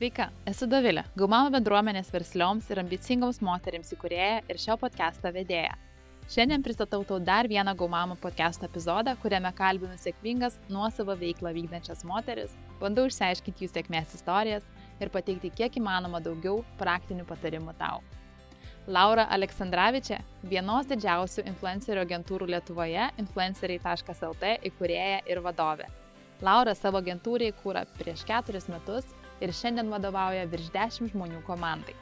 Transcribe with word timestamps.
Sveika, 0.00 0.30
esu 0.48 0.64
Dovilė, 0.64 1.02
Gaumamo 1.20 1.50
bendruomenės 1.52 2.06
verslioms 2.08 2.70
ir 2.72 2.78
ambicingoms 2.80 3.42
moteriams 3.44 3.90
įkūrėja 3.92 4.38
ir 4.48 4.60
šio 4.62 4.78
podcast'o 4.80 5.28
vedėja. 5.34 5.74
Šiandien 6.32 6.64
pristatau 6.64 7.02
tau 7.04 7.18
dar 7.20 7.44
vieną 7.52 7.74
Gaumamo 7.76 8.16
podcast'o 8.22 8.64
epizodą, 8.64 9.12
kuriame 9.20 9.50
kalbinu 9.58 9.98
sėkmingas 10.00 10.56
nuosavą 10.72 11.18
veiklą 11.20 11.52
vykdančias 11.58 12.00
moteris, 12.08 12.56
bandau 12.80 13.04
išsiaiškinti 13.10 13.66
jų 13.66 13.70
sėkmės 13.74 14.16
istorijas 14.16 14.64
ir 15.04 15.12
pateikti 15.12 15.52
kiek 15.60 15.76
įmanoma 15.82 16.24
daugiau 16.24 16.64
praktinių 16.80 17.28
patarimų 17.28 17.76
tau. 17.84 18.00
Laura 18.88 19.28
Aleksandраvičia, 19.36 20.22
vienos 20.48 20.88
didžiausių 20.88 21.44
influencerių 21.52 22.08
agentūrų 22.08 22.54
Lietuvoje, 22.56 23.12
influenceriai.lt 23.20 24.56
įkūrėja 24.72 25.24
ir 25.28 25.44
vadovė. 25.44 25.92
Laura 26.40 26.72
savo 26.72 27.04
agentūrai 27.04 27.52
kūrė 27.60 27.84
prieš 28.00 28.24
keturis 28.24 28.72
metus 28.72 29.04
ir 29.40 29.52
šiandien 29.56 29.90
vadovauja 29.92 30.46
virš 30.52 30.70
10 30.74 31.12
žmonių 31.14 31.42
komandai. 31.46 31.96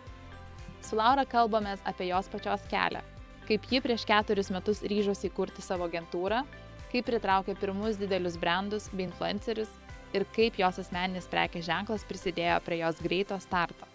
Su 0.85 0.97
Laura 0.99 1.25
kalbamės 1.29 1.83
apie 1.89 2.09
jos 2.11 2.31
pačios 2.33 2.65
kelią, 2.71 3.03
kaip 3.49 3.67
ji 3.71 3.81
prieš 3.85 4.07
keturis 4.09 4.51
metus 4.55 4.83
ryžosi 4.93 5.29
įkurti 5.31 5.65
savo 5.65 5.89
agentūrą, 5.89 6.45
kaip 6.93 7.07
pritraukė 7.09 7.57
pirmus 7.61 7.99
didelius 8.01 8.39
brandus 8.41 8.89
bei 8.95 9.07
influencerius 9.09 9.71
ir 10.17 10.25
kaip 10.37 10.57
jos 10.61 10.81
asmeninis 10.83 11.29
prekės 11.29 11.67
ženklas 11.69 12.07
prisidėjo 12.09 12.61
prie 12.65 12.81
jos 12.83 13.03
greito 13.05 13.37
starto. 13.43 13.89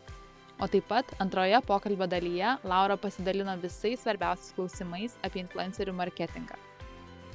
O 0.62 0.68
taip 0.70 0.86
pat 0.88 1.10
antroje 1.24 1.58
pokalbio 1.66 2.06
dalyje 2.08 2.54
Laura 2.70 2.98
pasidalino 2.98 3.56
visais 3.64 4.04
svarbiausiais 4.04 4.54
klausimais 4.56 5.18
apie 5.26 5.42
influencerių 5.42 5.96
marketingą. 5.98 6.60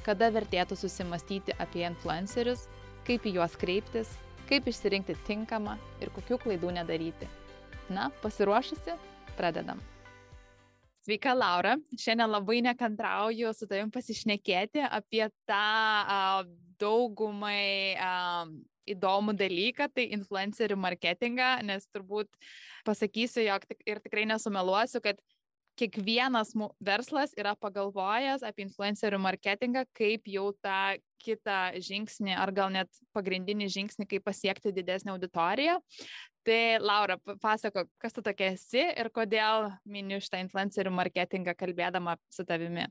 Kada 0.07 0.31
vertėtų 0.33 0.79
susimastyti 0.79 1.57
apie 1.59 1.83
influencerius, 1.89 2.69
kaip 3.05 3.27
į 3.27 3.35
juos 3.41 3.59
kreiptis 3.59 4.15
kaip 4.49 4.69
išsirinkti 4.71 5.17
tinkamą 5.29 5.77
ir 6.03 6.11
kokių 6.17 6.41
klaidų 6.45 6.73
nedaryti. 6.81 7.29
Na, 7.93 8.09
pasiruošusi, 8.23 8.97
pradedam. 9.39 9.81
Sveika, 11.05 11.33
Laura. 11.33 11.79
Šiandien 11.97 12.29
labai 12.29 12.59
nekantrauju 12.67 13.55
su 13.57 13.69
tavim 13.69 13.89
pasišnekėti 13.93 14.83
apie 14.85 15.23
tą 15.49 15.57
a, 15.57 16.19
daugumai 16.81 17.97
a, 17.97 18.45
įdomų 18.93 19.35
dalyką, 19.39 19.89
tai 19.95 20.09
influencerių 20.17 20.77
marketingą, 20.81 21.49
nes 21.69 21.89
turbūt 21.93 22.29
pasakysiu, 22.89 23.45
jog 23.47 23.65
tik, 23.69 23.83
ir 23.89 24.01
tikrai 24.05 24.27
nesumeluosiu, 24.29 25.03
kad 25.05 25.21
kiekvienas 25.79 26.53
verslas 26.85 27.35
yra 27.39 27.55
pagalvojęs 27.59 28.45
apie 28.47 28.67
influencerių 28.67 29.21
marketingą 29.23 29.85
kaip 29.97 30.29
jau 30.31 30.51
tą 30.65 30.99
kitą 31.23 31.59
žingsnį 31.83 32.37
ar 32.39 32.53
gal 32.55 32.71
net 32.75 32.91
pagrindinį 33.17 33.69
žingsnį, 33.75 34.07
kaip 34.11 34.25
pasiekti 34.27 34.73
didesnę 34.75 35.15
auditoriją. 35.15 35.79
Tai 36.47 36.61
Laura, 36.81 37.19
pasako, 37.43 37.85
kas 38.01 38.15
tu 38.15 38.23
tokia 38.25 38.53
esi 38.55 38.85
ir 38.87 39.11
kodėl 39.15 39.73
miniu 39.85 40.21
šitą 40.23 40.41
influencerių 40.45 40.95
marketingą 40.95 41.57
kalbėdama 41.59 42.17
su 42.33 42.47
tavimi. 42.49 42.87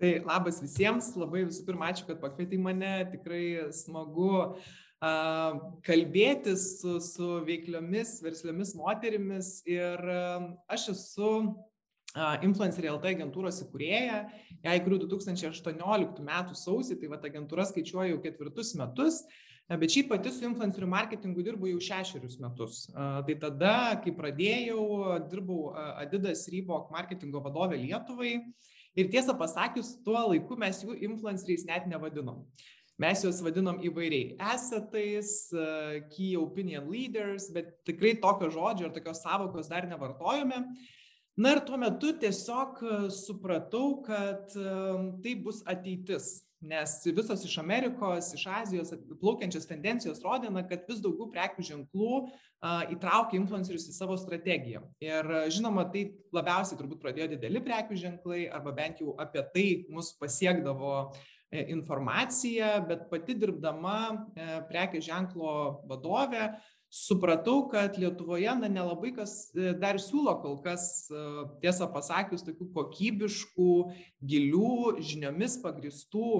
Tai 0.00 0.10
labas 0.28 0.58
visiems, 0.60 1.14
labai 1.16 1.46
visų 1.46 1.62
pirma, 1.68 1.92
ačiū, 1.92 2.04
kad 2.08 2.18
pakvietei 2.20 2.58
mane, 2.60 2.98
tikrai 3.12 3.70
smagu 3.72 4.32
uh, 4.42 4.74
kalbėtis 5.00 6.80
su, 6.80 6.96
su 7.04 7.30
veikliomis, 7.44 8.16
versliomis 8.24 8.74
moterimis 8.78 9.60
ir 9.68 10.00
aš 10.72 10.90
esu 10.94 11.32
Influencer 12.16 12.86
LT 12.88 13.10
agentūros 13.12 13.58
įkūrėja, 13.66 14.22
ją 14.64 14.76
įkūriau 14.78 15.02
2018 15.02 16.22
m. 16.24 16.30
sausį, 16.56 16.96
tai 16.96 17.10
va 17.12 17.18
agentūra 17.20 17.66
skaičiuoja 17.68 18.14
jau 18.14 18.22
ketvirtus 18.24 18.72
metus, 18.80 19.18
bet 19.68 19.92
šiaip 19.92 20.08
pati 20.08 20.32
su 20.32 20.46
influencerių 20.48 20.88
marketingu 20.88 21.44
dirbu 21.44 21.68
jau 21.74 21.82
šešerius 21.90 22.38
metus. 22.40 22.86
Tai 22.94 23.36
tada, 23.42 23.74
kai 24.00 24.14
pradėjau, 24.16 24.86
dirbau 25.28 25.74
Adidas 25.98 26.46
Reebok 26.48 26.88
marketingo 26.94 27.42
vadovė 27.44 27.82
Lietuvai 27.82 28.38
ir 28.96 29.12
tiesą 29.12 29.36
pasakius, 29.36 29.98
tuo 30.06 30.16
laiku 30.30 30.56
mes 30.56 30.80
jų 30.86 30.96
influenceriais 31.10 31.66
net 31.68 31.90
nevadinom. 31.90 32.46
Mes 32.96 33.20
juos 33.20 33.42
vadinam 33.44 33.76
įvairiai 33.84 34.38
esetais, 34.54 35.32
key 36.14 36.32
opinion 36.40 36.86
leaders, 36.88 37.50
bet 37.52 37.74
tikrai 37.84 38.14
tokio 38.22 38.48
žodžio 38.54 38.88
ir 38.88 38.94
tokios 38.94 39.20
savokos 39.20 39.68
dar 39.68 39.84
nevartojame. 39.88 40.62
Na 41.36 41.52
ir 41.52 41.60
tuo 41.68 41.76
metu 41.76 42.14
tiesiog 42.16 42.80
supratau, 43.12 43.98
kad 44.06 44.48
tai 45.20 45.34
bus 45.44 45.60
ateitis, 45.68 46.38
nes 46.64 46.96
visos 47.12 47.44
iš 47.44 47.58
Amerikos, 47.60 48.32
iš 48.32 48.46
Azijos 48.62 48.94
plaukiančios 49.20 49.68
tendencijos 49.68 50.24
rodė, 50.24 50.48
kad 50.64 50.88
vis 50.88 51.04
daugiau 51.04 51.28
prekių 51.36 51.68
ženklų 51.68 52.24
įtraukia 52.96 53.36
influencerius 53.36 53.90
į 53.92 53.98
savo 53.98 54.16
strategiją. 54.16 54.80
Ir 55.04 55.28
žinoma, 55.52 55.84
tai 55.92 56.08
labiausiai 56.32 56.80
turbūt 56.80 57.04
pradėjo 57.04 57.34
dideli 57.36 57.60
prekių 57.60 58.00
ženklai, 58.08 58.46
arba 58.48 58.72
bent 58.72 59.04
jau 59.04 59.12
apie 59.20 59.44
tai 59.52 59.70
mus 59.92 60.14
pasiekdavo 60.16 60.94
uh, 61.04 61.24
E, 61.35 61.35
informaciją, 61.74 62.70
bet 62.88 63.06
pati 63.10 63.36
dirbdama 63.38 63.98
e, 64.12 64.48
prekės 64.70 65.06
ženklo 65.08 65.52
vadovė 65.88 66.50
supratau, 66.96 67.66
kad 67.70 67.98
Lietuvoje 67.98 68.52
na, 68.60 68.70
nelabai 68.72 69.12
kas 69.16 69.38
e, 69.54 69.72
dar 69.80 69.98
siūlo 70.02 70.36
kol 70.42 70.60
kas, 70.64 71.08
tiesą 71.64 71.90
pasakius, 71.92 72.46
tokių 72.46 72.70
kokybiškų, 72.76 73.72
gilių, 74.34 74.76
žiniomis 75.04 75.58
pagristų 75.64 76.30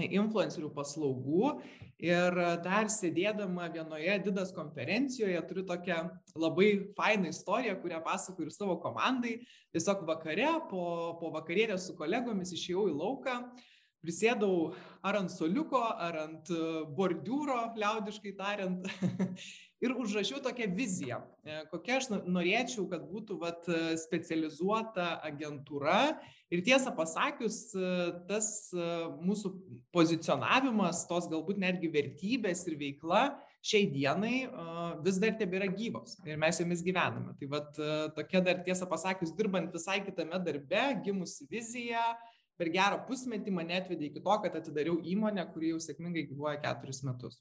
influencerių 0.00 0.70
paslaugų. 0.72 1.56
Ir 2.02 2.38
dar 2.64 2.88
sėdėdama 2.90 3.68
vienoje 3.74 4.16
Didas 4.24 4.52
konferencijoje 4.56 5.40
turiu 5.48 5.66
tokią 5.68 5.98
labai 6.34 6.70
fainą 6.96 7.30
istoriją, 7.30 7.76
kurią 7.82 8.00
pasakoju 8.04 8.48
ir 8.48 8.54
savo 8.54 8.78
komandai. 8.82 9.36
Tiesiog 9.74 10.02
vakare, 10.08 10.48
po, 10.70 10.84
po 11.20 11.30
vakarienės 11.36 11.86
su 11.88 11.96
kolegomis 11.98 12.54
išėjau 12.56 12.88
į 12.90 12.96
lauką 12.96 13.36
prisėdau 14.02 14.72
ar 15.02 15.18
ant 15.22 15.32
soliuko, 15.32 15.80
ar 15.80 16.18
ant 16.26 16.50
e, 16.52 16.62
bordiūro, 16.96 17.58
liaudiškai 17.78 18.34
tariant, 18.38 18.86
ir 19.84 19.94
užrašiau 19.98 20.42
tokią 20.44 20.68
viziją, 20.76 21.20
e, 21.42 21.62
kokia 21.72 21.98
aš 21.98 22.10
norėčiau, 22.12 22.86
kad 22.90 23.06
būtų 23.10 23.38
vat, 23.42 23.66
e, 23.66 23.96
specializuota 24.00 25.16
agentūra. 25.26 26.18
Ir 26.52 26.60
tiesą 26.66 26.90
pasakius, 26.92 27.70
tas 28.28 28.46
mūsų 29.24 29.54
pozicionavimas, 29.96 31.06
tos 31.08 31.24
galbūt 31.30 31.56
netgi 31.62 31.88
vertybės 31.88 32.66
ir 32.68 32.76
veikla 32.76 33.22
šiai 33.64 33.86
dienai 33.88 34.34
vis 35.00 35.16
dar 35.22 35.32
tebėra 35.38 35.70
gyvos 35.72 36.18
ir 36.28 36.36
mes 36.36 36.60
jomis 36.60 36.82
gyvename. 36.84 37.32
Tai 37.40 37.48
vat, 37.54 37.80
tokia 38.18 38.44
dar 38.44 38.60
tiesą 38.66 38.84
pasakius, 38.90 39.32
dirbant 39.38 39.72
visai 39.72 40.02
kitame 40.04 40.42
darbe, 40.44 40.84
gimusi 41.06 41.48
vizija, 41.48 42.04
per 42.62 42.70
gerą 42.70 43.00
pusmetį 43.08 43.54
mane 43.54 43.80
atvedė 43.80 44.12
iki 44.12 44.22
to, 44.22 44.36
kad 44.44 44.60
atidariau 44.60 45.00
įmonę, 45.02 45.48
kuri 45.50 45.72
jau 45.72 45.80
sėkmingai 45.82 46.28
gyvuoja 46.30 46.60
keturis 46.62 47.02
metus. 47.02 47.40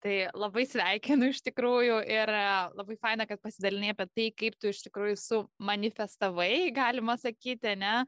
Tai 0.00 0.14
labai 0.32 0.62
sveikinu 0.64 1.26
iš 1.28 1.42
tikrųjų 1.44 1.98
ir 2.08 2.30
e, 2.32 2.44
labai 2.72 2.94
faina, 3.02 3.26
kad 3.28 3.40
pasidalinai 3.42 3.90
apie 3.92 4.06
tai, 4.08 4.26
kaip 4.32 4.54
tu 4.56 4.70
iš 4.70 4.78
tikrųjų 4.86 5.18
sumanifestavai, 5.20 6.70
galima 6.72 7.18
sakyti, 7.20 7.74
ne, 7.76 7.98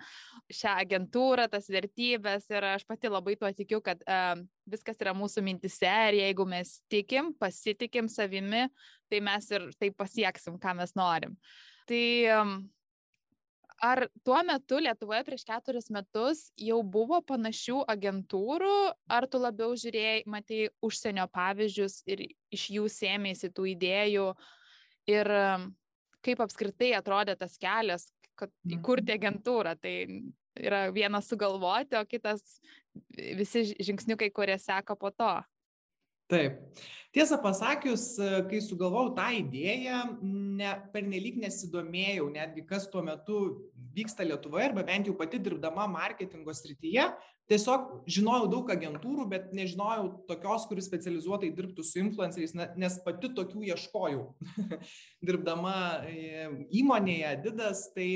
šią 0.49 0.79
agentūrą, 0.87 1.51
tas 1.53 1.69
vertybės 1.69 2.49
ir 2.55 2.65
aš 2.71 2.87
pati 2.89 3.13
labai 3.13 3.35
tuo 3.37 3.51
tikiu, 3.53 3.83
kad 3.85 4.01
uh, 4.07 4.41
viskas 4.73 5.05
yra 5.05 5.13
mūsų 5.19 5.45
mintise 5.45 5.93
ir 6.09 6.23
jeigu 6.23 6.49
mes 6.49 6.79
tikim, 6.93 7.35
pasitikim 7.37 8.09
savimi, 8.09 8.65
tai 9.13 9.21
mes 9.29 9.51
ir 9.53 9.69
tai 9.77 9.93
pasieksim, 9.93 10.57
ką 10.63 10.79
mes 10.81 10.97
norim. 10.97 11.37
Tai 11.91 12.05
um, 12.39 12.57
ar 13.83 14.07
tuo 14.25 14.39
metu 14.47 14.79
Lietuvoje 14.79 15.25
prieš 15.27 15.45
keturis 15.49 15.91
metus 15.95 16.47
jau 16.61 16.79
buvo 16.87 17.19
panašių 17.27 17.83
agentūrų, 17.91 18.77
ar 19.11 19.27
tu 19.31 19.41
labiau 19.43 19.75
žiūrėjai, 19.79 20.23
matai 20.31 20.69
užsienio 20.85 21.27
pavyzdžius 21.35 22.03
ir 22.11 22.27
iš 22.55 22.69
jų 22.77 22.89
sėmėsi 22.93 23.51
tų 23.51 23.73
idėjų 23.75 24.29
ir 25.11 25.33
kaip 26.23 26.45
apskritai 26.45 26.93
atrodė 26.95 27.35
tas 27.39 27.59
kelias, 27.59 28.07
kad 28.39 28.53
įkurti 28.63 29.11
mhm. 29.11 29.19
agentūrą. 29.19 29.75
Tai 29.83 29.95
yra 30.63 30.85
vienas 30.95 31.29
sugalvoti, 31.31 31.97
o 31.99 32.05
kitas 32.07 32.61
visi 33.17 33.65
žingsniukai, 33.81 34.31
kurie 34.35 34.59
seka 34.61 34.97
po 34.99 35.11
to. 35.11 35.35
Taip. 36.33 36.61
Tiesą 37.13 37.37
pasakius, 37.45 38.15
kai 38.49 38.63
sugalvojau 38.65 39.11
tą 39.19 39.27
idėją, 39.37 39.99
ne, 40.57 40.71
pernelyg 40.95 41.37
nesidomėjau 41.43 42.31
netgi, 42.33 42.65
kas 42.71 42.87
tuo 42.89 43.03
metu 43.05 43.41
vyksta 43.93 44.25
Lietuvoje, 44.25 44.71
arba 44.71 44.85
bent 44.89 45.11
jau 45.11 45.13
pati 45.19 45.37
dirbdama 45.45 45.85
marketingo 45.93 46.55
srityje. 46.57 47.11
Tiesiog 47.53 48.09
žinojau 48.09 48.49
daug 48.49 48.73
agentūrų, 48.73 49.27
bet 49.29 49.53
nežinojau 49.53 50.07
tokios, 50.31 50.65
kuris 50.71 50.89
specializuotai 50.89 51.53
dirbtų 51.53 51.85
su 51.85 52.01
influenceriais, 52.01 52.57
nes 52.81 52.99
pati 53.05 53.29
tokių 53.37 53.67
ieškojau. 53.75 54.25
dirbdama 55.29 55.77
e, 56.09 56.49
įmonėje 56.81 57.37
Didas, 57.45 57.91
tai 57.93 58.09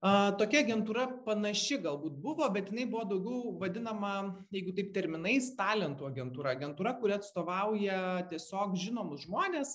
Tokia 0.00 0.62
agentūra 0.64 1.02
panaši 1.26 1.76
galbūt 1.84 2.14
buvo, 2.22 2.46
bet 2.54 2.70
jinai 2.72 2.86
buvo 2.88 3.02
daugiau 3.04 3.50
vadinama, 3.60 4.12
jeigu 4.54 4.72
taip 4.72 4.94
terminais, 4.94 5.50
talentų 5.58 6.08
agentūra. 6.08 6.54
Agentūra, 6.56 6.94
kuri 6.96 7.18
atstovauja 7.18 7.98
tiesiog 8.30 8.78
žinomus 8.80 9.26
žmonės, 9.26 9.74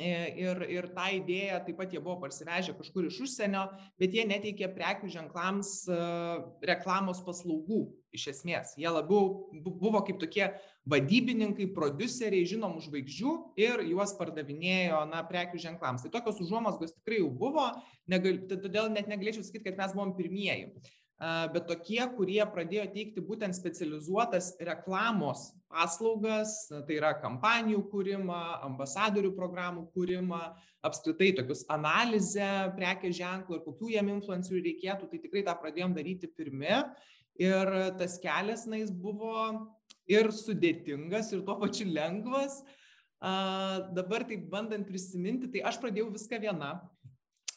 Ir, 0.00 0.62
ir 0.72 0.86
tą 0.96 1.04
idėją 1.18 1.58
taip 1.66 1.76
pat 1.76 1.90
jie 1.92 2.00
buvo 2.00 2.14
parsivežę 2.22 2.72
kažkur 2.78 3.10
iš 3.10 3.18
užsienio, 3.26 3.66
bet 4.00 4.14
jie 4.16 4.22
neteikė 4.24 4.70
prekių 4.72 5.10
ženklams 5.12 5.72
reklamos 6.64 7.20
paslaugų 7.26 7.82
iš 8.16 8.30
esmės. 8.32 8.72
Jie 8.80 8.88
labiau 8.88 9.50
buvo 9.52 10.00
kaip 10.06 10.16
tokie 10.22 10.48
vadybininkai, 10.88 11.68
produceriai 11.76 12.48
žinomų 12.48 12.80
žvaigždžių 12.86 13.34
ir 13.60 13.84
juos 13.90 14.16
pardavinėjo 14.16 15.04
na, 15.12 15.20
prekių 15.28 15.60
ženklams. 15.60 16.06
Tai 16.06 16.14
tokios 16.16 16.40
užuomasgos 16.40 16.96
tikrai 16.96 17.20
jau 17.20 17.28
buvo, 17.44 17.68
negal, 18.08 18.40
todėl 18.48 18.88
net 18.96 19.12
negalėčiau 19.12 19.44
sakyti, 19.44 19.68
kad 19.68 19.84
mes 19.84 19.92
buvom 19.96 20.16
pirmieji 20.16 20.72
bet 21.22 21.68
tokie, 21.70 22.00
kurie 22.16 22.40
pradėjo 22.50 22.88
teikti 22.90 23.22
būtent 23.22 23.54
specializuotas 23.54 24.56
reklamos 24.64 25.52
paslaugas, 25.70 26.66
tai 26.68 26.98
yra 26.98 27.12
kampanijų 27.22 27.84
kūrimą, 27.92 28.40
ambasadorių 28.66 29.30
programų 29.36 29.86
kūrimą, 29.94 30.42
apskritai 30.82 31.30
tokius 31.38 31.62
analizę 31.72 32.72
prekės 32.76 33.16
ženklų 33.20 33.58
ir 33.58 33.64
kokių 33.68 33.92
jiem 33.94 34.10
influencerių 34.16 34.64
reikėtų, 34.66 35.08
tai 35.12 35.20
tikrai 35.22 35.44
tą 35.46 35.54
pradėjom 35.62 35.94
daryti 35.96 36.30
pirmi. 36.30 36.82
Ir 37.40 37.70
tas 37.96 38.18
kelias, 38.20 38.66
na, 38.68 38.82
jis 38.82 38.90
buvo 38.92 39.46
ir 40.10 40.28
sudėtingas, 40.36 41.30
ir 41.32 41.46
tuo 41.46 41.56
pačiu 41.62 41.86
lengvas. 41.88 42.58
A, 43.22 43.78
dabar 43.94 44.26
taip 44.28 44.50
bandant 44.50 44.84
prisiminti, 44.84 45.48
tai 45.54 45.62
aš 45.70 45.78
pradėjau 45.80 46.10
viską 46.12 46.42
viena, 46.42 46.74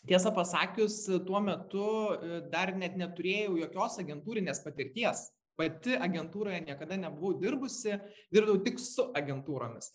tiesą 0.10 0.34
pasakius 0.36 1.04
tuo 1.28 1.42
metu 1.44 1.86
e, 2.16 2.42
dar 2.52 2.74
net 2.78 2.98
neturėjau 3.00 3.58
jokios 3.64 4.00
agentūrinės 4.04 4.62
patirties. 4.66 5.30
Pati 5.56 5.96
agentūroje 5.96 6.66
niekada 6.66 6.98
nebuvau 7.00 7.38
dirbusi 7.40 7.96
dirbdavau 8.34 8.60
tik 8.66 8.82
su 8.84 9.08
agentūromis. 9.16 9.94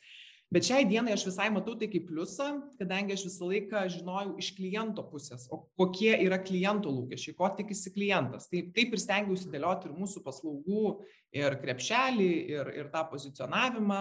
Bet 0.50 0.66
šiai 0.66 0.82
dienai 0.88 1.12
aš 1.14 1.28
visai 1.28 1.46
matau 1.54 1.76
tai 1.78 1.86
kaip 1.92 2.08
pliusą 2.08 2.48
kadangi 2.80 3.14
aš 3.14 3.22
visą 3.28 3.46
laiką 3.52 3.84
žinojau 3.94 4.32
iš 4.42 4.48
kliento 4.56 5.04
pusės 5.06 5.44
o 5.52 5.60
kokie 5.78 6.10
yra 6.24 6.40
kliento 6.42 6.90
lūkesčiai 6.90 7.36
ko 7.38 7.52
tikisi 7.54 7.92
klientas. 7.94 8.48
Tai 8.50 8.64
taip 8.74 8.96
ir 8.96 9.02
stengiausi 9.02 9.52
dėlioti 9.52 9.86
ir 9.86 9.94
mūsų 10.00 10.24
paslaugų 10.24 10.96
ir 11.38 11.58
krepšelį 11.62 12.30
ir 12.56 12.72
ir 12.80 12.90
tą 12.90 13.04
pozicionavimą 13.12 14.00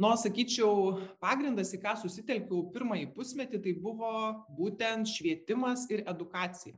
nu 0.00 0.12
sakyčiau 0.18 1.00
pagrindas 1.22 1.74
į 1.76 1.82
ką 1.82 1.96
susitelkiau 2.00 2.68
pirmąjį 2.72 3.10
pusmetį 3.16 3.60
tai 3.64 3.74
buvo 3.82 4.12
būtent 4.56 5.10
švietimas 5.10 5.84
ir 5.92 6.04
edukacija. 6.08 6.76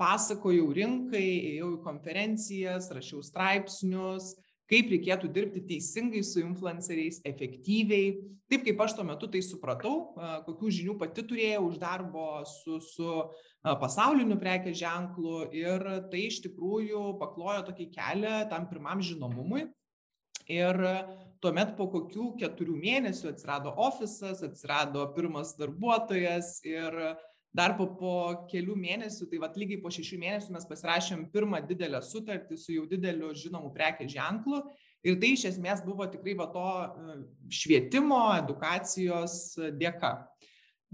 Pasakojau 0.00 0.72
rinkai 0.74 1.28
ėjau 1.54 1.76
į 1.76 1.82
konferencijas 1.84 2.90
rašiau 2.94 3.22
straipsnius 3.22 4.34
kaip 4.70 4.90
reikėtų 4.90 5.30
dirbti 5.30 5.62
teisingai 5.68 6.22
su 6.26 6.40
influenceriais 6.42 7.20
efektyviai. 7.28 8.16
Taip 8.50 8.64
kaip 8.66 8.82
aš 8.82 8.96
tuo 8.98 9.04
metu 9.06 9.28
tai 9.30 9.42
supratau 9.42 9.94
kokių 10.46 10.72
žinių 10.80 10.96
pati 10.98 11.24
turėjau 11.26 11.64
iš 11.70 11.78
darbo 11.82 12.26
su 12.50 12.80
su 12.82 13.12
pasauliniu 13.62 14.38
prekės 14.42 14.78
ženklu 14.78 15.48
ir 15.54 15.82
tai 16.10 16.26
iš 16.28 16.40
tikrųjų 16.44 17.16
paklojo 17.22 17.64
tokį 17.70 17.88
kelią 17.94 18.36
tam 18.50 18.68
pirmam 18.70 19.02
žinomumui 19.02 19.66
ir 20.50 20.78
tuomet 21.42 21.74
po 21.78 21.88
kokių 21.92 22.32
keturių 22.40 22.76
mėnesių 22.80 23.30
atsirado 23.32 23.72
ofisas 23.86 24.42
atsirado 24.46 25.04
pirmas 25.16 25.54
darbuotojas 25.58 26.58
ir 26.66 26.96
dar 27.56 27.76
po 27.78 27.86
po 27.98 28.16
kelių 28.50 28.76
mėnesių 28.76 29.28
tai 29.30 29.40
vat 29.40 29.56
lygiai 29.56 29.80
po 29.82 29.92
šešių 29.92 30.18
mėnesių 30.22 30.56
mes 30.56 30.68
pasirašėm 30.68 31.26
pirmą 31.32 31.62
didelę 31.68 32.02
sutartį 32.04 32.58
su 32.60 32.74
jau 32.74 32.84
dideliu 32.90 33.32
žinomu 33.34 33.72
prekės 33.74 34.12
ženklu. 34.12 34.62
Ir 35.06 35.20
tai 35.22 35.32
iš 35.36 35.46
esmės 35.52 35.84
buvo 35.86 36.08
tikrai 36.10 36.34
va 36.36 36.48
to 36.52 36.68
švietimo 37.52 38.20
edukacijos 38.40 39.54
dėka 39.78 40.16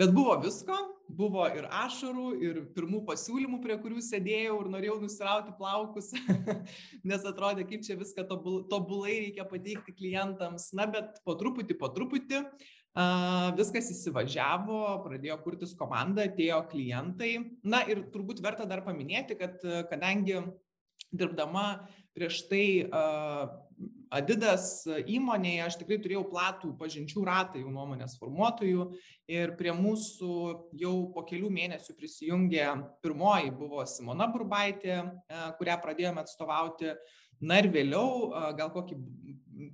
bet 0.01 0.15
buvo 0.15 0.39
visko 0.43 0.77
buvo 1.13 1.45
ir 1.53 1.67
ašarų 1.69 2.27
ir 2.41 2.61
pirmų 2.77 3.03
pasiūlymų 3.09 3.61
prie 3.65 3.77
kurių 3.83 4.03
sėdėjau 4.05 4.59
ir 4.63 4.71
norėjau 4.73 4.99
nusirauti 5.03 5.55
plaukus 5.59 6.13
nes 7.09 7.27
atrodė 7.29 7.67
kaip 7.69 7.85
čia 7.87 7.99
viską 8.01 8.25
tobul 8.31 8.63
tobulai 8.71 9.19
reikia 9.27 9.47
pateikti 9.49 9.95
klientams. 9.97 10.71
Na 10.79 10.89
bet 10.91 11.21
po 11.27 11.37
truputį 11.39 11.79
po 11.81 11.93
truputį 11.93 12.43
a 12.93 13.05
viskas 13.57 13.89
įsivažiavo 13.95 14.81
pradėjo 15.07 15.39
kurtis 15.45 15.73
komanda 15.79 16.27
atėjo 16.29 16.61
klientai. 16.73 17.33
Na 17.65 17.81
ir 17.89 18.05
turbūt 18.13 18.43
verta 18.45 18.69
dar 18.69 18.85
paminėti 18.85 19.39
kad 19.41 19.63
kadangi 19.89 20.43
dirbdama 21.13 21.87
prieš 22.17 22.45
tai 22.51 22.67
adidas 24.13 24.85
įmonėje 25.09 25.65
aš 25.67 25.79
tikrai 25.81 25.99
turėjau 26.03 26.23
platų 26.29 26.73
pažinčių 26.81 27.25
ratą 27.27 27.63
jau 27.63 27.73
nuomonės 27.73 28.19
formuotojų 28.21 28.87
ir 29.33 29.55
prie 29.59 29.73
mūsų 29.77 30.33
jau 30.83 30.95
po 31.15 31.25
kelių 31.29 31.51
mėnesių 31.53 31.97
prisijungė 31.99 32.67
pirmoji 33.05 33.53
buvo 33.57 33.85
simona 33.89 34.29
burbaitė 34.33 35.03
kurią 35.59 35.79
pradėjome 35.83 36.25
atstovauti. 36.25 36.97
Na 37.43 37.59
ir 37.59 37.73
vėliau 37.75 38.29
gal 38.55 38.69
kokį 38.71 38.97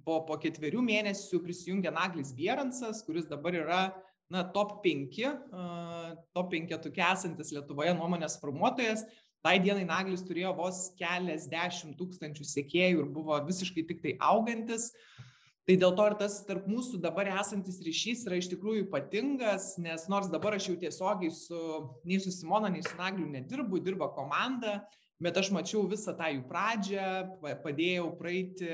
po 0.07 0.23
po 0.29 0.39
ketverių 0.41 0.81
mėnesių 0.85 1.43
prisijungė 1.45 1.93
naglis 1.93 2.31
bierancas 2.37 3.03
kuris 3.05 3.27
dabar 3.29 3.57
yra 3.59 3.81
na 4.33 4.45
top 4.55 4.79
penki 4.85 5.27
top 6.37 6.51
penketuke 6.53 7.03
esantis 7.05 7.53
lietuvoje 7.53 7.93
nuomonės 7.99 8.39
formuotojas 8.41 9.05
tai 9.45 9.59
dienai 9.63 9.87
naglis 9.89 10.25
turėjo 10.27 10.55
vos 10.59 10.89
keliasdešimt 10.99 11.99
tūkstančių 11.99 12.47
sekėjų 12.49 13.05
ir 13.05 13.09
buvo 13.15 13.39
visiškai 13.47 13.87
tiktai 13.89 14.17
augantis. 14.31 14.91
Tai 15.69 15.77
dėl 15.77 15.93
to 15.99 16.07
ir 16.09 16.15
tas 16.17 16.39
tarp 16.49 16.65
mūsų 16.71 16.99
dabar 17.05 17.29
esantis 17.29 17.83
ryšys 17.85 18.25
yra 18.25 18.39
iš 18.41 18.49
tikrųjų 18.55 18.87
ypatingas 18.87 19.75
nes 19.85 20.07
nors 20.09 20.31
dabar 20.33 20.57
aš 20.57 20.71
jau 20.71 20.79
tiesiogiai 20.81 21.35
su 21.35 21.59
nei 22.09 22.17
su 22.25 22.33
simona 22.33 22.71
nei 22.73 22.81
su 22.87 22.97
nagliu 22.97 23.29
nedirbu 23.29 23.83
dirba 23.85 24.09
komanda 24.17 24.79
bet 25.21 25.37
aš 25.37 25.51
mačiau 25.53 25.85
visą 25.91 26.15
tą 26.17 26.31
jų 26.33 26.47
pradžią 26.49 27.11
padėjau 27.61 28.09
praeiti 28.17 28.73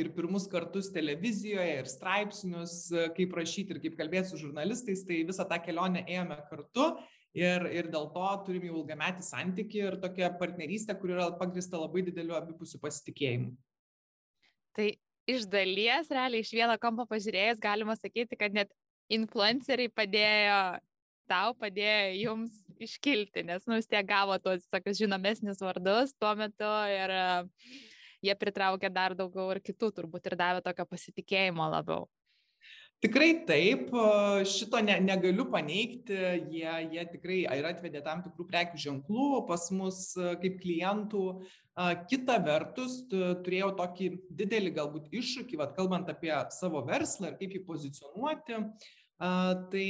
ir 0.00 0.08
pirmus 0.16 0.46
kartus 0.48 0.88
televizijoje 0.92 1.80
ir 1.82 1.88
straipsnius 1.90 2.88
kaip 3.16 3.34
rašyti 3.36 3.76
ir 3.76 3.80
kaip 3.82 3.98
kalbėt 3.98 4.30
su 4.30 4.40
žurnalistais. 4.40 5.04
Tai 5.04 5.20
visą 5.28 5.44
tą 5.48 5.60
kelionę 5.64 6.04
ėjome 6.08 6.38
kartu 6.48 6.94
ir 7.34 7.66
ir 7.74 7.90
dėl 7.90 8.08
to 8.14 8.26
turim 8.46 8.64
jau 8.68 8.80
ilgametį 8.80 9.26
santykį 9.26 9.82
ir 9.88 9.96
tokią 10.02 10.30
partnerystę 10.40 10.96
kuri 10.98 11.16
yra 11.16 11.28
pagrįsta 11.40 11.80
labai 11.80 12.04
dideliu 12.06 12.36
abipusiu 12.38 12.78
pasitikėjimu. 12.82 13.52
Tai 14.74 14.88
iš 15.30 15.46
dalies 15.50 16.10
realiai 16.14 16.44
iš 16.44 16.52
vieno 16.54 16.76
kampo 16.80 17.06
pažiūrėjus 17.10 17.62
galima 17.62 17.96
sakyti 17.98 18.38
kad 18.38 18.54
net 18.54 18.72
influenceriai 19.12 19.90
padėjo 19.92 20.60
tau 21.30 21.54
padėjo 21.58 22.14
jums 22.20 22.60
iškilti 22.84 23.44
nes 23.48 23.64
nu 23.68 23.78
vis 23.78 23.88
tiek 23.88 24.06
gavo 24.06 24.36
tuos 24.42 24.66
tokius 24.72 25.00
žinomesnius 25.00 25.62
vardus 25.64 26.14
tuo 26.20 26.34
metu 26.38 26.70
ir 26.92 27.14
jie 28.24 28.34
pritraukė 28.40 28.90
dar 28.92 29.16
daugiau 29.16 29.50
ir 29.54 29.62
kitų 29.64 29.90
turbūt 29.98 30.28
ir 30.30 30.36
davė 30.40 30.64
tokio 30.64 30.86
pasitikėjimo 30.90 31.66
labiau 31.72 32.06
tikrai 33.04 33.28
taip 33.48 33.92
šito 34.48 34.80
ne 34.84 34.96
negaliu 35.04 35.46
paneigti. 35.52 36.16
Jie 36.52 36.72
jie 36.94 37.04
tikrai 37.12 37.42
ir 37.44 37.68
atvedė 37.68 38.02
tam 38.04 38.24
tikrų 38.24 38.48
prekių 38.48 38.80
ženklų 38.86 39.28
pas 39.50 39.68
mus 39.76 40.00
kaip 40.42 40.58
klientų. 40.62 41.26
Kita 42.10 42.38
vertus 42.46 43.00
turėjau 43.10 43.72
tokį 43.80 44.10
didelį 44.40 44.74
galbūt 44.78 45.14
iššūkį 45.20 45.60
vat 45.60 45.74
kalbant 45.76 46.10
apie 46.12 46.32
savo 46.54 46.84
verslą 46.86 47.32
ir 47.32 47.38
kaip 47.40 47.56
jį 47.58 47.64
pozicionuoti. 47.68 48.60
Tai 49.18 49.88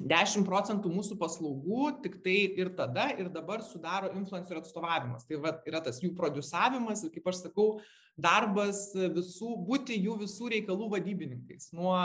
dešim 0.00 0.44
procentų 0.46 0.90
mūsų 0.92 1.16
paslaugų 1.20 1.88
tiktai 2.04 2.38
ir 2.58 2.72
tada 2.78 3.10
ir 3.18 3.28
dabar 3.32 3.62
sudaro 3.66 4.12
influencerių 4.16 4.62
atstovavimas. 4.62 5.26
Tai 5.28 5.40
vat 5.44 5.68
yra 5.68 5.82
tas 5.84 6.00
jų 6.02 6.14
prodiusavimas 6.16 7.04
ir 7.04 7.12
kaip 7.14 7.28
aš 7.28 7.44
sakau 7.46 7.68
darbas 8.16 8.90
visų 8.94 9.54
būti 9.66 9.96
jų 10.00 10.18
visų 10.24 10.52
reikalų 10.56 10.90
vadybininkais. 10.96 11.70
Nuo 11.76 11.96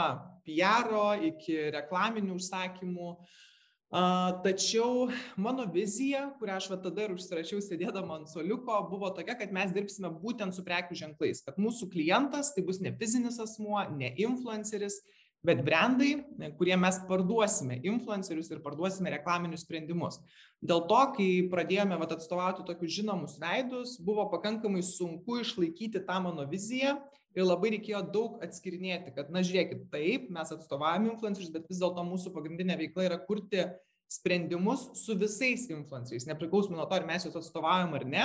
piaro 0.46 1.12
iki 1.30 1.68
reklaminių 1.74 2.38
užsakymų. 2.38 3.12
Tačiau 4.44 5.06
mano 5.40 5.64
vizija 5.72 6.26
kurią 6.36 6.58
aš 6.60 6.66
va 6.68 6.76
tada 6.84 7.06
ir 7.06 7.14
užsirašiau 7.14 7.62
sėdėdama 7.64 8.18
ant 8.18 8.28
suoliuko 8.28 8.82
buvo 8.90 9.08
tokia 9.16 9.32
kad 9.40 9.54
mes 9.56 9.72
dirbsime 9.72 10.10
būtent 10.12 10.52
su 10.52 10.64
prekių 10.66 10.98
ženklais. 11.06 11.40
Kad 11.46 11.56
mūsų 11.56 11.88
klientas 11.94 12.52
tai 12.52 12.66
bus 12.68 12.82
ne 12.84 12.92
fizinis 13.00 13.40
asmuo 13.40 13.80
ne 13.96 14.12
influenceris 14.20 15.00
bet 15.44 15.62
brendai 15.64 16.24
kuriem 16.58 16.80
mes 16.82 16.98
parduosime 17.08 17.78
influencerius 17.86 18.50
ir 18.50 18.62
parduosime 18.64 19.12
reklaminius 19.14 19.62
sprendimus 19.66 20.18
dėl 20.60 20.82
to 20.90 21.02
kai 21.16 21.28
pradėjome 21.52 21.98
vat 22.00 22.16
atstovauti 22.16 22.66
tokius 22.66 22.96
žinomus 22.98 23.38
veidus 23.42 23.96
buvo 24.02 24.26
pakankamai 24.32 24.82
sunku 24.82 25.40
išlaikyti 25.44 26.02
tą 26.08 26.18
mano 26.24 26.46
viziją 26.50 26.96
ir 27.38 27.46
labai 27.46 27.76
reikėjo 27.76 28.02
daug 28.14 28.42
atskyrinėti 28.42 29.14
kad 29.14 29.30
na 29.30 29.44
žiūrėkit 29.46 29.86
taip 29.94 30.26
mes 30.34 30.54
atstovaujam 30.56 31.12
influencerius 31.12 31.54
bet 31.54 31.70
vis 31.70 31.82
dėlto 31.82 32.02
mūsų 32.08 32.34
pagrindinė 32.34 32.80
veikla 32.82 33.06
yra 33.10 33.20
kurti 33.22 33.68
sprendimus 34.08 34.88
su 34.96 35.14
visais 35.20 35.68
influenceriais, 35.68 36.26
nepriklausomai 36.26 36.80
nuo 36.80 36.88
to, 36.88 36.96
ar 36.96 37.06
mes 37.06 37.26
juos 37.26 37.36
atstovaujam 37.36 37.92
ar 37.98 38.06
ne. 38.08 38.24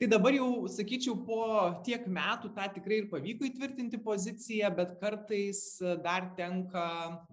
Tai 0.00 0.06
dabar 0.08 0.32
jau, 0.32 0.64
sakyčiau, 0.72 1.12
po 1.26 1.42
tiek 1.84 2.06
metų 2.08 2.48
tą 2.56 2.64
tikrai 2.72 3.02
ir 3.02 3.08
pavyko 3.10 3.44
įtvirtinti 3.44 3.98
poziciją, 4.00 4.70
bet 4.78 4.94
kartais 4.96 5.58
dar 6.00 6.30
tenka 6.38 6.84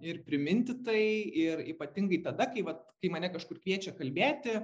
ir 0.04 0.18
priminti 0.26 0.74
tai, 0.84 1.00
ir 1.32 1.62
ypatingai 1.72 2.18
tada, 2.26 2.44
kai, 2.52 2.66
va, 2.66 2.74
kai 3.00 3.08
mane 3.14 3.30
kažkur 3.32 3.56
kviečia 3.62 3.94
kalbėti, 3.96 4.58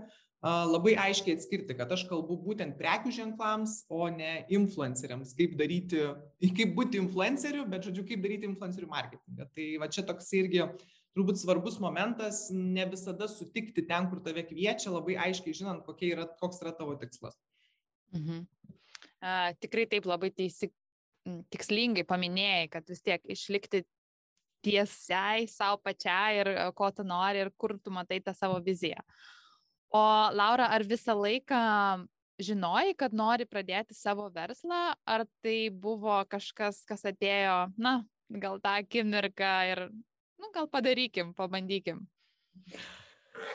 labai 0.44 0.98
aiškiai 1.00 1.38
atskirti, 1.38 1.78
kad 1.78 1.94
aš 1.96 2.02
kalbu 2.10 2.36
būtent 2.44 2.76
prekių 2.76 3.14
ženklams, 3.22 3.78
o 3.88 4.10
ne 4.12 4.44
influenceriams, 4.52 5.32
kaip 5.40 5.56
daryti, 5.56 6.04
kaip 6.44 6.76
būti 6.76 7.00
influenceriu, 7.00 7.64
bet 7.72 7.88
žodžiu, 7.88 8.04
kaip 8.12 8.20
daryti 8.20 8.50
influencerių 8.50 8.90
marketingą. 8.90 9.48
Tai 9.56 9.70
va 9.80 9.88
čia 9.88 10.04
toks 10.04 10.28
irgi 10.36 10.60
turbūt 11.16 11.40
svarbus 11.40 11.80
momentas, 11.80 12.50
ne 12.52 12.84
visada 12.92 13.32
sutikti 13.32 13.88
ten, 13.88 14.12
kur 14.12 14.20
tave 14.20 14.44
kviečia, 14.44 14.92
labai 14.92 15.16
aiškiai 15.30 15.56
žinant, 15.56 15.88
yra, 16.04 16.28
koks 16.44 16.60
yra 16.60 16.76
tavo 16.76 17.00
tikslas. 17.00 17.40
Mhm. 18.14 18.46
A, 19.24 19.52
tikrai 19.60 19.86
taip 19.90 20.06
labai 20.06 20.30
teisi, 20.34 20.70
tikslingai 21.52 22.04
paminėjai, 22.06 22.70
kad 22.72 22.88
vis 22.88 23.02
tiek 23.04 23.22
išlikti 23.32 23.84
tiesiai 24.64 25.46
savo 25.50 25.78
pačiai 25.84 26.40
ir 26.40 26.50
ko 26.76 26.90
tu 26.92 27.04
nori 27.04 27.44
ir 27.44 27.52
kur 27.56 27.76
tu 27.80 27.92
matai 27.92 28.20
tą 28.24 28.34
savo 28.36 28.60
viziją. 28.64 29.00
O 29.94 30.02
Laura, 30.34 30.70
ar 30.74 30.84
visą 30.88 31.14
laiką 31.16 31.60
žinojai, 32.42 32.94
kad 32.98 33.14
nori 33.14 33.46
pradėti 33.46 33.94
savo 33.94 34.26
verslą, 34.34 34.94
ar 35.06 35.26
tai 35.44 35.70
buvo 35.70 36.16
kažkas, 36.30 36.82
kas 36.88 37.04
atėjo, 37.06 37.70
na, 37.78 38.00
gal 38.28 38.58
tą 38.62 38.78
akimirką 38.82 39.52
ir, 39.70 39.84
nu, 40.40 40.50
gal 40.54 40.66
padarykim, 40.70 41.30
pabandykim? 41.38 42.02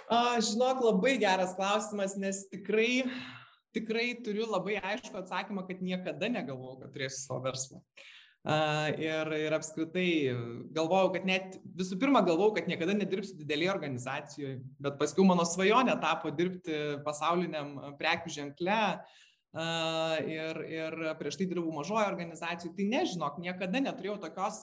A, 0.08 0.40
žinok, 0.44 0.82
labai 0.86 1.18
geras 1.20 1.56
klausimas, 1.58 2.16
nes 2.20 2.46
tikrai, 2.52 3.04
tikrai 3.76 4.14
turiu 4.26 4.48
labai 4.50 4.80
aišku 4.80 5.20
atsakymą, 5.22 5.66
kad 5.68 5.84
niekada 5.86 6.30
negalvojau, 6.32 6.80
kad 6.84 6.96
turėsiu 6.96 7.22
savo 7.22 7.44
verslą. 7.46 7.84
Ir, 8.48 9.30
ir 9.36 9.54
apskritai 9.58 10.10
galvojau, 10.72 11.12
kad 11.18 11.26
net 11.28 11.58
visų 11.76 11.98
pirma 12.00 12.22
galvojau, 12.24 12.54
kad 12.56 12.70
niekada 12.72 12.96
nedirbsiu 12.96 13.36
didelėje 13.42 13.74
organizacijoje, 13.74 14.60
bet 14.80 14.96
paskui 15.02 15.26
mano 15.28 15.44
svajonė 15.46 15.98
tapo 16.00 16.32
dirbti 16.32 17.02
pasauliniam 17.06 17.76
prekių 18.00 18.36
ženkle. 18.38 18.82
Ir, 20.30 20.60
ir 20.70 20.98
prieš 21.20 21.40
tai 21.40 21.50
dirbau 21.50 21.74
mažoje 21.74 22.06
organizacijoje, 22.06 22.76
tai 22.78 22.86
nežinok, 22.92 23.40
niekada 23.44 23.82
neturėjau 23.82 24.20
tokios 24.24 24.62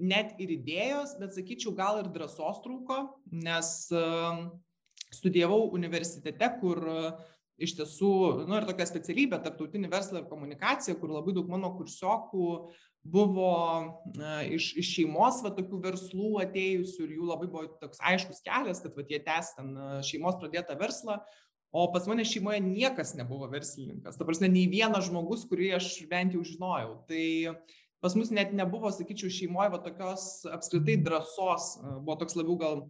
net 0.00 0.36
ir 0.40 0.54
idėjos, 0.54 1.16
bet 1.20 1.34
sakyčiau, 1.36 1.74
gal 1.76 2.00
ir 2.00 2.08
drąsos 2.14 2.62
trūko, 2.64 3.02
nes 3.44 3.72
studijavau 5.10 5.66
universitete, 5.76 6.48
kur 6.62 6.80
iš 7.60 7.74
tiesų, 7.78 8.12
nu 8.48 8.56
ir 8.56 8.66
tokia 8.68 8.86
specialybė, 8.88 9.40
tarptautinį 9.44 9.90
verslą 9.92 10.22
ir 10.22 10.30
komunikaciją, 10.30 10.96
kur 11.00 11.12
labai 11.12 11.34
daug 11.36 11.50
mano 11.50 11.72
kursiokų 11.76 12.46
buvo 13.02 13.52
na, 14.16 14.40
iš, 14.44 14.72
iš 14.80 14.94
šeimos 14.96 15.40
va, 15.44 15.52
tokių 15.56 15.80
verslų 15.84 16.32
atėjusių 16.44 17.04
ir 17.06 17.14
jų 17.16 17.28
labai 17.30 17.48
buvo 17.52 17.68
toks 17.80 18.00
aiškus 18.10 18.42
kelias, 18.44 18.82
kad 18.84 18.96
va, 18.96 19.04
jie 19.08 19.20
tęs 19.24 19.54
ten 19.56 19.72
šeimos 20.06 20.40
pradėtą 20.40 20.76
verslą, 20.80 21.20
o 21.72 21.86
pas 21.94 22.08
mane 22.10 22.26
šeimoje 22.28 22.60
niekas 22.64 23.14
nebuvo 23.16 23.48
verslininkas. 23.52 24.18
Ta 24.18 24.26
prasme, 24.28 24.50
nei 24.52 24.66
vienas 24.68 25.06
žmogus, 25.08 25.46
kurį 25.48 25.74
aš 25.78 25.92
bent 26.10 26.36
jau 26.36 26.44
žinojau. 26.44 26.96
Tai 27.08 27.24
pas 28.04 28.16
mus 28.18 28.32
net 28.34 28.52
nebuvo, 28.56 28.90
sakyčiau, 28.92 29.32
šeimoje 29.32 29.72
va, 29.76 29.80
tokios 29.84 30.26
apskritai 30.50 30.98
drąsos, 31.00 31.76
buvo 32.02 32.18
toks 32.20 32.36
labiau 32.36 32.58
gal, 32.60 32.82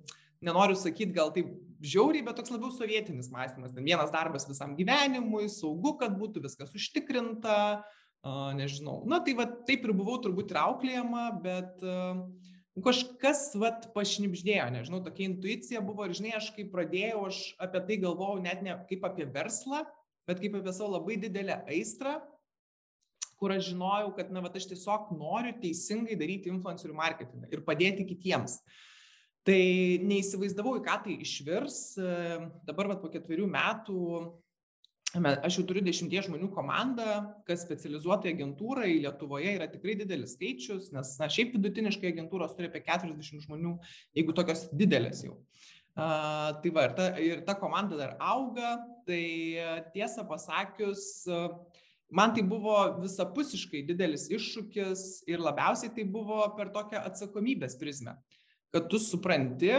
nenoriu 0.42 0.78
sakyti 0.78 1.14
gal 1.14 1.34
taip 1.34 1.52
žiauriai, 1.80 2.24
bet 2.26 2.36
toks 2.40 2.52
labiau 2.52 2.72
sovietinis 2.74 3.30
mąstymas. 3.32 3.72
Ten 3.76 3.86
vienas 3.86 4.12
darbas 4.12 4.48
visam 4.48 4.76
gyvenimui, 4.78 5.48
saugu, 5.52 5.96
kad 6.00 6.14
būtų 6.20 6.44
viskas 6.44 6.76
užtikrinta, 6.76 7.56
uh, 7.80 7.98
nežinau. 8.22 9.04
Na 9.08 9.20
tai 9.20 9.34
va 9.34 9.46
taip 9.48 9.84
ir 9.84 9.92
buvau 9.96 10.18
turbūt 10.20 10.52
ir 10.52 10.60
auklėjama, 10.60 11.24
bet 11.42 11.80
kažkas 12.80 13.50
vat 13.60 13.90
pašnipždėjo, 13.94 14.66
nežinau, 14.72 15.02
tokia 15.04 15.28
intuicija 15.28 15.80
buvo 15.84 16.06
ir 16.06 16.14
žinai, 16.16 16.34
aš 16.36 16.50
kai 16.56 16.64
pradėjau, 16.68 17.26
aš 17.28 17.40
apie 17.60 17.82
tai 17.86 17.96
galvojau 18.00 18.42
net 18.44 18.62
ne 18.64 18.76
kaip 18.88 19.04
apie 19.04 19.26
verslą, 19.28 19.84
bet 20.28 20.40
kaip 20.40 20.54
apie 20.60 20.72
savo 20.72 20.94
labai 20.94 21.18
didelę 21.20 21.62
aistrą, 21.68 22.20
kur 23.40 23.52
aš 23.52 23.72
žinojau, 23.72 24.12
kad, 24.16 24.30
na, 24.32 24.42
va, 24.44 24.52
aš 24.52 24.68
tiesiog 24.68 25.12
noriu 25.16 25.54
teisingai 25.60 26.16
daryti 26.20 26.52
influencerių 26.52 26.96
marketingą 26.96 27.48
ir 27.52 27.64
padėti 27.64 28.04
kitiems. 28.08 28.60
Tai 29.48 29.60
neįsivaizdavau, 30.04 30.76
į 30.76 30.84
ką 30.84 30.98
tai 31.06 31.16
išvirs. 31.24 31.80
Dabar, 32.68 32.90
va, 32.92 32.96
po 33.00 33.08
ketverių 33.12 33.48
metų 33.50 34.00
aš 35.18 35.56
jau 35.58 35.64
turiu 35.66 35.82
dešimties 35.82 36.28
žmonių 36.28 36.50
komandą, 36.54 37.34
kas 37.48 37.64
specializuotai 37.64 38.34
agentūrai 38.34 39.00
Lietuvoje 39.00 39.56
yra 39.56 39.66
tikrai 39.66 39.96
didelis 39.98 40.36
skaičius, 40.36 40.92
nes 40.94 41.16
na, 41.18 41.26
šiaip 41.26 41.56
vidutiniškai 41.56 42.12
agentūros 42.12 42.54
turi 42.54 42.68
apie 42.70 42.84
40 42.86 43.42
žmonių, 43.46 43.74
jeigu 44.14 44.36
tokios 44.36 44.68
didelės 44.70 45.24
jau. 45.26 45.40
Uh, 45.90 46.54
tai 46.62 46.70
va, 46.70 46.84
ir 46.86 46.92
ta, 46.94 47.06
ir 47.18 47.40
ta 47.48 47.56
komanda 47.58 47.98
dar 47.98 48.14
auga, 48.22 48.76
tai 49.08 49.24
tiesą 49.90 50.22
pasakius, 50.28 51.26
uh, 51.26 51.56
man 52.14 52.30
tai 52.36 52.44
buvo 52.46 52.76
visapusiškai 53.00 53.82
didelis 53.88 54.28
iššūkis 54.30 55.24
ir 55.26 55.42
labiausiai 55.42 55.90
tai 55.96 56.06
buvo 56.06 56.44
per 56.54 56.70
tokią 56.76 57.02
atsakomybės 57.10 57.74
prizmę 57.82 58.14
kad 58.70 58.86
tu 58.90 59.00
supranti, 59.02 59.72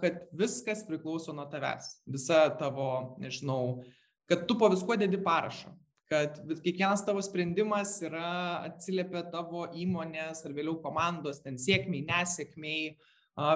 kad 0.00 0.22
viskas 0.36 0.86
priklauso 0.88 1.34
nuo 1.36 1.44
tavęs. 1.50 1.90
Visa 2.08 2.46
tavo, 2.60 3.18
nežinau, 3.20 3.82
kad 4.28 4.46
tu 4.48 4.56
po 4.58 4.70
viskuo 4.72 4.96
dedi 4.96 5.20
parašą 5.24 5.74
kad 6.08 6.38
kiekvienas 6.64 7.04
tavo 7.04 7.20
sprendimas 7.22 7.98
yra 8.00 8.28
atsiliepia 8.64 9.26
tavo 9.32 9.66
įmonės 9.76 10.40
ar 10.48 10.54
vėliau 10.56 10.78
komandos 10.80 11.42
ten 11.44 11.58
sėkmiai, 11.60 12.06
nesėkmiai, 12.08 12.94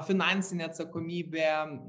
finansinė 0.06 0.68
atsakomybė 0.68 1.47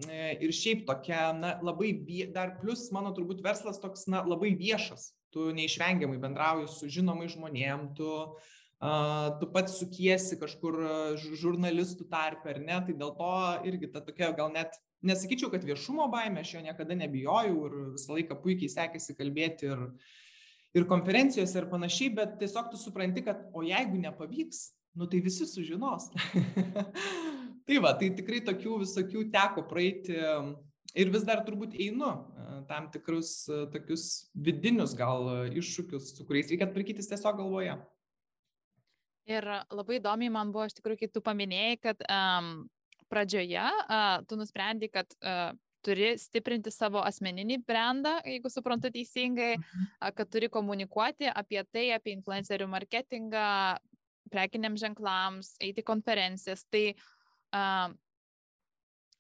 e, 0.08 0.22
ir 0.41 0.53
šiaip 0.55 0.88
tokia, 0.88 1.27
na, 1.38 1.58
labai, 1.62 1.91
dar 2.34 2.55
plus 2.62 2.88
mano 2.96 3.12
turbūt 3.13 3.43
verslas 3.46 3.77
toks, 3.84 4.08
na, 4.10 4.24
labai 4.25 4.55
viešas. 4.58 5.12
Tu 5.34 5.51
neišvengiamai 5.58 6.17
bendrauji 6.22 6.72
su 6.72 6.89
žinomai 6.93 7.27
žmonėm, 7.29 7.91
tu, 7.98 8.08
uh, 8.08 8.53
tu 9.40 9.48
pats 9.54 9.78
sukiesi 9.80 10.38
kažkur 10.42 10.80
žurnalistų 11.40 12.08
tarp, 12.12 12.48
ar 12.50 12.60
ne, 12.60 12.80
tai 12.84 12.96
dėl 13.00 13.13
to 13.16 13.36
irgi 13.70 13.92
ta 13.94 14.02
tokia 14.04 14.34
gal 14.36 14.52
net 14.52 14.75
nesakyčiau, 15.04 15.52
kad 15.54 15.63
viešumo 15.68 16.08
baime, 16.12 16.42
aš 16.44 16.56
jo 16.56 16.63
niekada 16.66 16.98
nebijojau 16.98 17.56
ir 17.68 17.78
visą 17.96 18.18
laiką 18.18 18.40
puikiai 18.44 18.72
sekėsi 18.72 19.16
kalbėti 19.20 19.70
ir, 19.72 19.86
ir 20.75 20.88
konferencijose 20.90 21.60
ir 21.60 21.70
panašiai, 21.72 22.12
bet 22.18 22.38
tiesiog 22.42 22.72
tu 22.72 22.80
supranti, 22.82 23.24
kad 23.24 23.46
o 23.54 23.63
jeigu 23.68 24.00
nepavyks, 24.04 24.66
nu 25.00 25.08
tai 25.12 25.24
visi 25.24 25.48
sužinos. 25.48 26.10
tai 27.68 27.80
va, 27.84 27.96
tai 28.00 28.12
tikrai 28.16 28.44
tokių 28.48 28.84
visokių 28.84 29.28
teko 29.34 29.66
praeiti 29.70 30.20
ir 30.94 31.12
vis 31.13 31.24
dar 31.28 31.44
turbūt 31.48 31.75
einu 31.80 32.12
tam 32.70 32.92
tikrus 32.94 33.44
tokius 33.74 34.30
vidinius 34.36 34.94
gal 34.96 35.50
iššūkius, 35.52 36.13
su 36.18 36.28
kuriais 36.28 36.52
reikia 36.52 36.70
tvarkytis 36.72 37.12
tiesiog 37.12 37.40
galvoje. 37.42 37.75
Ir 39.32 39.46
labai 39.72 40.00
įdomiai 40.01 40.32
man 40.34 40.51
buvo 40.51 40.65
iš 40.68 40.75
tikrųjų, 40.77 41.00
kai 41.03 41.12
tu 41.13 41.22
paminėjai, 41.24 41.75
kad 41.80 42.01
um, 42.12 42.50
pradžioje 43.12 43.62
a, 43.63 44.00
tu 44.27 44.36
nusprendai, 44.39 44.89
kad 44.92 45.15
a, 45.22 45.53
turi 45.84 46.13
stiprinti 46.20 46.72
savo 46.74 47.01
asmeninį 47.03 47.62
brandą, 47.68 48.18
jeigu 48.27 48.51
suprantu 48.51 48.92
teisingai, 48.94 49.56
a, 50.00 50.12
kad 50.12 50.32
turi 50.32 50.50
komunikuoti 50.51 51.30
apie 51.32 51.63
tai, 51.72 51.89
apie 51.96 52.15
influencerių 52.18 52.68
marketingą, 52.72 53.48
prekiniams 54.34 54.84
ženklams, 54.84 55.53
eiti 55.63 55.86
konferencijas. 55.86 56.65
Tai 56.72 56.86
a, 56.92 57.63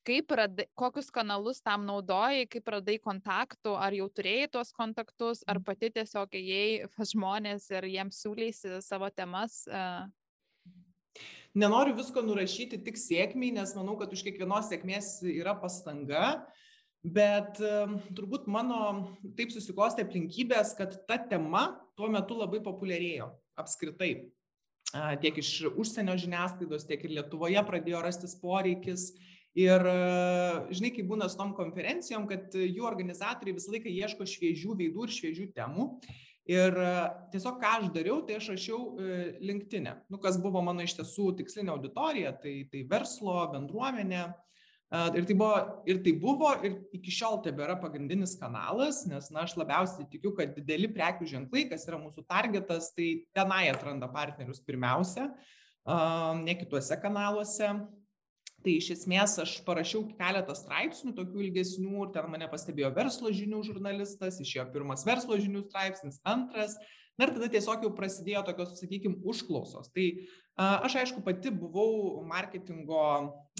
kaip 0.07 0.33
radai, 0.35 0.65
kokius 0.79 1.09
kanalus 1.13 1.61
tam 1.63 1.85
naudojai, 1.87 2.45
kaip 2.51 2.67
radai 2.75 2.97
kontaktų, 3.03 3.75
ar 3.79 3.95
jau 3.95 4.09
turėjai 4.11 4.49
tuos 4.55 4.73
kontaktus, 4.75 5.43
ar 5.47 5.59
mhm. 5.59 5.67
pati 5.67 5.91
tiesiog 5.99 6.35
ėjai 6.39 6.89
pas 6.95 7.13
žmonės 7.13 7.69
ir 7.73 7.87
jiems 7.91 8.19
siūlysi 8.23 8.81
savo 8.85 9.09
temas. 9.13 9.63
A, 9.67 10.09
nenoriu 11.55 11.95
visko 11.97 12.23
nurašyti 12.25 12.81
tik 12.85 12.99
sėkmiai, 12.99 13.53
nes 13.59 13.75
manau, 13.77 13.95
kad 13.99 14.13
už 14.13 14.25
kiekvienos 14.25 14.69
sėkmės 14.71 15.15
yra 15.33 15.55
pastanga, 15.59 16.43
bet 17.03 17.59
turbūt 18.15 18.47
mano 18.51 19.09
taip 19.37 19.51
susiklosti 19.51 20.05
aplinkybės, 20.05 20.75
kad 20.77 20.95
ta 21.07 21.19
tema 21.19 21.67
tuo 21.99 22.09
metu 22.11 22.37
labai 22.39 22.63
populiarėjo 22.63 23.29
apskritai. 23.59 24.13
Tiek 24.93 25.37
iš 25.41 25.49
užsienio 25.73 26.13
žiniasklaidos, 26.21 26.85
tiek 26.85 27.01
ir 27.01 27.15
Lietuvoje 27.17 27.61
pradėjo 27.65 28.03
rastis 28.05 28.35
poreikis. 28.37 29.09
Ir 29.53 29.83
žinai, 30.73 30.89
kai 30.95 31.03
būna 31.05 31.27
su 31.29 31.37
tom 31.37 31.51
konferencijom, 31.53 32.23
kad 32.25 32.55
jų 32.57 32.87
organizatoriai 32.89 33.53
visą 33.53 33.75
laiką 33.75 33.91
ieško 33.91 34.25
šviežių 34.25 34.77
veidų 34.79 35.05
ir 35.05 35.13
šviežių 35.13 35.49
temų. 35.53 35.91
Ir 36.49 36.75
e, 36.75 36.93
tiesiog 37.31 37.59
ką 37.61 37.69
aš 37.79 37.91
dariau, 37.95 38.17
tai 38.27 38.35
aš 38.35 38.49
rašiau 38.51 38.79
e, 38.99 39.19
LinkedIn. 39.47 39.85
E. 39.87 39.93
Nu, 40.11 40.19
kas 40.19 40.35
buvo 40.43 40.59
mano 40.65 40.83
iš 40.83 40.97
tiesų 40.97 41.29
tikslinė 41.39 41.71
auditorija, 41.71 42.33
tai, 42.43 42.55
tai 42.71 42.83
verslo, 42.89 43.37
bendruomenė. 43.53 44.31
Ir 44.93 45.23
tai, 45.25 45.33
buvo, 45.33 45.55
ir 45.89 46.03
tai 46.05 46.11
buvo, 46.21 46.51
ir 46.61 46.75
iki 46.93 47.09
šiol 47.15 47.39
tebėra 47.41 47.73
pagrindinis 47.81 48.35
kanalas, 48.37 48.99
nes 49.09 49.31
na, 49.33 49.47
aš 49.47 49.55
labiausiai 49.57 50.05
tikiu, 50.11 50.35
kad 50.37 50.51
dideli 50.53 50.85
prekių 50.93 51.25
ženklai, 51.31 51.63
kas 51.71 51.87
yra 51.87 51.97
mūsų 51.97 52.21
targetas, 52.29 52.91
tai 52.93 53.07
tenai 53.33 53.63
atranda 53.71 54.05
partnerius 54.13 54.61
pirmiausia, 54.61 55.31
ne 56.43 56.55
kituose 56.59 56.99
kanaluose. 57.01 57.71
Tai 58.63 58.73
iš 58.79 58.89
esmės 58.97 59.37
aš 59.43 59.57
parašiau 59.67 60.05
keletą 60.15 60.55
straipsnių, 60.55 61.13
tokių 61.17 61.47
ilgesnių, 61.47 61.95
ir 62.05 62.11
ten 62.15 62.29
mane 62.31 62.49
pastebėjo 62.51 62.93
verslo 62.95 63.31
žinių 63.35 63.63
žurnalistas, 63.67 64.39
išėjo 64.43 64.69
pirmas 64.75 65.03
verslo 65.07 65.39
žinių 65.39 65.65
straipsnis, 65.67 66.21
antras, 66.23 66.79
Na 67.13 67.27
ir 67.27 67.29
tada 67.35 67.45
tiesiog 67.45 67.83
jau 67.85 67.91
prasidėjo 67.93 68.39
tokios, 68.47 68.71
sakykime, 68.79 69.19
užklausos. 69.29 69.91
Tai 69.93 70.05
Aš 70.55 70.95
aišku 71.01 71.23
pati 71.25 71.49
buvau 71.49 72.21
marketingo 72.29 73.01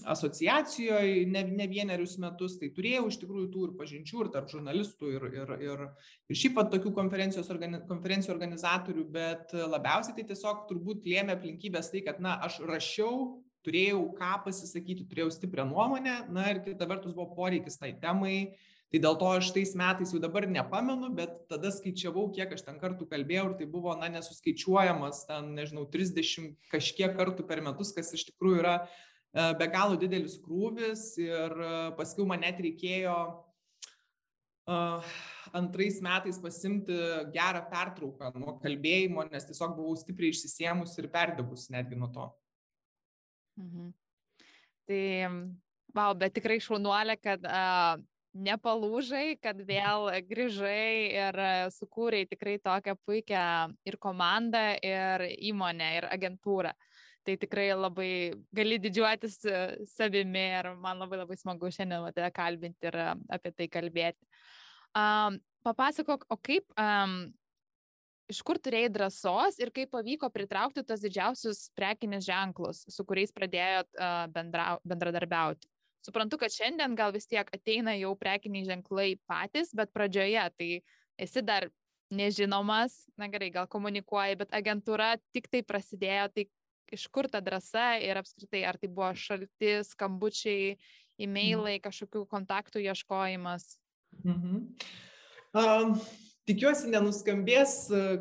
asociacijoje 0.06 1.24
ne, 1.26 1.42
ne 1.50 1.66
vienerius 1.66 2.20
metus, 2.22 2.60
tai 2.62 2.70
turėjau 2.76 3.08
iš 3.10 3.18
tikrųjų 3.24 3.48
tų 3.50 3.64
ir 3.66 3.72
pažinčių, 3.80 4.20
ir 4.22 4.30
tarp 4.36 4.52
žurnalistų, 4.52 5.10
ir, 5.16 5.26
ir, 5.34 5.54
ir, 5.58 5.82
ir 6.30 6.38
šiaip 6.38 6.54
pat 6.60 6.70
tokių 6.70 6.92
organi, 6.94 7.80
konferencijų 7.90 8.36
organizatorių, 8.36 9.08
bet 9.10 9.56
labiausiai 9.58 10.14
tai 10.20 10.28
tiesiog 10.30 10.68
turbūt 10.70 11.10
lėmė 11.10 11.34
aplinkybės 11.34 11.90
tai, 11.90 12.04
kad, 12.06 12.22
na, 12.22 12.36
aš 12.46 12.60
rašiau, 12.62 13.42
turėjau 13.66 14.04
ką 14.18 14.36
pasisakyti, 14.46 15.08
turėjau 15.10 15.32
stiprią 15.34 15.66
nuomonę, 15.70 16.20
na 16.34 16.50
ir 16.52 16.62
kita 16.66 16.88
vertus 16.90 17.16
buvo 17.16 17.32
poreikis 17.38 17.80
tai 17.82 17.94
temai, 18.00 18.54
Tai 18.94 19.00
dėl 19.02 19.16
to 19.18 19.30
aš 19.34 19.48
tais 19.56 19.72
metais 19.74 20.12
jau 20.14 20.20
dabar 20.22 20.46
nepamenu, 20.46 21.08
bet 21.18 21.32
tada 21.50 21.72
skaičiavau, 21.74 22.28
kiek 22.36 22.52
aš 22.54 22.62
ten 22.68 22.76
kartų 22.78 23.08
kalbėjau 23.10 23.48
ir 23.48 23.56
tai 23.58 23.66
buvo, 23.66 23.96
na, 23.98 24.06
nesuskaičiuojamas, 24.14 25.24
ten, 25.26 25.48
nežinau, 25.58 25.88
30 25.90 26.52
kažkiek 26.70 27.16
kartų 27.18 27.48
per 27.50 27.64
metus, 27.66 27.90
kas 27.96 28.14
iš 28.14 28.28
tikrųjų 28.28 28.60
yra 28.62 28.76
e, 28.84 29.48
be 29.58 29.70
galo 29.74 29.98
didelis 29.98 30.38
krūvis 30.46 31.08
ir 31.24 31.58
e, 31.58 31.72
paskui 31.98 32.28
man 32.30 32.46
net 32.46 32.62
reikėjo 32.62 33.18
uh, 34.70 35.18
antrais 35.58 35.98
metais 36.06 36.38
pasimti 36.46 36.94
gerą 37.34 37.66
pertrauką 37.74 38.30
nuo 38.38 38.60
kalbėjimo, 38.62 39.26
nes 39.34 39.50
tiesiog 39.50 39.74
buvau 39.74 39.98
stipriai 39.98 40.38
išsisėmus 40.38 40.94
ir 41.02 41.10
perdegus 41.18 41.72
netgi 41.74 41.98
nuo 41.98 42.14
to. 42.14 42.30
Mhm. 43.60 43.92
Tai, 44.90 45.04
wow, 45.96 46.16
bet 46.20 46.34
tikrai 46.36 46.58
šaunuolė, 46.64 47.16
kad 47.22 47.46
uh, 47.48 48.02
nepalūžai, 48.34 49.38
kad 49.42 49.60
vėl 49.68 50.10
grįžai 50.28 51.14
ir 51.14 51.38
sukūrei 51.76 52.26
tikrai 52.30 52.58
tokią 52.62 52.96
puikią 53.06 53.46
ir 53.86 53.98
komandą, 54.02 54.74
ir 54.82 55.28
įmonę, 55.52 55.90
ir 56.00 56.10
agentūrą. 56.10 56.74
Tai 57.24 57.36
tikrai 57.40 57.70
labai 57.72 58.34
gali 58.52 58.80
didžiuotis 58.84 59.38
e, 59.48 59.60
savimi 59.88 60.42
ir 60.58 60.74
man 60.84 61.00
labai 61.00 61.22
labai 61.22 61.38
smagu 61.40 61.70
šiandien 61.72 62.10
tave 62.12 62.28
kalbinti 62.36 62.90
ir 62.90 62.98
e, 63.00 63.06
apie 63.38 63.54
tai 63.56 63.68
kalbėti. 63.72 64.28
Um, 64.92 65.38
papasakok, 65.64 66.26
o 66.28 66.36
kaip, 66.36 66.68
um, 66.76 67.32
iš 68.32 68.40
kur 68.46 68.60
turėjai 68.62 68.92
drąsos 68.94 69.60
ir 69.60 69.72
kaip 69.76 69.92
pavyko 69.94 70.30
pritraukti 70.32 70.86
tos 70.88 71.04
didžiausius 71.04 71.68
prekinius 71.76 72.26
ženklus, 72.28 72.86
su 72.88 73.06
kuriais 73.06 73.34
pradėjot 73.36 73.90
uh, 73.98 74.26
bendra, 74.34 74.78
bendradarbiauti? 74.88 75.68
suprantu, 76.04 76.38
kad 76.38 76.52
šiandien 76.52 76.96
gal 77.00 77.14
vis 77.16 77.28
tiek 77.30 77.48
ateina 77.56 77.96
jau 77.96 78.14
prekiniai 78.20 78.68
ženklai 78.68 79.14
patys, 79.30 79.72
bet 79.76 79.94
pradžioje 79.96 80.44
tai 80.58 80.70
esi 81.22 81.44
dar 81.46 81.70
nežinomas, 82.14 83.06
na 83.18 83.30
gerai, 83.32 83.50
gal 83.54 83.70
komunikuoji, 83.72 84.38
bet 84.44 84.52
agentūra 84.54 85.16
tik 85.34 85.48
tai 85.52 85.64
prasidėjo, 85.66 86.28
tai 86.36 86.48
iš 86.94 87.08
kur 87.14 87.30
ta 87.32 87.42
drąsa 87.42 87.96
ir 88.04 88.20
apskritai, 88.20 88.66
ar 88.68 88.78
tai 88.78 88.92
buvo 88.92 89.14
šalti 89.18 89.80
skambučiai, 89.88 90.76
e-mailai, 91.22 91.80
kažkokių 91.82 92.26
kontaktų 92.30 92.84
ieškojimas? 92.84 93.78
Mhm. 94.24 94.62
Um, 95.54 95.98
tikiuosi, 96.50 96.90
nenuskambės 96.92 97.76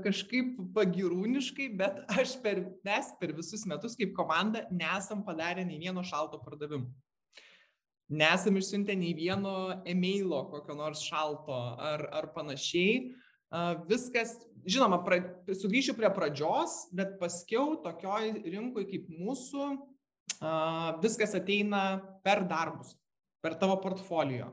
kažkaip 0.04 0.58
pagirūniškai, 0.76 1.70
bet 1.78 2.02
aš 2.12 2.36
per, 2.44 2.64
mes 2.86 3.14
per 3.20 3.32
visus 3.38 3.64
metus 3.70 3.98
kaip 3.98 4.14
komanda 4.16 4.66
nesam 4.70 5.24
padarę 5.26 5.66
nei 5.66 5.80
vieno 5.82 6.04
šalto 6.06 6.40
pardavimo 6.42 6.92
nesam 8.12 8.56
išsiuntę 8.56 8.94
nei 8.96 9.14
vieno 9.16 9.82
e-mailo 9.88 10.44
kokio 10.52 10.76
nors 10.76 11.02
šalto 11.06 11.56
ar, 11.80 12.04
ar 12.12 12.30
panašiai. 12.34 13.12
Viskas, 13.88 14.36
žinoma, 14.64 15.02
pra, 15.04 15.18
sugrįšiu 15.52 15.96
prie 15.98 16.08
pradžios, 16.14 16.86
bet 16.96 17.18
paskiau 17.20 17.76
tokioj 17.84 18.30
rinkoj 18.46 18.86
kaip 18.88 19.10
mūsų, 19.12 19.68
viskas 21.02 21.36
ateina 21.36 21.82
per 22.24 22.46
darbus, 22.48 22.94
per 23.44 23.58
tavo 23.60 23.76
portfolio, 23.82 24.48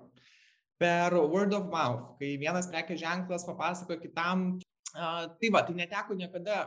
per 0.80 1.16
word 1.20 1.56
of 1.58 1.70
mouth, 1.72 2.14
kai 2.20 2.36
vienas 2.42 2.70
prekės 2.72 3.02
ženklas 3.02 3.48
papasakoja 3.48 4.00
kitam. 4.02 4.52
Tai 4.94 5.50
va, 5.54 5.64
tai 5.68 5.76
neteko 5.78 6.16
niekada 6.18 6.62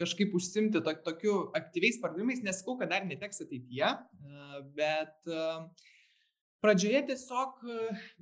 kažkaip 0.00 0.32
užsimti 0.34 0.80
to, 0.82 0.94
tokiu 1.06 1.34
aktyviais 1.54 2.00
pardavimais, 2.02 2.40
nesakau, 2.42 2.78
kad 2.80 2.90
dar 2.90 3.04
neteks 3.06 3.44
ateityje, 3.44 3.90
bet 4.78 5.28
uh, 5.30 5.66
pradžioje 6.64 7.02
tiesiog 7.10 7.64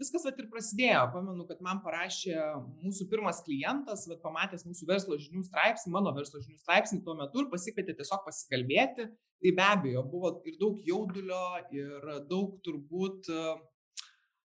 viskas 0.01 0.25
vat 0.27 0.41
ir 0.43 0.49
prasidėjo. 0.51 1.03
Pamenu, 1.15 1.45
kad 1.47 1.61
man 1.65 1.81
parašė 1.85 2.35
mūsų 2.83 3.07
pirmas 3.13 3.43
klientas, 3.47 4.09
vat, 4.11 4.19
pamatęs 4.25 4.67
mūsų 4.67 4.89
verslo 4.89 5.19
žinių 5.21 5.45
straipsnį, 5.47 5.93
mano 5.95 6.15
verslo 6.17 6.43
žinių 6.43 6.59
straipsnį 6.65 7.03
tuo 7.07 7.15
metu 7.21 7.45
ir 7.45 7.51
pasikvietė 7.53 7.95
tiesiog 8.01 8.25
pasikalbėti. 8.27 9.07
Tai 9.43 9.53
be 9.59 9.67
abejo, 9.67 10.03
buvo 10.11 10.35
ir 10.51 10.59
daug 10.59 10.83
jaudulio, 10.87 11.45
ir 11.75 12.11
daug 12.31 12.59
turbūt 12.67 13.31
e, 13.31 13.47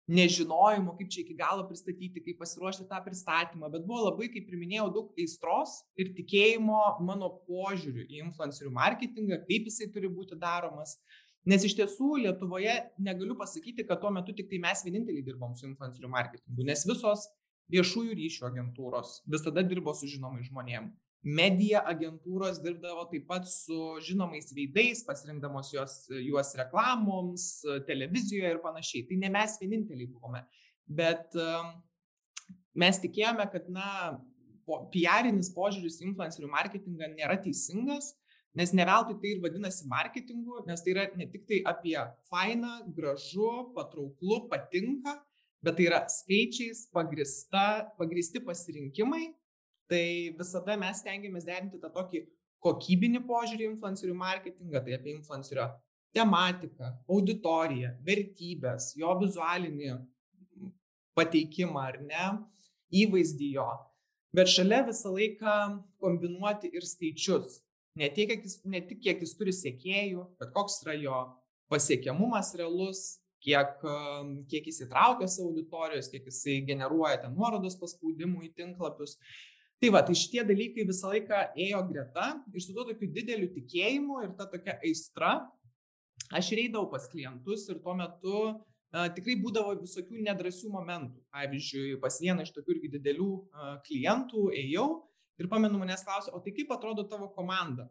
nežinojimo, 0.09 0.95
kaip 0.97 1.09
čia 1.13 1.21
iki 1.23 1.35
galo 1.37 1.65
pristatyti, 1.69 2.23
kaip 2.25 2.39
pasiruošti 2.41 2.87
tą 2.89 2.99
pristatymą, 3.05 3.69
bet 3.73 3.85
buvo 3.87 4.07
labai, 4.09 4.29
kaip 4.33 4.49
ir 4.49 4.59
minėjau, 4.59 4.87
daug 4.95 5.19
aistros 5.19 5.77
ir 5.99 6.13
tikėjimo 6.17 6.79
mano 7.05 7.29
požiūriu 7.47 8.07
į 8.07 8.23
influencerių 8.25 8.71
marketingą, 8.75 9.41
kaip 9.45 9.69
jisai 9.69 9.91
turi 9.93 10.11
būti 10.11 10.39
daromas. 10.41 10.97
Nes 11.47 11.63
iš 11.65 11.73
tiesų 11.77 12.19
Lietuvoje 12.21 12.73
negaliu 13.01 13.37
pasakyti, 13.37 13.85
kad 13.89 14.01
tuo 14.01 14.11
metu 14.13 14.33
tik 14.37 14.49
tai 14.51 14.59
mes 14.61 14.83
vieninteliai 14.85 15.25
dirbom 15.25 15.55
su 15.57 15.65
influencerių 15.69 16.09
marketingu, 16.11 16.65
nes 16.67 16.85
visos 16.85 17.25
viešųjų 17.73 18.17
ryšių 18.19 18.49
agentūros 18.51 19.21
visada 19.31 19.63
dirbo 19.65 19.93
su 19.97 20.09
žinomais 20.11 20.49
žmonėmis. 20.51 20.93
Medija 21.21 21.83
agentūros 21.85 22.57
dirbdavo 22.63 23.05
taip 23.11 23.27
pat 23.29 23.45
su 23.49 23.77
žinomais 24.01 24.49
veidais, 24.57 25.03
pasirinkdamos 25.05 25.69
juos, 25.75 25.97
juos 26.17 26.55
reklamoms, 26.57 27.45
televizijoje 27.85 28.55
ir 28.55 28.61
panašiai. 28.63 29.05
Tai 29.09 29.19
ne 29.21 29.29
mes 29.35 29.57
vieninteliai 29.61 30.09
buvome. 30.09 30.41
Bet 30.89 31.37
um, 31.37 31.75
mes 32.81 32.97
tikėjome, 33.03 33.45
kad, 33.53 33.69
na, 33.69 34.17
PR-inis 34.65 35.51
požiūris 35.53 35.99
į 36.01 36.09
influencerių 36.09 36.49
marketingą 36.49 37.11
nėra 37.13 37.37
teisingas 37.43 38.13
Nes 38.51 38.73
ne 38.75 38.83
veltui 38.83 39.15
tai 39.21 39.29
ir 39.31 39.43
vadinasi 39.43 39.85
marketingu, 39.87 40.65
nes 40.67 40.81
tai 40.83 40.91
yra 40.91 41.05
ne 41.15 41.27
tik 41.31 41.45
tai 41.47 41.61
apie 41.71 41.95
fainą, 42.27 42.81
gražu, 42.97 43.51
patrauklu, 43.75 44.41
patinka, 44.51 45.13
bet 45.63 45.77
tai 45.77 45.85
yra 45.87 46.01
skaičiais 46.11 46.89
pagrista, 46.91 47.87
pagristi 47.99 48.41
pasirinkimai. 48.43 49.29
Tai 49.91 50.05
visada 50.39 50.77
mes 50.79 51.01
stengiamės 51.03 51.47
derinti 51.47 51.79
tą 51.81 51.91
tokį 51.91 52.23
kokybinį 52.63 53.23
požiūrį 53.27 53.65
į 53.65 53.69
influencerių 53.73 54.15
marketingą, 54.15 54.83
tai 54.85 54.95
apie 54.95 55.15
influencerio 55.15 55.67
tematiką, 56.15 56.91
auditoriją, 57.11 57.95
vertybės, 58.07 58.91
jo 58.99 59.11
vizualinį 59.19 59.95
pateikimą 61.17 61.83
ar 61.89 61.99
ne, 62.05 62.27
įvaizdį 63.01 63.51
jo. 63.57 63.67
Bet 64.35 64.47
šalia 64.51 64.85
visą 64.87 65.11
laiką 65.11 65.57
kombinuoti 65.99 66.71
ir 66.71 66.87
skaičius 66.87 67.59
Ne, 67.95 68.07
tiek, 68.09 68.29
jis, 68.39 68.61
ne 68.63 68.79
tik 68.87 69.01
kiek 69.03 69.19
jis 69.19 69.33
turi 69.35 69.51
sėkėjų, 69.55 70.23
bet 70.39 70.53
koks 70.55 70.79
yra 70.85 70.93
jo 70.95 71.17
pasiekiamumas 71.71 72.53
realus, 72.59 73.01
kiek, 73.43 73.83
kiek 74.51 74.69
jis 74.69 74.85
įtraukia 74.85 75.27
savo 75.27 75.49
auditorijos, 75.49 76.07
kiek 76.13 76.29
jisai 76.29 76.61
generuoja 76.67 77.17
ten 77.25 77.35
nuorodos 77.35 77.75
paspaudimų 77.81 78.45
į 78.47 78.53
tinklapius. 78.61 79.17
Tai 79.81 79.89
va, 79.93 80.03
tai 80.05 80.13
šitie 80.17 80.43
dalykai 80.45 80.85
visą 80.85 81.09
laiką 81.09 81.39
ėjo 81.57 81.81
greta 81.89 82.27
ir 82.53 82.61
su 82.61 82.75
tuo 82.75 82.85
tokiu 82.85 83.09
dideliu 83.09 83.49
tikėjimu 83.55 84.19
ir 84.25 84.35
ta 84.37 84.45
tokia 84.49 84.77
aistra, 84.85 85.39
aš 86.29 86.51
reidavau 86.53 86.91
pas 86.91 87.07
klientus 87.09 87.65
ir 87.71 87.79
tuo 87.81 87.95
metu 87.97 88.35
a, 88.45 89.07
tikrai 89.09 89.39
būdavo 89.41 89.79
visokių 89.81 90.21
nedrasių 90.27 90.69
momentų. 90.75 91.23
Pavyzdžiui, 91.33 91.95
pas 92.03 92.19
vieną 92.21 92.45
iš 92.45 92.53
tokių 92.53 92.77
irgi 92.77 92.91
didelių 92.99 93.31
a, 93.33 93.71
klientų 93.87 94.51
ėjau 94.61 94.89
Ir 95.41 95.49
pamenu, 95.49 95.79
manęs 95.81 96.03
klausė, 96.05 96.29
o 96.37 96.39
tai 96.43 96.53
kaip 96.53 96.69
atrodo 96.75 97.07
tavo 97.09 97.31
komanda? 97.33 97.87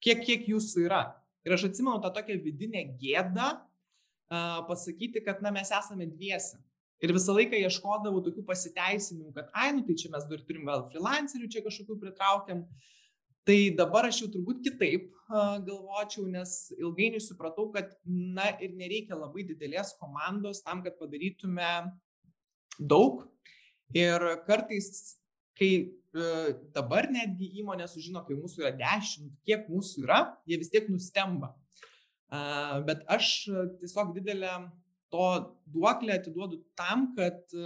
Kiek, 0.00 0.22
kiek 0.24 0.46
jūsų 0.48 0.86
yra? 0.86 1.02
Ir 1.44 1.52
aš 1.52 1.68
atsimenu 1.68 2.00
tą 2.00 2.08
tokią 2.14 2.38
vidinę 2.40 2.82
gėdą 2.96 3.50
uh, 3.52 4.62
pasakyti, 4.68 5.20
kad 5.26 5.42
na, 5.44 5.52
mes 5.52 5.72
esame 5.76 6.08
dviesi. 6.08 6.56
Ir 7.04 7.12
visą 7.12 7.34
laiką 7.36 7.58
ieškodavau 7.60 8.22
tokių 8.24 8.44
pasiteisinimų, 8.48 9.34
kad, 9.36 9.50
ai, 9.52 9.68
nu 9.76 9.84
tai 9.84 9.96
čia 10.00 10.08
mes 10.14 10.24
dar 10.30 10.40
turim 10.48 10.64
vėl 10.68 10.86
freelancerių, 10.88 11.50
čia 11.52 11.64
kažkokių 11.66 11.98
pritraukiam. 12.00 12.62
Tai 13.46 13.58
dabar 13.78 14.08
aš 14.08 14.22
jau 14.24 14.30
turbūt 14.32 14.62
kitaip 14.64 15.12
galvočiau, 15.28 16.24
nes 16.30 16.54
ilgainiui 16.78 17.20
supratau, 17.22 17.68
kad 17.74 17.92
na 18.06 18.48
ir 18.64 18.72
nereikia 18.78 19.18
labai 19.18 19.44
didelės 19.46 19.92
komandos 20.00 20.64
tam, 20.64 20.80
kad 20.82 20.96
padarytume 20.98 21.68
daug. 22.80 23.26
Ir 23.94 24.24
kartais, 24.48 24.88
kai 25.58 25.70
e, 25.76 26.32
dabar 26.74 27.06
netgi 27.12 27.52
įmonė 27.60 27.86
sužino, 27.90 28.24
kai 28.26 28.34
mūsų 28.34 28.64
yra 28.64 28.72
dešimt, 28.80 29.36
kiek 29.46 29.68
mūsų 29.70 30.02
yra, 30.08 30.20
jie 30.48 30.58
vis 30.58 30.72
tiek 30.72 30.88
nustemba. 30.90 31.52
Bet 32.86 33.04
aš 33.06 33.46
tiesiog 33.78 34.10
didelę 34.16 34.56
to 35.16 35.28
duoklę 35.72 36.20
atiduodu 36.20 36.60
tam, 36.76 37.08
kad 37.16 37.56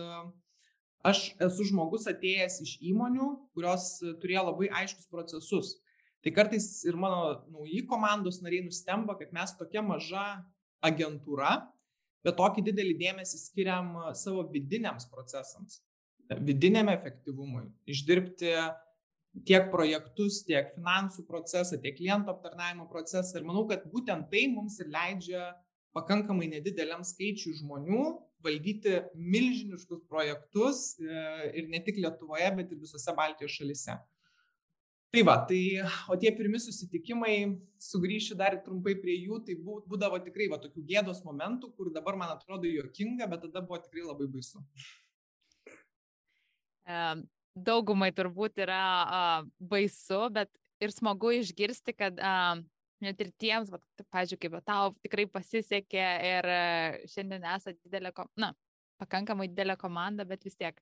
aš 1.02 1.22
esu 1.42 1.66
žmogus 1.70 2.06
atėjęs 2.10 2.60
iš 2.62 2.76
įmonių, 2.92 3.28
kurios 3.56 3.96
turėjo 4.22 4.46
labai 4.52 4.70
aiškius 4.82 5.10
procesus. 5.10 5.74
Tai 6.20 6.32
kartais 6.36 6.66
ir 6.84 6.98
mano 7.00 7.40
nauji 7.48 7.82
komandos 7.88 8.42
nariai 8.44 8.66
nustemba, 8.66 9.16
kad 9.18 9.32
mes 9.32 9.54
tokia 9.56 9.82
maža 9.82 10.24
agentūra, 10.84 11.54
bet 12.24 12.36
tokį 12.36 12.66
didelį 12.68 12.98
dėmesį 13.00 13.40
skiriam 13.40 13.94
savo 14.16 14.44
vidiniams 14.52 15.08
procesams, 15.12 15.80
vidiniam 16.44 16.92
efektyvumui, 16.92 17.64
išdirbti 17.88 18.52
tiek 19.48 19.70
projektus, 19.72 20.42
tiek 20.44 20.74
finansų 20.74 21.24
procesą, 21.28 21.78
tiek 21.80 21.96
kliento 21.96 22.34
aptarnavimo 22.34 22.84
procesą. 22.90 23.38
Ir 23.38 23.48
manau, 23.48 23.64
kad 23.70 23.86
būtent 23.88 24.28
tai 24.32 24.44
mums 24.52 24.76
ir 24.82 24.90
leidžia 24.92 25.48
pakankamai 25.96 26.48
nedideliam 26.50 27.02
skaičiui 27.06 27.58
žmonių 27.60 28.04
valdyti 28.44 29.00
milžiniškus 29.14 30.04
projektus 30.08 30.94
e, 31.00 31.18
ir 31.60 31.68
ne 31.72 31.80
tik 31.84 32.00
Lietuvoje, 32.00 32.48
bet 32.56 32.72
ir 32.72 32.80
visose 32.80 33.14
Baltijos 33.16 33.58
šalise. 33.58 33.98
Tai 35.10 35.22
va, 35.26 35.34
tai, 35.42 35.58
o 36.06 36.14
tie 36.22 36.30
pirmi 36.30 36.60
susitikimai, 36.62 37.34
sugrįšiu 37.82 38.36
dar 38.38 38.54
trumpai 38.62 38.94
prie 39.02 39.16
jų, 39.24 39.40
tai 39.42 39.56
būdavo 39.58 40.20
tikrai 40.22 40.46
va 40.52 40.60
tokių 40.62 40.84
gėdos 40.86 41.24
momentų, 41.26 41.72
kur 41.74 41.90
dabar 41.90 42.14
man 42.20 42.30
atrodo 42.30 42.70
juokinga, 42.70 43.26
bet 43.32 43.42
tada 43.48 43.64
buvo 43.64 43.80
tikrai 43.82 44.06
labai 44.06 44.28
baisu. 44.30 44.62
Daugumai 47.58 48.12
turbūt 48.14 48.62
yra 48.62 49.42
baisu, 49.58 50.28
bet 50.30 50.52
ir 50.78 50.94
smagu 50.94 51.34
išgirsti, 51.40 51.96
kad 51.98 52.22
net 53.04 53.20
ir 53.22 53.30
tiems, 53.40 53.70
va, 53.72 53.80
pažiūrėjau, 54.12 54.40
kaip 54.58 54.66
tau 54.68 54.94
tikrai 55.04 55.26
pasisekė 55.30 56.08
ir 56.30 56.50
uh, 56.50 56.98
šiandien 57.10 57.46
esate 57.54 57.78
didelė, 57.84 58.12
na, 58.40 58.52
pakankamai 59.00 59.48
didelė 59.50 59.76
komanda, 59.80 60.26
bet 60.28 60.44
vis 60.44 60.58
tiek 60.58 60.76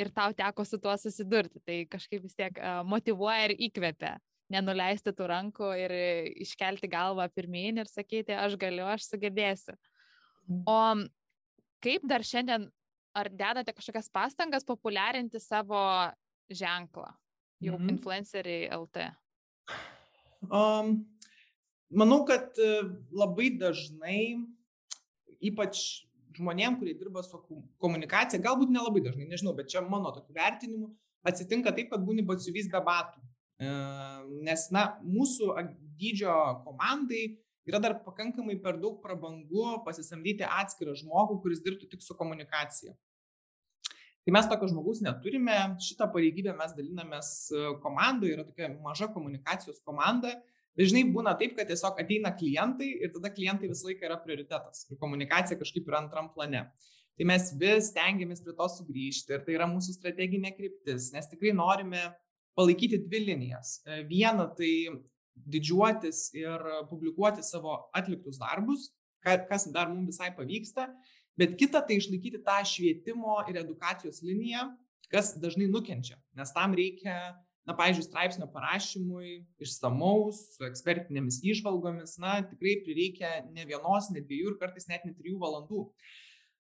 ir 0.00 0.10
tau 0.14 0.34
teko 0.36 0.64
su 0.66 0.80
tuo 0.82 0.96
susidurti. 0.98 1.62
Tai 1.66 1.78
kažkaip 1.92 2.24
vis 2.24 2.36
tiek 2.38 2.58
motivuoja 2.88 3.50
ir 3.50 3.56
įkvepia. 3.68 4.16
Nenuleisti 4.50 5.12
tų 5.14 5.28
rankų 5.30 5.68
ir 5.78 5.92
iškelti 6.42 6.88
galvą 6.90 7.28
pirmyn 7.30 7.78
ir 7.78 7.90
sakyti, 7.90 8.34
aš 8.34 8.56
galiu, 8.58 8.88
aš 8.90 9.06
sugebėsiu. 9.12 9.76
Mhm. 10.48 10.64
O 10.66 10.78
kaip 11.84 12.06
dar 12.10 12.24
šiandien, 12.26 12.66
ar 13.14 13.30
dedate 13.30 13.74
kažkokias 13.76 14.10
pastangas 14.12 14.66
populiarinti 14.66 15.38
savo 15.42 15.80
ženklą, 16.50 17.12
jau 17.62 17.78
mhm. 17.78 17.94
influenceriai 17.94 18.70
LT? 18.74 19.06
Um, 20.50 21.04
manau, 21.90 22.22
kad 22.28 22.56
e, 22.58 22.70
labai 23.12 23.50
dažnai, 23.58 24.22
ypač 25.40 26.06
žmonėm, 26.36 26.78
kurie 26.78 26.94
dirba 26.98 27.22
su 27.26 27.40
komunikacija, 27.82 28.42
galbūt 28.42 28.72
nelabai 28.72 29.02
dažnai, 29.04 29.28
nežinau, 29.30 29.54
bet 29.58 29.70
čia 29.72 29.82
mano 29.82 30.12
tokiu 30.14 30.36
vertinimu, 30.36 30.90
atsitinka 31.26 31.74
taip, 31.76 31.90
kad 31.92 32.04
būni 32.06 32.24
batsiuvys 32.26 32.70
be 32.72 32.80
batų. 32.86 33.20
E, 33.60 33.70
nes, 34.46 34.66
na, 34.74 34.86
mūsų 35.04 35.52
dydžio 36.00 36.34
komandai 36.64 37.24
yra 37.68 37.80
dar 37.82 37.98
pakankamai 38.04 38.56
per 38.62 38.78
daug 38.80 39.00
prabangu 39.02 39.80
pasisamdyti 39.84 40.46
atskirą 40.46 40.94
žmogų, 40.98 41.40
kuris 41.42 41.62
dirbtų 41.64 41.90
tik 41.90 42.04
su 42.06 42.16
komunikacija. 42.18 42.94
Tai 44.20 44.34
mes 44.36 44.48
tokio 44.48 44.68
žmogaus 44.68 45.00
neturime, 45.04 45.56
šitą 45.80 46.06
pareigybę 46.12 46.52
mes 46.56 46.74
dalinamės 46.76 47.28
e, 47.50 47.66
komandoje, 47.82 48.36
yra 48.36 48.44
tokia 48.46 48.68
maža 48.84 49.08
komunikacijos 49.12 49.80
komanda, 49.84 50.34
Dažnai 50.78 51.02
būna 51.10 51.34
taip, 51.38 51.56
kad 51.58 51.68
tiesiog 51.68 51.98
ateina 51.98 52.30
klientai 52.36 52.88
ir 53.02 53.10
tada 53.14 53.32
klientai 53.34 53.68
visą 53.70 53.88
laiką 53.88 54.06
yra 54.06 54.16
prioritetas 54.22 54.86
ir 54.88 54.98
komunikacija 55.00 55.58
kažkaip 55.58 55.88
yra 55.90 56.04
antram 56.04 56.30
plane. 56.34 56.66
Tai 57.18 57.26
mes 57.28 57.50
vis 57.60 57.90
stengiamės 57.90 58.40
prie 58.44 58.54
to 58.56 58.66
sugrįžti 58.72 59.34
ir 59.34 59.42
tai 59.44 59.56
yra 59.58 59.66
mūsų 59.68 59.96
strateginė 59.98 60.54
kryptis, 60.56 61.10
nes 61.12 61.26
tikrai 61.28 61.52
norime 61.56 62.06
palaikyti 62.56 63.00
dvi 63.02 63.24
linijas. 63.26 63.80
E, 63.84 64.02
viena 64.08 64.46
tai 64.56 64.72
didžiuotis 65.50 66.30
ir 66.38 66.64
publikuoti 66.88 67.44
savo 67.44 67.76
atliktus 67.96 68.38
darbus, 68.40 68.88
kas 69.24 69.66
dar 69.74 69.90
mums 69.90 70.14
visai 70.14 70.30
pavyksta, 70.36 70.86
bet 71.36 71.58
kita 71.60 71.82
tai 71.84 71.98
išlaikyti 72.00 72.40
tą 72.46 72.60
švietimo 72.68 73.40
ir 73.50 73.60
edukacijos 73.60 74.22
liniją, 74.24 74.70
kas 75.12 75.34
dažnai 75.42 75.68
nukenčia, 75.70 76.16
nes 76.38 76.52
tam 76.54 76.76
reikia 76.78 77.16
na, 77.68 77.74
pavyzdžiui, 77.76 78.06
straipsnio 78.06 78.48
parašymui 78.50 79.34
išsamaus, 79.62 80.40
su 80.56 80.64
ekspertinėmis 80.66 81.42
išvalgomis, 81.52 82.16
na, 82.22 82.40
tikrai 82.46 82.78
prireikia 82.86 83.40
ne 83.52 83.66
vienos, 83.68 84.10
ne 84.14 84.22
dviejų 84.24 84.54
ir 84.54 84.58
kartais 84.62 84.88
net 84.90 85.06
ne 85.06 85.14
trijų 85.16 85.38
valandų. 85.42 85.84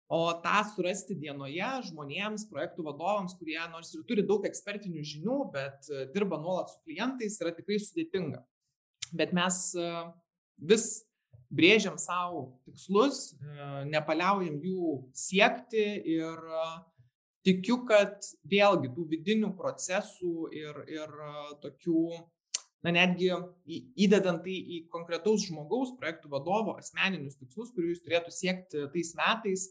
O 0.08 0.22
tą 0.40 0.62
surasti 0.70 1.18
dienoje 1.20 1.68
žmonėms, 1.90 2.46
projektų 2.48 2.86
vadovams, 2.86 3.36
kurie 3.36 3.60
nors 3.68 3.92
ir 3.92 4.06
turi 4.08 4.24
daug 4.24 4.46
ekspertinių 4.48 5.04
žinių, 5.04 5.40
bet 5.52 5.90
e, 5.92 6.06
dirba 6.14 6.40
nuolat 6.40 6.72
su 6.72 6.80
klientais, 6.88 7.36
yra 7.44 7.52
tikrai 7.52 7.76
sudėtinga. 7.84 8.40
Bet 9.12 9.36
mes 9.36 9.60
e, 9.76 9.90
vis 10.72 10.88
brėžiam 11.52 12.00
savo 12.00 12.46
tikslus, 12.64 13.34
e, 13.36 13.68
nepaliaujam 13.92 14.56
jų 14.64 14.94
siekti 15.12 15.84
ir 16.16 16.40
tikiu, 17.48 17.82
kad 17.88 18.26
vėlgi 18.50 18.92
tų 18.96 19.06
vidinių 19.14 19.54
procesų 19.58 20.50
ir, 20.56 20.82
ir 20.92 21.14
tokių, 21.64 22.04
na 22.86 22.94
netgi 22.94 23.32
įdedant 23.98 24.44
tai 24.46 24.56
į 24.78 24.82
konkretaus 24.94 25.48
žmogaus, 25.48 25.96
projektų 26.00 26.32
vadovo 26.34 26.76
asmeninius 26.82 27.40
tikslus, 27.40 27.72
kurių 27.76 27.94
jis 27.94 28.04
turėtų 28.06 28.34
siekti 28.36 28.88
tais 28.94 29.14
metais, 29.18 29.68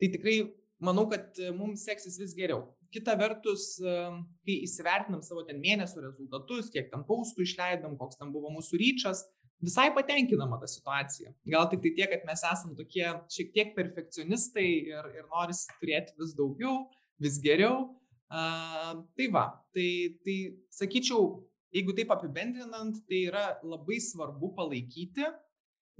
tai 0.00 0.10
tikrai 0.12 0.38
manau, 0.84 1.06
kad 1.10 1.38
mums 1.56 1.86
seksis 1.88 2.18
vis 2.20 2.34
geriau. 2.36 2.66
Kita 2.94 3.16
vertus, 3.18 3.72
kai 3.82 4.58
įsivertinam 4.62 5.22
savo 5.26 5.42
ten 5.48 5.58
mėnesio 5.62 6.04
rezultatus, 6.04 6.68
kiek 6.70 6.92
ten 6.92 7.02
paustų 7.08 7.42
išleidom, 7.42 7.96
koks 7.98 8.20
ten 8.20 8.30
buvo 8.34 8.52
mūsų 8.54 8.78
ryčas, 8.78 9.24
visai 9.64 9.88
patenkinama 9.96 10.60
ta 10.60 10.68
situacija. 10.70 11.32
Gal 11.50 11.66
tik 11.72 11.82
tai 11.82 11.94
tiek, 11.96 12.12
kad 12.12 12.28
mes 12.28 12.44
esam 12.46 12.76
tokie 12.78 13.06
šiek 13.32 13.50
tiek 13.56 13.72
perfekcionistai 13.74 14.68
ir, 14.92 15.08
ir 15.16 15.26
norisi 15.32 15.74
turėti 15.80 16.14
vis 16.20 16.36
daugiau, 16.38 16.84
vis 17.22 17.40
geriau. 17.42 17.92
Uh, 18.34 19.04
tai 19.14 19.28
va, 19.30 19.44
tai, 19.74 20.16
tai 20.24 20.36
sakyčiau, 20.74 21.44
jeigu 21.74 21.94
taip 21.94 22.10
apibendrinant, 22.14 22.96
tai 23.06 23.26
yra 23.28 23.44
labai 23.62 24.00
svarbu 24.02 24.54
palaikyti, 24.56 25.28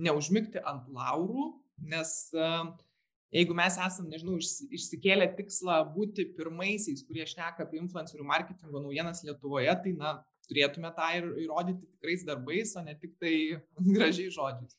neužmigti 0.02 0.62
ant 0.66 0.88
laurų, 0.90 1.52
nes 1.92 2.14
uh, 2.34 2.72
jeigu 3.34 3.54
mes 3.58 3.78
esam, 3.86 4.08
nežinau, 4.10 4.38
išsikėlę 4.40 5.28
tikslą 5.38 5.80
būti 5.94 6.26
pirmaisiais, 6.36 7.04
kurie 7.06 7.26
šneka 7.28 7.66
apie 7.66 7.80
influencerių 7.82 8.26
marketingo 8.26 8.82
naujienas 8.82 9.22
Lietuvoje, 9.26 9.74
tai 9.84 9.94
na, 9.98 10.16
turėtume 10.48 10.90
tą 10.96 11.10
ir 11.18 11.28
įrodyti 11.46 11.86
tikrais 11.96 12.24
darbais, 12.26 12.74
o 12.76 12.84
ne 12.84 12.96
tik 12.98 13.16
tai 13.22 13.34
gražiai 13.96 14.32
žodžiais. 14.34 14.78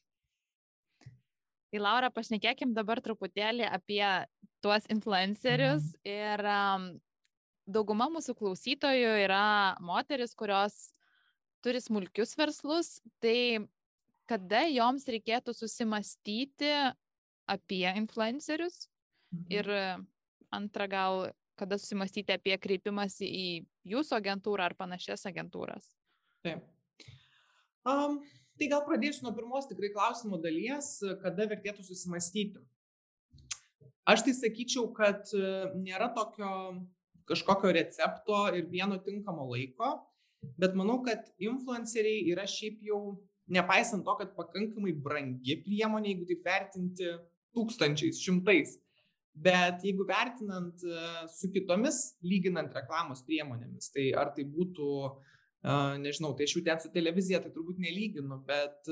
Tai 1.74 1.82
Laura, 1.82 2.12
pašnekėkim 2.14 2.72
dabar 2.76 3.02
truputėlį 3.04 3.66
apie 3.68 4.04
tuos 4.66 4.88
influencerius 4.90 5.92
mhm. 5.94 6.10
ir 6.10 6.46
um, 6.50 6.90
dauguma 7.70 8.10
mūsų 8.14 8.34
klausytojų 8.40 9.14
yra 9.26 9.78
moteris, 9.84 10.34
kurios 10.38 10.90
turi 11.66 11.82
smulkius 11.82 12.34
verslus, 12.38 12.98
tai 13.22 13.62
kada 14.30 14.64
joms 14.70 15.06
reikėtų 15.10 15.54
susimastyti 15.54 16.72
apie 17.50 17.86
influencerius 17.94 18.88
mhm. 19.34 19.48
ir 19.54 19.72
antra 20.56 20.90
gal, 20.90 21.28
kada 21.60 21.78
susimastyti 21.78 22.34
apie 22.34 22.58
kreipimąsi 22.62 23.30
į 23.30 23.48
jūsų 23.94 24.18
agentūrą 24.18 24.70
ar 24.70 24.78
panašias 24.78 25.28
agentūras. 25.30 25.92
Taip. 26.46 26.66
Um, 27.86 28.24
tai 28.58 28.70
gal 28.72 28.82
pradėsiu 28.86 29.28
nuo 29.28 29.34
pirmos 29.38 29.70
tikrai 29.70 29.92
klausimų 29.94 30.42
dalies, 30.42 30.96
kada 31.22 31.46
vertėtų 31.54 31.86
susimastyti. 31.86 32.62
Aš 34.06 34.22
tai 34.22 34.36
sakyčiau, 34.38 34.92
kad 34.94 35.32
e, 35.34 35.52
nėra 35.82 36.12
tokio 36.14 36.50
kažkokio 37.26 37.72
recepto 37.74 38.44
ir 38.54 38.68
vieno 38.70 39.00
tinkamo 39.02 39.48
laiko, 39.50 39.96
bet 40.62 40.76
manau, 40.78 41.00
kad 41.06 41.26
influenceriai 41.42 42.28
yra 42.30 42.46
šiaip 42.46 42.84
jau, 42.86 43.00
nepaisant 43.50 44.06
to, 44.06 44.14
kad 44.20 44.36
pakankamai 44.38 44.94
brangi 45.08 45.58
priemonė, 45.66 46.12
jeigu 46.12 46.30
taip 46.30 46.46
vertinti 46.46 47.16
tūkstančiais, 47.58 48.22
šimtais. 48.22 48.78
Bet 49.36 49.82
jeigu 49.84 50.06
vertinant 50.08 50.86
e, 50.86 51.06
su 51.34 51.50
kitomis, 51.52 52.04
lyginant 52.24 52.78
reklamos 52.78 53.26
priemonėmis, 53.26 53.90
tai 53.96 54.12
ar 54.14 54.36
tai 54.38 54.46
būtų 54.46 54.92
nežinau, 55.98 56.36
tai 56.38 56.46
aš 56.46 56.52
jų 56.54 56.62
ten 56.68 56.78
su 56.78 56.92
televizija 56.94 57.40
tai 57.42 57.50
turbūt 57.50 57.80
nelyginu, 57.82 58.36
bet, 58.46 58.86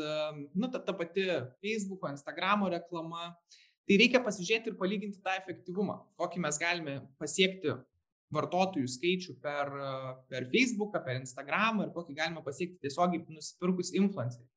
nu, 0.58 0.70
ta, 0.74 0.80
ta 0.82 0.96
pati 0.98 1.28
Facebook'o, 1.62 2.10
Instagram'o 2.10 2.72
reklama, 2.74 3.28
tai 3.88 3.98
reikia 4.02 4.22
pasižiūrėti 4.24 4.72
ir 4.72 4.78
palyginti 4.80 5.22
tą 5.24 5.36
efektyvumą, 5.40 6.00
kokį 6.20 6.44
mes 6.46 6.60
galime 6.62 6.96
pasiekti 7.22 7.76
vartotojų 8.34 8.90
skaičių 8.90 9.36
per, 9.44 9.70
per 10.32 10.48
Facebooką, 10.50 11.04
per 11.06 11.20
Instagramą 11.20 11.88
ir 11.88 11.94
kokį 11.94 12.16
galima 12.18 12.42
pasiekti 12.46 12.82
tiesiogiai 12.82 13.22
nusipirkus 13.30 13.94
influencerį. 13.94 14.48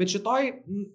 Bet 0.00 0.10
šitoj, 0.10 0.50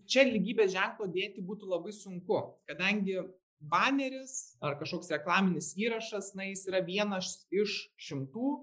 čia 0.10 0.26
lygybės 0.28 0.74
ženklo 0.74 1.08
dėti 1.14 1.44
būtų 1.46 1.70
labai 1.70 1.94
sunku, 1.96 2.42
kadangi 2.68 3.22
baneris 3.62 4.58
ar 4.66 4.76
kažkoks 4.80 5.14
reklaminis 5.14 5.72
įrašas, 5.80 6.34
na, 6.36 6.50
jis 6.50 6.66
yra 6.70 6.82
vienas 6.86 7.38
iš 7.54 7.86
šimtų 8.02 8.56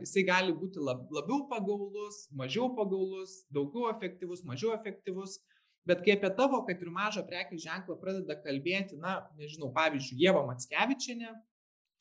jisai 0.00 0.24
gali 0.24 0.54
būti 0.56 0.80
lab, 0.80 1.06
labiau 1.12 1.44
pagaulus, 1.50 2.26
mažiau 2.32 2.70
pagaulus, 2.76 3.44
daugiau 3.52 3.90
efektyvus, 3.90 4.44
mažiau 4.44 4.72
efektyvus. 4.74 5.40
Bet 5.86 6.02
kai 6.02 6.16
apie 6.16 6.30
tavo, 6.34 6.62
kad 6.66 6.80
ir 6.82 6.90
mažą 6.90 7.22
prekių 7.28 7.60
ženklą 7.62 7.94
pradeda 8.00 8.34
kalbėti, 8.42 8.98
na, 8.98 9.20
nežinau, 9.38 9.70
pavyzdžiui, 9.74 10.18
Jėva 10.24 10.42
Matskevičiane, 10.48 11.30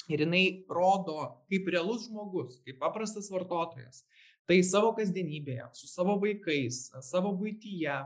ir 0.10 0.24
jinai 0.26 0.46
rodo 0.70 1.20
kaip 1.50 1.70
realus 1.74 2.08
žmogus, 2.10 2.60
kaip 2.66 2.80
paprastas 2.82 3.30
vartotojas, 3.34 4.04
tai 4.50 4.62
savo 4.66 4.92
kasdienybėje, 4.98 5.70
su 5.78 5.90
savo 5.90 6.18
vaikais, 6.22 6.88
savo 7.06 7.34
būtyje, 7.38 7.98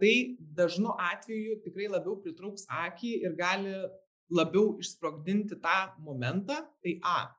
tai 0.00 0.14
dažnu 0.56 0.96
atveju 1.10 1.60
tikrai 1.66 1.90
labiau 1.92 2.16
pritrauks 2.24 2.64
akį 2.72 3.12
ir 3.26 3.36
gali 3.36 3.74
labiau 4.32 4.78
išsprogdinti 4.80 5.60
tą 5.60 5.78
momentą, 6.00 6.62
tai 6.84 6.96
A, 7.04 7.32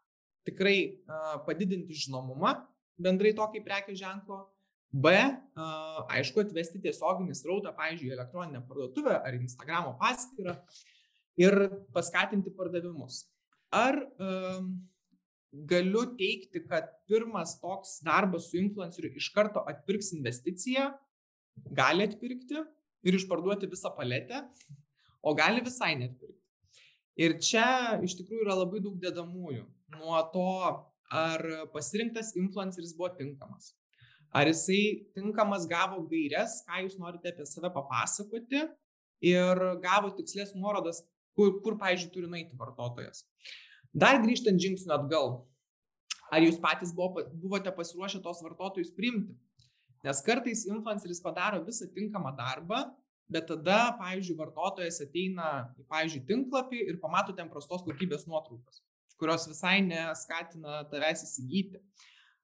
tikrai 0.46 1.02
padidinti 1.48 1.98
žinomumą 1.98 2.54
bendrai 3.02 3.34
to 3.34 3.46
kaip 3.54 3.66
prekės 3.66 3.98
ženklo. 4.02 4.44
B, 4.94 5.10
aišku, 6.14 6.44
atvesti 6.44 6.82
tiesioginį 6.84 7.34
srautą, 7.34 7.72
pavyzdžiui, 7.74 8.12
elektroninę 8.14 8.62
parduotuvę 8.68 9.16
ar 9.18 9.38
Instagramo 9.40 9.96
paskyrą 9.98 10.54
ir 11.42 11.58
paskatinti 11.96 12.54
pardavimus. 12.54 13.24
Ar 13.74 13.98
um, 14.22 14.70
galiu 15.54 16.06
teikti, 16.20 16.62
kad 16.70 16.92
pirmas 17.10 17.56
toks 17.62 17.98
darbas 18.06 18.52
su 18.52 18.62
influenceriu 18.62 19.14
iš 19.18 19.32
karto 19.34 19.66
atpirks 19.70 20.14
investiciją, 20.14 20.92
gali 21.74 22.06
atpirkti 22.06 22.62
ir 23.04 23.18
išparduoti 23.18 23.70
visą 23.74 23.96
paletę, 23.98 24.46
o 25.26 25.34
gali 25.34 25.66
visai 25.66 25.96
netpirkti. 25.98 26.42
Ir 27.18 27.38
čia 27.42 27.98
iš 28.06 28.18
tikrųjų 28.22 28.46
yra 28.46 28.62
labai 28.62 28.82
daug 28.82 28.98
dedamųjų 29.02 29.66
nuo 29.98 30.22
to, 30.34 30.50
ar 31.14 31.44
pasirinktas 31.74 32.36
influenceris 32.38 32.96
buvo 32.98 33.12
tinkamas. 33.18 33.74
Ar 34.34 34.50
jisai 34.50 35.06
tinkamas 35.14 35.68
gavo 35.70 36.02
gairias, 36.10 36.62
ką 36.66 36.82
jūs 36.86 36.98
norite 37.02 37.30
apie 37.30 37.46
save 37.46 37.70
papasakoti 37.74 38.64
ir 39.30 39.64
gavo 39.84 40.10
tikslės 40.18 40.56
nuorodas, 40.58 41.04
kur, 41.38 41.60
kur 41.66 41.78
pavyzdžiui, 41.82 42.12
turi 42.14 42.30
nueiti 42.32 42.58
vartotojas. 42.58 43.24
Dar 43.94 44.18
grįžtant 44.24 44.58
žingsniu 44.62 44.96
atgal, 44.96 45.36
ar 46.34 46.42
jūs 46.42 46.58
patys 46.62 46.96
buvo, 46.98 47.28
buvote 47.44 47.74
pasiruošę 47.78 48.24
tos 48.26 48.42
vartotojus 48.46 48.90
priimti? 48.98 49.38
Nes 50.04 50.20
kartais 50.26 50.66
influenceris 50.68 51.22
padaro 51.24 51.62
visą 51.64 51.86
tinkamą 51.94 52.34
darbą, 52.36 52.82
bet 53.32 53.46
tada, 53.48 53.94
pavyzdžiui, 54.02 54.40
vartotojas 54.42 54.98
ateina 55.06 55.52
į, 55.78 55.86
pavyzdžiui, 55.94 56.26
tinklapį 56.28 56.82
ir 56.90 57.00
pamato 57.06 57.38
ten 57.38 57.54
prastos 57.54 57.86
kokybės 57.86 58.26
nuotraukas 58.28 58.82
kurios 59.24 59.46
visai 59.48 59.78
neskatina 59.86 60.84
tavęs 60.92 61.24
įsigyti. 61.24 61.80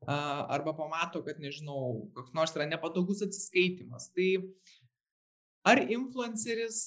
Arba 0.07 0.73
pamato, 0.73 1.21
kad, 1.25 1.39
nežinau, 1.43 2.09
koks 2.15 2.35
nors 2.38 2.53
yra 2.55 2.67
nepatogus 2.69 3.23
atsiskaitimas. 3.25 4.07
Tai 4.15 4.29
ar 5.67 5.81
influenceris 5.91 6.77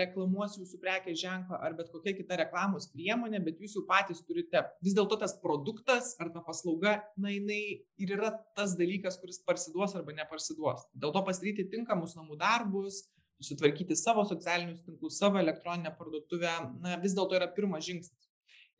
reklamuos 0.00 0.56
jūsų 0.58 0.80
prekės 0.82 1.20
ženklą 1.20 1.60
ar 1.62 1.76
bet 1.78 1.92
kokia 1.92 2.12
kita 2.18 2.36
reklamos 2.42 2.88
priemonė, 2.92 3.38
bet 3.44 3.62
jūs 3.62 3.76
jau 3.78 3.84
patys 3.86 4.20
turite, 4.26 4.64
vis 4.84 4.96
dėlto 4.98 5.16
tas 5.20 5.36
produktas 5.40 6.12
ar 6.20 6.32
ta 6.34 6.42
paslauga, 6.44 6.96
na 7.16 7.32
jinai 7.32 7.86
ir 8.02 8.14
yra 8.18 8.32
tas 8.58 8.74
dalykas, 8.76 9.20
kuris 9.22 9.38
parsiduos 9.46 9.94
arba 9.94 10.16
neparsiduos. 10.16 10.88
Dėl 10.92 11.14
to 11.14 11.22
pasidaryti 11.24 11.68
tinkamus 11.70 12.16
namų 12.18 12.36
darbus, 12.42 13.04
sutvarkyti 13.44 13.96
savo 13.98 14.26
socialinius 14.26 14.82
tinklus, 14.84 15.18
savo 15.20 15.38
elektroninę 15.40 15.94
parduotuvę, 15.98 16.52
na 16.82 16.98
vis 17.02 17.14
dėlto 17.16 17.38
yra 17.38 17.48
pirmas 17.54 17.86
žingsnis. 17.86 18.28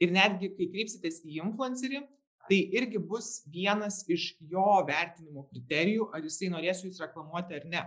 Ir 0.03 0.11
netgi, 0.15 0.51
kai 0.59 0.69
kreipsitės 0.73 1.23
į 1.23 1.39
influencerį, 1.45 2.03
tai 2.49 2.59
irgi 2.77 3.01
bus 3.01 3.43
vienas 3.51 4.03
iš 4.11 4.33
jo 4.51 4.65
vertinimo 4.89 5.47
kriterijų, 5.51 6.09
ar 6.15 6.25
jisai 6.25 6.51
norės 6.53 6.83
jūs 6.85 7.01
reklamuoti 7.03 7.59
ar 7.59 7.69
ne. 7.71 7.85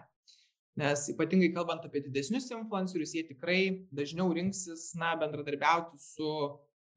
Nes 0.77 1.07
ypatingai 1.09 1.49
kalbant 1.55 1.85
apie 1.87 2.03
didesnius 2.05 2.51
influencerius, 2.53 3.15
jie 3.17 3.23
tikrai 3.25 3.61
dažniau 3.97 4.29
rinksis, 4.33 4.91
na, 4.99 5.15
bendradarbiauti 5.17 5.97
su 6.01 6.33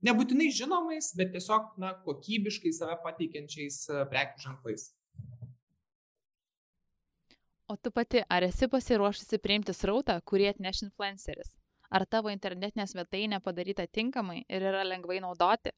nebūtinai 0.05 0.51
žinomais, 0.53 1.15
bet 1.17 1.33
tiesiog, 1.37 1.73
na, 1.81 1.95
kokybiškai 2.05 2.75
save 2.77 2.99
pateikiančiais 3.05 3.87
e, 3.89 4.03
prekių 4.13 4.45
ženklais. 4.45 4.91
O 7.71 7.79
tu 7.81 7.93
pati, 7.95 8.21
ar 8.29 8.45
esi 8.45 8.69
pasiruošusi 8.69 9.41
priimti 9.41 9.73
srautą, 9.77 10.19
kurį 10.29 10.51
atneš 10.53 10.85
influenceris? 10.89 11.55
ar 11.91 12.07
tavo 12.07 12.31
internetinė 12.33 12.87
svetainė 12.89 13.41
padaryta 13.45 13.87
tinkamai 13.87 14.41
ir 14.49 14.67
yra 14.71 14.83
lengvai 14.87 15.19
naudoti, 15.23 15.73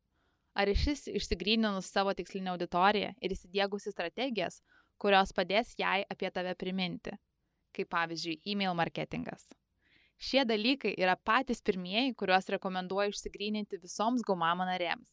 ar 0.55 0.69
išis 0.69 1.07
išsigryninus 1.09 1.89
savo 1.93 2.13
tikslinę 2.15 2.53
auditoriją 2.53 3.13
ir 3.21 3.35
įsidėgusi 3.35 3.93
strategijas, 3.93 4.61
kurios 5.01 5.33
padės 5.37 5.73
jai 5.79 6.03
apie 6.13 6.31
tave 6.31 6.55
priminti, 6.59 7.15
kaip 7.77 7.89
pavyzdžiui, 7.95 8.41
e-mail 8.53 8.77
marketingas. 8.79 9.49
Šie 10.23 10.45
dalykai 10.47 10.93
yra 11.03 11.17
patys 11.17 11.63
pirmieji, 11.67 12.15
kuriuos 12.15 12.47
rekomenduoju 12.55 13.15
išsigryninti 13.15 13.81
visoms 13.83 14.23
gaumama 14.27 14.69
narėms. 14.69 15.11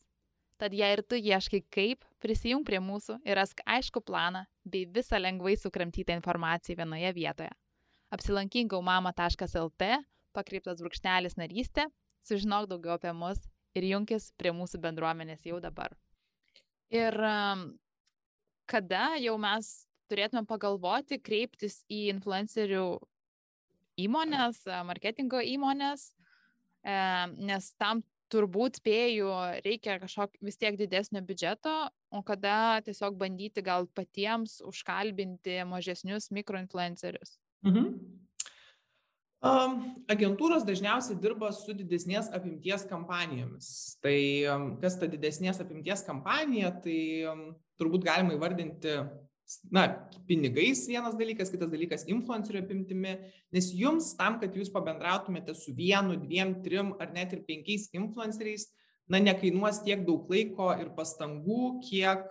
Tad 0.59 0.75
jei 0.75 0.91
ir 0.93 1.01
tu 1.07 1.15
ieškai 1.15 1.61
kaip, 1.71 2.03
prisijung 2.19 2.65
prie 2.67 2.81
mūsų 2.83 3.21
ir 3.25 3.39
rask 3.39 3.63
aišku 3.65 4.03
planą 4.05 4.43
bei 4.67 4.83
visą 4.97 5.17
lengvai 5.17 5.55
sukramtytą 5.57 6.17
informaciją 6.19 6.81
vienoje 6.81 7.13
vietoje. 7.15 7.53
Apsilankyk 8.11 8.67
gaumama.lt 8.73 9.87
pakreiptas 10.35 10.83
brūkšnelis 10.83 11.39
narystė, 11.39 11.87
sužinok 12.27 12.67
daugiau 12.69 12.97
apie 12.99 13.15
mus 13.15 13.39
ir 13.77 13.87
junkis 13.91 14.31
prie 14.39 14.53
mūsų 14.55 14.81
bendruomenės 14.83 15.45
jau 15.45 15.59
dabar. 15.63 15.93
Ir 16.89 17.15
kada 18.69 19.03
jau 19.21 19.35
mes 19.41 19.69
turėtume 20.09 20.45
pagalvoti, 20.49 21.19
kreiptis 21.21 21.83
į 21.89 22.07
influencerių 22.15 22.85
įmonės, 23.99 24.63
marketingo 24.87 25.41
įmonės, 25.43 26.13
nes 27.37 27.73
tam 27.77 28.01
turbūt 28.29 28.79
spėju 28.79 29.29
reikia 29.65 29.97
kažkokio 30.01 30.45
vis 30.45 30.57
tiek 30.61 30.77
didesnio 30.77 31.21
biudžeto, 31.25 31.75
o 32.13 32.21
kada 32.25 32.79
tiesiog 32.85 33.17
bandyti 33.17 33.63
gal 33.65 33.87
patiems 33.97 34.59
užkalbinti 34.65 35.59
mažesnius 35.69 36.29
mikroinfluencerius. 36.33 37.37
Mhm. 37.65 37.93
Agentūros 39.39 40.65
dažniausiai 40.67 41.15
dirba 41.21 41.53
su 41.55 41.71
didesnės 41.71 42.27
apimties 42.35 42.83
kampanijomis. 42.89 43.69
Tai 44.03 44.17
kas 44.81 44.97
ta 44.99 45.07
didesnės 45.07 45.61
apimties 45.63 46.03
kampanija, 46.03 46.73
tai 46.83 46.99
turbūt 47.79 48.03
galima 48.03 48.35
įvardinti, 48.35 48.97
na, 49.71 49.85
pinigais 50.27 50.83
vienas 50.89 51.15
dalykas, 51.17 51.49
kitas 51.53 51.71
dalykas 51.71 52.03
influencerio 52.11 52.61
apimtimi, 52.65 53.15
nes 53.55 53.71
jums 53.73 54.11
tam, 54.19 54.37
kad 54.41 54.53
jūs 54.55 54.73
pabendrautumėte 54.73 55.55
su 55.55 55.71
vienu, 55.77 56.19
dviem, 56.19 56.57
trim 56.65 56.91
ar 56.99 57.15
net 57.15 57.33
ir 57.33 57.45
penkiais 57.47 57.87
influenceriais, 57.95 58.67
na, 59.09 59.23
nekainuos 59.23 59.79
tiek 59.87 60.03
daug 60.05 60.27
laiko 60.29 60.67
ir 60.83 60.91
pastangų, 60.99 61.79
kiek, 61.87 62.27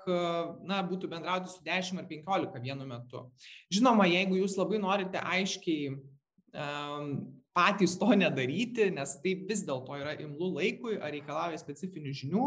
na, 0.69 0.85
būtų 0.87 1.11
bendrauti 1.11 1.51
su 1.51 1.65
10 1.65 2.05
ar 2.05 2.07
15 2.13 2.63
vienu 2.69 2.87
metu. 2.87 3.25
Žinoma, 3.73 4.07
jeigu 4.13 4.39
jūs 4.39 4.61
labai 4.61 4.79
norite 4.85 5.25
aiškiai 5.25 5.97
patys 7.59 7.97
to 7.99 8.09
nedaryti, 8.15 8.89
nes 8.95 9.17
tai 9.23 9.35
vis 9.49 9.65
dėlto 9.67 9.97
yra 9.99 10.15
imlu 10.23 10.53
laikui 10.57 10.99
ar 10.99 11.11
reikalauja 11.15 11.59
specifinių 11.61 12.13
žinių, 12.21 12.45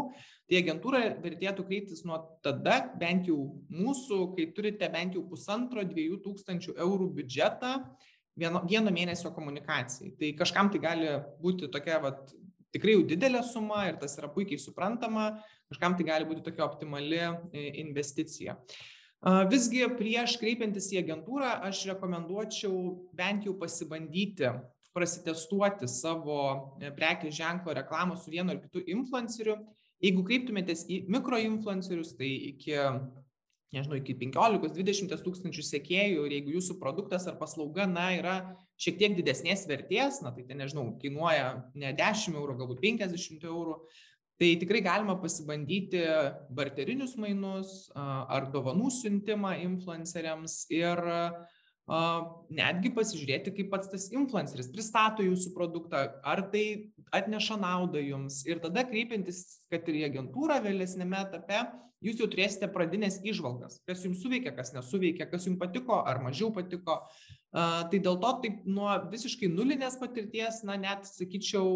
tai 0.48 0.60
agentūra 0.62 1.02
vertėtų 1.22 1.66
kreiptis 1.68 2.04
nuo 2.08 2.18
tada, 2.44 2.78
bent 3.00 3.28
jau 3.28 3.38
mūsų, 3.72 4.22
kai 4.36 4.48
turite 4.56 4.88
bent 4.92 5.18
jau 5.18 5.24
pusantro, 5.28 5.84
dviejų 5.84 6.22
tūkstančių 6.24 6.78
eurų 6.86 7.10
biudžetą 7.18 7.74
vieno, 8.40 8.64
vieno 8.68 8.94
mėnesio 8.94 9.34
komunikacijai. 9.36 10.14
Tai 10.20 10.32
kažkam 10.40 10.72
tai 10.72 10.80
gali 10.86 11.12
būti 11.42 11.68
tokia 11.72 12.00
vat, 12.06 12.32
tikrai 12.72 12.96
jau 12.96 13.04
didelė 13.12 13.44
suma 13.44 13.84
ir 13.90 14.00
tas 14.00 14.16
yra 14.20 14.32
puikiai 14.32 14.60
suprantama, 14.62 15.34
kažkam 15.72 15.98
tai 15.98 16.08
gali 16.08 16.28
būti 16.28 16.46
tokia 16.48 16.64
optimali 16.64 17.20
e, 17.20 17.68
investicija. 17.84 18.56
Uh, 18.56 19.01
Visgi 19.22 19.84
prieš 19.98 20.34
kreipiantis 20.40 20.88
į 20.90 21.02
agentūrą 21.04 21.52
aš 21.68 21.84
rekomenduočiau 21.92 22.78
bent 23.14 23.44
jau 23.46 23.54
pasibandyti 23.60 24.50
prasitestuoti 24.92 25.86
savo 25.88 26.38
e, 26.82 26.90
prekės 26.92 27.36
ženklo 27.38 27.72
reklamą 27.78 28.18
su 28.18 28.32
vienu 28.34 28.52
ar 28.52 28.58
kitu 28.60 28.82
influenceriu. 28.92 29.56
Jeigu 30.02 30.24
kreiptumėtės 30.26 30.82
į 30.90 31.04
mikroinfluencerius, 31.14 32.16
tai 32.18 32.28
iki 32.50 32.74
nežinau, 33.72 33.96
iki 33.96 34.16
15-20 34.20 35.14
tūkstančių 35.24 35.64
sekėjų 35.64 36.26
ir 36.26 36.36
jeigu 36.36 36.56
jūsų 36.58 36.76
produktas 36.80 37.24
ar 37.30 37.38
paslauga, 37.40 37.86
na, 37.88 38.10
yra 38.18 38.36
šiek 38.82 38.98
tiek 39.00 39.14
didesnės 39.16 39.64
vertės, 39.70 40.20
na, 40.24 40.34
tai, 40.34 40.44
tai 40.48 40.58
nežinau, 40.60 40.90
kainuoja 41.00 41.46
ne 41.78 41.94
10 41.96 42.36
eurų, 42.36 42.58
galbūt 42.60 42.82
50 42.84 43.46
eurų, 43.48 43.78
tai 44.40 44.54
tikrai 44.60 44.80
galima 44.84 45.16
pasibandyti 45.20 46.00
barterinius 46.50 47.16
mainus 47.20 47.90
ar 47.96 48.48
dovanų 48.52 48.90
siuntimą 48.94 49.56
influenceriams 49.64 50.64
ir 50.72 51.02
netgi 52.52 52.92
pasižiūrėti, 52.94 53.52
kaip 53.56 53.70
pats 53.72 53.90
tas 53.90 54.08
influenceris 54.14 54.70
pristato 54.72 55.24
jūsų 55.26 55.50
produktą, 55.54 56.04
ar 56.24 56.44
tai 56.52 56.92
atneša 57.12 57.58
naudą 57.60 58.00
jums. 58.00 58.44
Ir 58.48 58.62
tada 58.62 58.84
kreipiantis, 58.88 59.64
kad 59.72 59.88
ir 59.90 59.98
į 60.00 60.04
agentūrą 60.12 60.60
vėlesnėme 60.62 61.18
etape, 61.26 61.64
jūs 62.02 62.22
jau 62.22 62.28
turėsite 62.30 62.70
pradinės 62.72 63.18
išvalgas, 63.26 63.80
kas 63.86 64.06
jums 64.06 64.22
suveikia, 64.22 64.54
kas 64.56 64.72
nesuveikia, 64.74 65.26
kas 65.30 65.46
jums 65.50 65.60
patiko 65.60 66.00
ar 66.06 66.22
mažiau 66.22 66.52
patiko. 66.54 67.00
Tai 67.52 67.98
dėl 67.98 68.16
to 68.22 68.32
taip 68.46 68.62
nuo 68.64 68.94
visiškai 69.12 69.50
nulinės 69.52 69.98
patirties, 70.00 70.62
na 70.66 70.78
net 70.80 71.10
sakyčiau, 71.10 71.66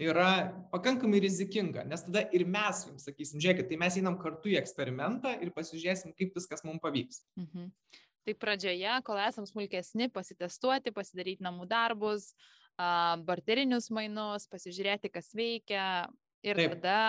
yra 0.00 0.52
pakankamai 0.72 1.20
rizikinga, 1.24 1.84
nes 1.88 2.04
tada 2.06 2.24
ir 2.34 2.44
mes 2.48 2.84
jums 2.86 3.06
sakysim, 3.08 3.40
žiūrėkit, 3.42 3.68
tai 3.70 3.78
mes 3.80 3.98
einam 4.00 4.16
kartu 4.20 4.52
į 4.52 4.58
eksperimentą 4.62 5.34
ir 5.44 5.52
pasižiūrėsim, 5.56 6.14
kaip 6.18 6.36
viskas 6.38 6.64
mums 6.66 6.82
pavyks. 6.84 7.24
Mhm. 7.40 7.70
Tai 8.22 8.34
pradžioje, 8.38 8.90
kol 9.02 9.18
esam 9.18 9.46
smulkesni, 9.48 10.06
pasitestuoti, 10.14 10.92
pasidaryti 10.94 11.42
namų 11.42 11.66
darbus, 11.66 12.30
barterinius 13.26 13.90
mainus, 13.90 14.46
pasižiūrėti, 14.50 15.10
kas 15.12 15.32
veikia 15.34 15.86
ir 16.46 16.60
Taip. 16.60 16.76
tada 16.76 17.00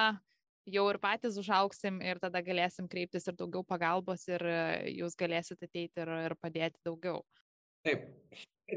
jau 0.66 0.88
ir 0.90 1.00
patys 1.04 1.38
užauksim 1.40 2.02
ir 2.02 2.20
tada 2.24 2.42
galėsim 2.44 2.88
kreiptis 2.90 3.28
ir 3.28 3.38
daugiau 3.38 3.64
pagalbos 3.68 4.26
ir 4.32 4.44
jūs 4.90 5.16
galėsit 5.20 5.62
ateiti 5.62 6.02
ir, 6.02 6.12
ir 6.30 6.36
padėti 6.42 6.82
daugiau. 6.86 7.22
Taip. 7.84 8.08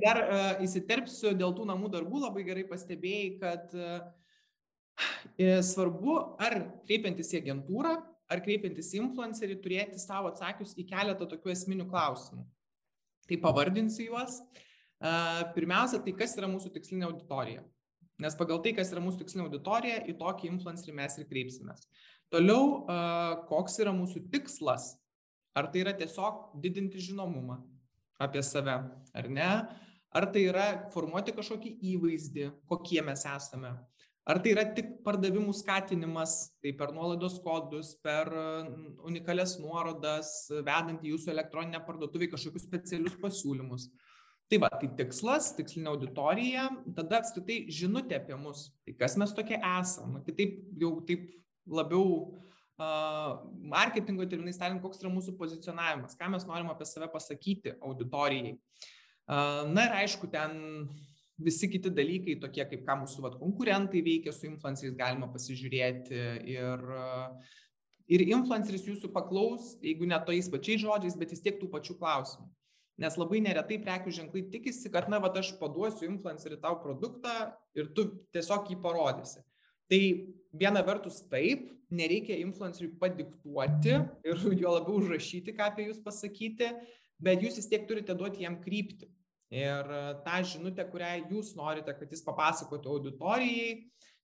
Dar 0.03 0.19
uh, 0.21 0.65
įsiterpsiu 0.65 1.33
dėl 1.39 1.55
tų 1.57 1.67
namų 1.69 1.89
darbų, 1.95 2.21
labai 2.25 2.43
gerai 2.47 2.65
pastebėjai, 2.69 3.29
kad 3.41 3.77
uh, 3.79 5.61
svarbu, 5.65 6.17
ar 6.43 6.59
kreipiantis 6.89 7.31
į 7.33 7.41
agentūrą, 7.45 7.95
ar 8.33 8.43
kreipiantis 8.43 8.91
į 8.97 9.05
influencerį, 9.05 9.61
turėti 9.63 10.03
savo 10.03 10.33
atsakius 10.33 10.75
į 10.77 10.89
keletą 10.91 11.29
tokių 11.31 11.55
esminių 11.55 11.87
klausimų. 11.93 12.43
Tai 13.27 13.39
pavardinsiu 13.45 14.09
juos. 14.11 14.41
Uh, 14.97 15.47
pirmiausia, 15.55 16.01
tai 16.03 16.17
kas 16.19 16.35
yra 16.41 16.51
mūsų 16.51 16.73
tikslinė 16.75 17.07
auditorija. 17.07 17.63
Nes 18.23 18.37
pagal 18.37 18.63
tai, 18.65 18.73
kas 18.75 18.91
yra 18.95 19.03
mūsų 19.05 19.23
tikslinė 19.23 19.47
auditorija, 19.47 20.03
į 20.09 20.17
tokį 20.19 20.51
influencerį 20.55 20.95
mes 20.99 21.19
ir 21.21 21.27
kreipsimės. 21.29 21.83
Toliau, 22.33 22.87
koks 23.51 23.77
yra 23.85 23.93
mūsų 23.95 24.25
tikslas? 24.33 24.95
Ar 25.57 25.69
tai 25.73 25.83
yra 25.85 25.93
tiesiog 25.97 26.57
didinti 26.65 27.01
žinomumą 27.01 27.61
apie 28.23 28.43
save, 28.45 28.79
ar 29.17 29.29
ne? 29.29 29.51
Ar 30.17 30.27
tai 30.33 30.47
yra 30.49 30.65
formuoti 30.95 31.35
kažkokį 31.37 31.75
įvaizdį, 31.93 32.49
kokie 32.71 33.03
mes 33.05 33.27
esame? 33.29 33.75
Ar 34.27 34.41
tai 34.43 34.55
yra 34.55 34.65
tik 34.75 34.97
pardavimų 35.07 35.53
skatinimas, 35.55 36.35
tai 36.63 36.73
per 36.79 36.91
nuolaidos 36.97 37.37
kodus, 37.45 37.93
per 38.03 38.31
unikalias 39.07 39.59
nuorodas, 39.63 40.33
vedant 40.67 41.05
į 41.05 41.13
jūsų 41.13 41.31
elektroninę 41.35 41.83
parduotuvę 41.87 42.31
kažkokius 42.33 42.69
specialius 42.71 43.19
pasiūlymus? 43.23 43.91
tai 44.47 44.61
va 44.63 44.69
tai 44.71 44.87
tikslas 44.95 45.49
tikslinė 45.59 45.89
auditorija 45.91 46.69
tada 46.95 47.19
apskritai 47.19 47.65
žinutė 47.67 48.21
apie 48.21 48.37
mus 48.39 48.69
tai 48.87 48.93
kas 49.01 49.17
mes 49.19 49.33
tokie 49.35 49.57
esam 49.59 50.21
kitaip 50.23 50.61
jau 50.79 50.93
taip 51.09 51.25
labiau 51.67 52.05
uh, 52.21 52.47
marketingo 52.77 54.27
terminais 54.29 54.59
tariant 54.61 54.83
koks 54.85 55.01
yra 55.01 55.13
mūsų 55.13 55.37
pozicionavimas 55.41 56.19
ką 56.19 56.29
mes 56.33 56.45
norim 56.49 56.69
apie 56.73 56.89
save 56.89 57.09
pasakyti 57.13 57.77
auditorijai 57.81 58.57
na 59.73 59.87
ir 59.89 59.95
aišku 60.03 60.29
ten 60.33 60.59
visi 61.41 61.71
kiti 61.73 61.93
dalykai 61.93 62.37
tokie 62.41 62.65
kaip 62.69 62.85
ką 62.85 62.99
mūsų 63.05 63.25
vat, 63.25 63.39
konkurentai 63.41 64.03
veikia 64.05 64.33
su 64.33 64.49
influenceriais 64.49 64.97
galima 64.99 65.29
pasižiūrėti 65.33 66.21
ir 66.53 66.85
ir 68.07 68.23
influenceris 68.23 68.85
jūsų 68.87 69.09
paklaus, 69.11 69.73
jeigu 69.83 70.07
ne 70.07 70.19
tojais 70.23 70.47
pačiais 70.53 70.79
žodžiais, 70.79 71.17
bet 71.19 71.33
vis 71.35 71.43
tiek 71.43 71.57
tų 71.59 71.67
pačių 71.73 71.97
klausimų 71.99 72.47
nes 73.01 73.19
labai 73.21 73.43
neretai 73.45 73.79
prekių 73.83 74.15
ženklai 74.19 74.47
tikisi, 74.53 74.91
kad, 74.93 75.11
na, 75.13 75.21
va, 75.23 75.31
aš 75.37 75.53
paduosiu 75.61 76.09
influencerį 76.09 76.61
tau 76.63 76.79
produktą 76.81 77.35
ir 77.77 77.91
tu 77.97 78.09
tiesiog 78.35 78.71
jį 78.73 78.79
parodysi. 78.85 79.43
Tai 79.91 80.01
viena 80.61 80.83
vertus 80.87 81.23
taip, 81.31 81.69
nereikia 81.91 82.39
influenceriui 82.43 82.97
padiktuoti 83.01 83.95
ir 84.27 84.47
jo 84.63 84.73
labiau 84.79 85.01
užrašyti, 85.01 85.55
ką 85.57 85.71
apie 85.71 85.89
jūs 85.91 86.01
pasakyti, 86.05 86.73
bet 87.23 87.45
jūs 87.45 87.61
vis 87.61 87.71
tiek 87.71 87.87
turite 87.89 88.17
duoti 88.17 88.45
jam 88.45 88.59
krypti. 88.63 89.11
Ir 89.55 89.87
tą 90.25 90.41
žinutę, 90.43 90.83
kurią 90.91 91.13
jūs 91.31 91.53
norite, 91.55 91.93
kad 91.95 92.11
jis 92.11 92.25
papasakotų 92.27 92.97
auditorijai, 92.97 93.77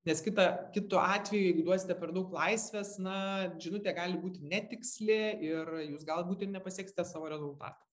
nes 0.08 0.22
kita, 0.24 0.46
kitu 0.74 0.98
atveju, 0.98 1.44
jeigu 1.46 1.62
duosite 1.68 1.94
per 2.00 2.10
daug 2.14 2.32
laisvės, 2.34 2.96
na, 2.98 3.46
žinutė 3.62 3.94
gali 3.94 4.18
būti 4.18 4.42
netiksli 4.50 5.20
ir 5.46 5.70
jūs 5.92 6.02
galbūt 6.08 6.42
ir 6.42 6.50
nepasieksite 6.56 7.06
savo 7.06 7.30
rezultatą. 7.30 7.86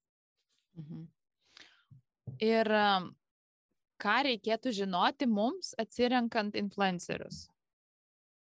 Mhm. 0.82 1.06
Ir 2.50 2.72
ką 4.02 4.18
reikėtų 4.26 4.74
žinoti 4.74 5.30
mums 5.30 5.76
atsirenkant 5.82 6.58
influencerius? 6.58 7.46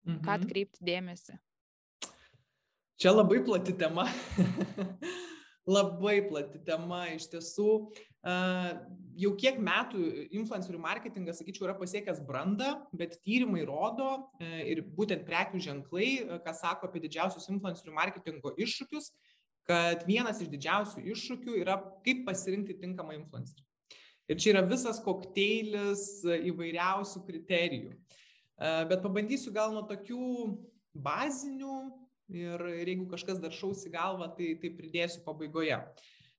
Mhm. 0.05 0.21
Ką 0.25 0.37
atkreipti 0.39 0.85
dėmesį? 0.85 1.39
Čia 3.01 3.11
labai 3.11 3.41
plati 3.43 3.73
tema. 3.75 4.05
labai 5.75 6.19
plati 6.29 6.61
tema 6.65 7.05
iš 7.15 7.27
tiesų. 7.31 7.69
Uh, 8.25 8.69
jau 9.21 9.31
kiek 9.37 9.57
metų 9.61 10.01
influencerių 10.33 10.79
marketingas, 10.81 11.37
sakyčiau, 11.41 11.67
yra 11.67 11.75
pasiekęs 11.77 12.23
brandą, 12.25 12.71
bet 12.97 13.19
tyrimai 13.25 13.65
rodo 13.67 14.07
uh, 14.15 14.55
ir 14.65 14.81
būtent 14.97 15.25
prekių 15.27 15.61
ženklai, 15.61 16.09
uh, 16.23 16.39
ką 16.45 16.55
sako 16.57 16.89
apie 16.89 17.03
didžiausius 17.03 17.49
influencerių 17.53 17.93
marketingo 17.93 18.55
iššūkius, 18.65 19.11
kad 19.69 20.05
vienas 20.09 20.41
iš 20.41 20.49
didžiausių 20.53 21.05
iššūkių 21.13 21.59
yra 21.61 21.77
kaip 22.05 22.25
pasirinkti 22.25 22.79
tinkamą 22.81 23.17
influencerį. 23.19 23.65
Ir 24.29 24.41
čia 24.41 24.55
yra 24.55 24.65
visas 24.65 24.97
kokteilis 25.05 26.23
įvairiausių 26.25 27.21
kriterijų. 27.27 27.93
E, 27.93 28.24
bet 28.59 29.03
pabandysiu 29.03 29.53
gal 29.55 29.73
nuo 29.75 29.83
tokių 29.89 30.25
bazinių 31.05 31.77
ir, 32.33 32.65
ir 32.81 32.91
jeigu 32.93 33.07
kažkas 33.11 33.41
dar 33.43 33.53
šausi 33.53 33.91
galvą, 33.93 34.29
tai, 34.37 34.53
tai 34.61 34.71
pridėsiu 34.77 35.23
pabaigoje. 35.25 35.79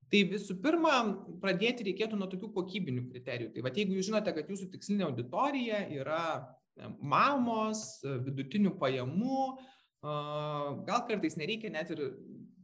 Tai 0.07 0.21
visų 0.31 0.61
pirma, 0.63 0.95
pradėti 1.43 1.89
reikėtų 1.89 2.19
nuo 2.19 2.29
tokių 2.31 2.53
kokybinių 2.55 3.09
kriterijų. 3.11 3.51
Tai 3.55 3.65
va, 3.67 3.73
jeigu 3.75 3.97
jūs 3.97 4.07
žinote, 4.09 4.35
kad 4.37 4.53
jūsų 4.53 4.69
tikslinė 4.71 5.09
auditorija 5.09 5.81
yra 5.97 6.27
e, 6.39 6.91
mamos, 7.03 7.83
vidutinių 8.05 8.77
pajamų, 8.79 9.41
gal 10.87 11.01
kartais 11.09 11.35
nereikia 11.41 11.71
net 11.73 11.91
ir 11.91 12.03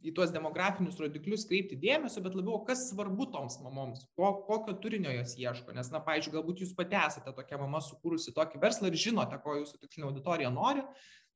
į 0.03 0.13
tuos 0.17 0.33
demografinius 0.35 0.99
rodiklius 1.01 1.45
kreipti 1.49 1.79
dėmesio, 1.79 2.23
bet 2.25 2.35
labiau, 2.37 2.59
kas 2.67 2.89
svarbu 2.89 3.29
toms 3.33 3.59
mamoms, 3.63 4.05
ko, 4.19 4.33
kokio 4.49 4.75
turinio 4.83 5.13
jos 5.15 5.37
ieško. 5.39 5.75
Nes, 5.77 5.91
na, 5.95 6.01
pavyzdžiui, 6.05 6.35
galbūt 6.37 6.63
jūs 6.65 6.75
pati 6.79 6.99
esate 6.99 7.35
tokia 7.37 7.61
mama 7.61 7.83
sukūrusi 7.85 8.35
tokį 8.37 8.63
verslą 8.63 8.91
ir 8.91 8.99
žinote, 9.05 9.39
ko 9.45 9.57
jūsų 9.61 9.81
tikslinė 9.85 10.09
auditorija 10.11 10.51
nori, 10.55 10.85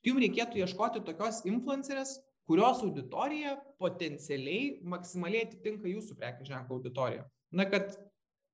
tai 0.03 0.13
jums 0.13 0.25
reikėtų 0.25 0.63
ieškoti 0.65 1.05
tokios 1.07 1.41
influencerės, 1.47 2.17
kurios 2.47 2.83
auditorija 2.87 3.57
potencialiai 3.83 4.77
maksimaliai 4.87 5.47
atitinka 5.49 5.91
jūsų 5.91 6.19
prekių 6.19 6.47
ženklo 6.51 6.79
auditoriją. 6.79 7.27
Na, 7.55 7.67
kad 7.71 7.95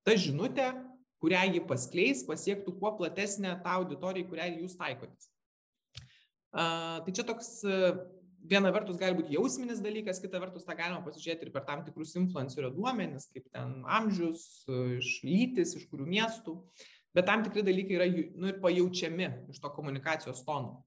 ta 0.07 0.17
žinutė, 0.19 0.71
kurią 1.23 1.45
ji 1.55 1.67
paskleis, 1.69 2.25
pasiektų 2.27 2.75
kuo 2.81 2.97
platesnę 2.99 3.55
tą 3.65 3.77
auditoriją, 3.81 4.29
kurią 4.31 4.49
jūs 4.63 4.77
taikotės. 4.81 5.29
Uh, 6.53 7.01
tai 7.05 7.13
čia 7.17 7.25
toks 7.25 7.63
uh, 7.65 8.03
viena 8.49 8.73
vertus 8.75 8.99
gali 9.01 9.17
būti 9.19 9.37
jausminis 9.37 9.83
dalykas, 9.83 10.21
kita 10.23 10.41
vertus 10.43 10.67
tą 10.67 10.77
galima 10.79 11.03
pasižiūrėti 11.05 11.47
ir 11.47 11.53
per 11.55 11.65
tam 11.69 11.85
tikrus 11.87 12.15
influencerio 12.19 12.73
duomenis, 12.75 13.29
kaip 13.33 13.47
ten 13.55 13.81
amžius, 13.99 14.65
iš 14.99 15.15
lytis, 15.27 15.77
iš 15.79 15.87
kurių 15.91 16.09
miestų, 16.11 16.57
bet 17.17 17.29
tam 17.29 17.45
tikri 17.47 17.65
dalykai 17.67 17.99
yra 17.99 18.09
nu, 18.11 18.51
ir 18.51 18.61
pajaučiami 18.63 19.31
iš 19.53 19.63
to 19.63 19.73
komunikacijos 19.77 20.45
tono. 20.47 20.83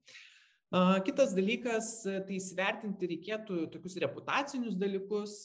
Kitas 1.06 1.32
dalykas, 1.36 2.00
tai 2.04 2.40
įsivertinti 2.40 3.08
reikėtų 3.12 3.68
tokius 3.72 4.00
reputacinius 4.02 4.74
dalykus, 4.78 5.36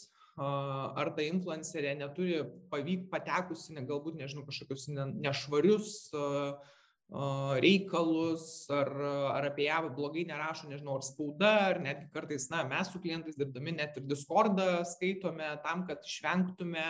ar 0.42 1.12
ta 1.16 1.24
influencerė 1.24 1.94
neturi 2.00 2.42
pavyk 2.72 3.10
patekusi, 3.12 3.76
ne, 3.76 3.84
galbūt, 3.86 4.18
nežinau, 4.18 4.46
kažkokius 4.48 4.88
nešvarius 4.96 6.08
uh, 6.16 6.56
reikalus, 7.12 8.70
ar, 8.72 8.88
ar 9.36 9.46
apie 9.50 9.66
ją 9.68 9.82
blogai 9.92 10.24
nerašo, 10.30 10.70
nežinau, 10.72 10.96
ar 10.96 11.04
spauda, 11.04 11.52
ar 11.68 11.80
netgi 11.84 12.08
kartais, 12.14 12.48
na, 12.52 12.64
mes 12.64 12.88
su 12.88 13.02
klientais 13.04 13.36
dirbdami 13.36 13.76
net 13.76 13.98
ir 14.00 14.06
Discordą 14.08 14.86
skaitome 14.88 15.50
tam, 15.66 15.84
kad 15.90 16.00
išvengtume 16.08 16.86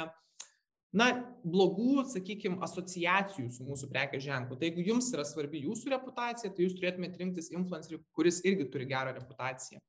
na, 0.94 1.08
blogų, 1.42 2.04
sakykime, 2.12 2.60
asociacijų 2.62 3.48
su 3.56 3.66
mūsų 3.66 3.90
prekės 3.90 4.26
ženklu. 4.28 4.60
Tai 4.60 4.70
jeigu 4.70 4.86
jums 4.92 5.10
yra 5.16 5.26
svarbi 5.26 5.64
jūsų 5.66 5.94
reputacija, 5.96 6.52
tai 6.54 6.68
jūs 6.68 6.76
turėtumėte 6.78 7.22
rinktis 7.22 7.50
influencerį, 7.56 8.02
kuris 8.14 8.44
irgi 8.46 8.68
turi 8.70 8.86
gerą 8.92 9.16
reputaciją. 9.16 9.82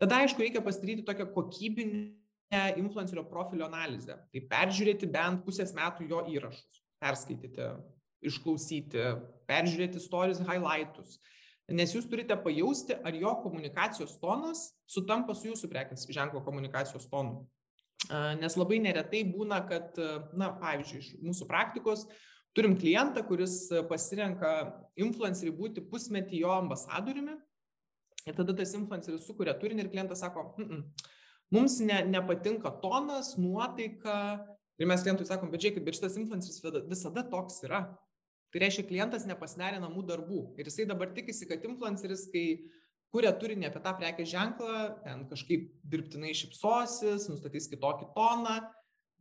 Tada, 0.00 0.22
aišku, 0.22 0.40
reikia 0.40 0.62
pasidaryti 0.64 1.04
tokią 1.04 1.28
kokybinę 1.34 2.64
influencerio 2.80 3.26
profilio 3.28 3.68
analizę. 3.68 4.16
Tai 4.32 4.42
peržiūrėti 4.54 5.10
bent 5.12 5.44
pusės 5.44 5.74
metų 5.76 6.08
jo 6.08 6.22
įrašus, 6.32 6.80
perskaityti, 7.02 7.68
išklausyti, 8.24 9.02
peržiūrėti 9.48 10.02
stories 10.02 10.40
highlightus. 10.44 11.18
Nes 11.66 11.90
jūs 11.94 12.06
turite 12.06 12.36
pajausti, 12.38 12.94
ar 12.94 13.14
jo 13.18 13.32
komunikacijos 13.42 14.14
tonas 14.22 14.68
sutampa 14.86 15.34
su 15.34 15.50
jūsų 15.50 15.70
prekės 15.72 16.06
ženklo 16.14 16.44
komunikacijos 16.46 17.08
tonu. 17.10 17.42
Nes 18.38 18.54
labai 18.54 18.78
neretai 18.78 19.24
būna, 19.26 19.58
kad, 19.66 19.98
na, 20.38 20.52
pavyzdžiui, 20.60 21.00
iš 21.02 21.08
mūsų 21.26 21.48
praktikos 21.50 22.06
turim 22.56 22.76
klientą, 22.78 23.24
kuris 23.26 23.66
pasirenka 23.90 24.52
influencerį 24.96 25.52
būti 25.58 25.84
pusmetį 25.90 26.44
jo 26.44 26.54
ambasadoriumi. 26.54 27.34
Ir 28.26 28.34
tada 28.34 28.54
tas 28.58 28.72
influenceris 28.74 29.26
sukuria 29.26 29.54
turinį 29.58 29.84
ir 29.84 29.90
klientas 29.92 30.22
sako, 30.22 30.48
mm 30.58 30.64
-mm, 30.64 31.10
mums 31.54 31.78
ne, 31.80 32.00
nepatinka 32.04 32.70
tonas, 32.82 33.36
nuotaika. 33.38 34.46
Ir 34.78 34.86
mes 34.86 35.02
klientui 35.02 35.26
sakom, 35.26 35.50
bet 35.50 35.62
žiūrėkit, 35.62 35.84
bet 35.84 35.94
šitas 35.94 36.16
influenceris 36.20 36.88
visada 36.88 37.22
toks 37.22 37.62
yra. 37.64 37.86
Tai 38.54 38.62
reiškia, 38.62 38.86
klientas 38.88 39.26
nepasidarė 39.28 39.80
namų 39.82 40.04
darbų. 40.08 40.40
Ir 40.60 40.68
jisai 40.70 40.86
dabar 40.88 41.10
tikisi, 41.16 41.48
kad 41.50 41.64
influenceris, 41.66 42.28
kai 42.32 42.46
kuria 43.14 43.32
turinį 43.36 43.68
apie 43.68 43.82
tą 43.84 43.92
prekės 43.98 44.30
ženklą, 44.32 44.80
ten 45.04 45.24
kažkaip 45.30 45.68
dirbtinai 45.92 46.34
šipsosis, 46.36 47.28
nustatys 47.30 47.68
kitokį 47.72 48.10
toną, 48.16 48.56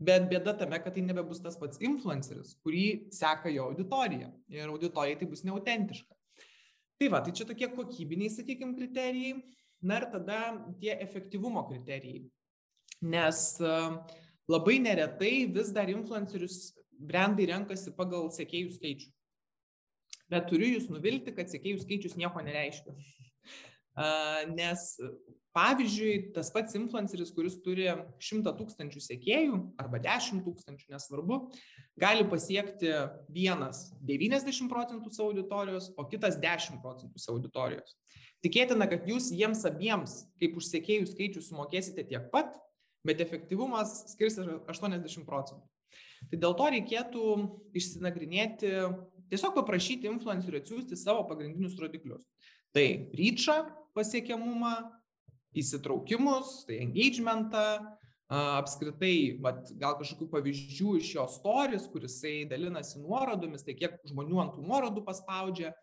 bet 0.05 0.27
bėda 0.31 0.55
tame, 0.59 0.79
kad 0.83 0.95
tai 0.95 1.03
nebebus 1.05 1.41
tas 1.43 1.57
pats 1.59 1.81
influenceris, 1.83 2.55
kurį 2.65 2.85
seka 3.15 3.51
jo 3.53 3.69
auditorija 3.71 4.31
ir 4.51 4.69
auditorijai 4.69 5.19
tai 5.21 5.29
bus 5.31 5.45
neautentiška. 5.47 6.15
Tai 6.99 7.11
va, 7.11 7.21
tai 7.23 7.33
čia 7.35 7.47
tokie 7.47 7.67
kokybiniai, 7.71 8.31
sakykime, 8.31 8.75
kriterijai. 8.77 9.35
Na 9.85 9.99
ir 9.99 10.07
tada 10.09 10.39
tie 10.79 10.93
efektyvumo 11.03 11.65
kriterijai. 11.67 12.23
Nes 13.05 13.41
labai 14.49 14.77
neretai 14.81 15.33
vis 15.51 15.73
dar 15.75 15.91
influencerius 15.91 16.71
brandai 16.95 17.49
renkasi 17.51 17.91
pagal 17.97 18.31
sekėjų 18.33 18.71
skaičių. 18.77 19.11
Bet 20.31 20.47
turiu 20.49 20.71
jūs 20.73 20.89
nuvilti, 20.89 21.33
kad 21.35 21.51
sekėjų 21.51 21.83
skaičius 21.83 22.17
nieko 22.17 22.41
nereiškia. 22.41 22.95
Nes, 24.57 24.87
pavyzdžiui, 25.55 26.33
tas 26.35 26.49
pats 26.51 26.75
influenceris, 26.75 27.31
kuris 27.35 27.59
turi 27.63 27.85
100 28.19 28.55
tūkstančių 28.57 29.03
sekėjų 29.05 29.59
arba 29.79 30.01
10 30.03 30.41
tūkstančių, 30.43 30.89
nesvarbu, 30.91 31.37
gali 32.01 32.25
pasiekti 32.27 32.91
vienas 33.31 33.85
90 34.03 34.67
procentų 34.71 35.13
savo 35.15 35.31
auditorijos, 35.31 35.93
o 35.95 36.07
kitas 36.11 36.39
10 36.41 36.81
procentų 36.83 37.21
savo 37.21 37.39
auditorijos. 37.39 37.95
Tikėtina, 38.43 38.89
kad 38.91 39.07
jūs 39.09 39.31
jiems 39.33 39.63
abiems, 39.65 40.25
kaip 40.41 40.59
už 40.59 40.67
sekėjų 40.73 41.07
skaičių, 41.13 41.45
sumokėsite 41.45 42.03
tiek 42.09 42.27
pat, 42.33 42.51
bet 43.07 43.23
efektyvumas 43.23 44.03
skirsis 44.11 44.49
80 44.67 45.25
procentų. 45.25 45.63
Tai 46.29 46.39
dėl 46.41 46.55
to 46.57 46.67
reikėtų 46.73 47.23
išsinagrinėti, 47.77 48.71
tiesiog 49.31 49.55
paprašyti 49.57 50.09
influencerių 50.11 50.61
atsiųsti 50.61 50.97
savo 50.99 51.25
pagrindinius 51.29 51.77
rodiklius. 51.81 52.25
Tai 52.75 52.85
ryčą, 53.15 53.61
pasiekiamumą, 53.95 54.73
įsitraukimus, 55.55 56.65
tai 56.67 56.81
engagementą, 56.83 57.63
apskritai, 58.27 59.37
vat, 59.43 59.69
gal 59.79 59.95
kažkokių 59.99 60.27
pavyzdžių 60.33 60.95
iš 60.99 61.11
jo 61.15 61.25
stories, 61.29 61.85
kuris 61.93 62.17
jisai 62.17 62.49
dalinasi 62.49 62.99
nuorodomis, 63.03 63.63
tai 63.65 63.77
kiek 63.77 63.99
žmonių 64.09 64.41
ant 64.41 64.55
tų 64.57 64.65
nuorodų 64.65 65.05
paspaudžia. 65.05 65.75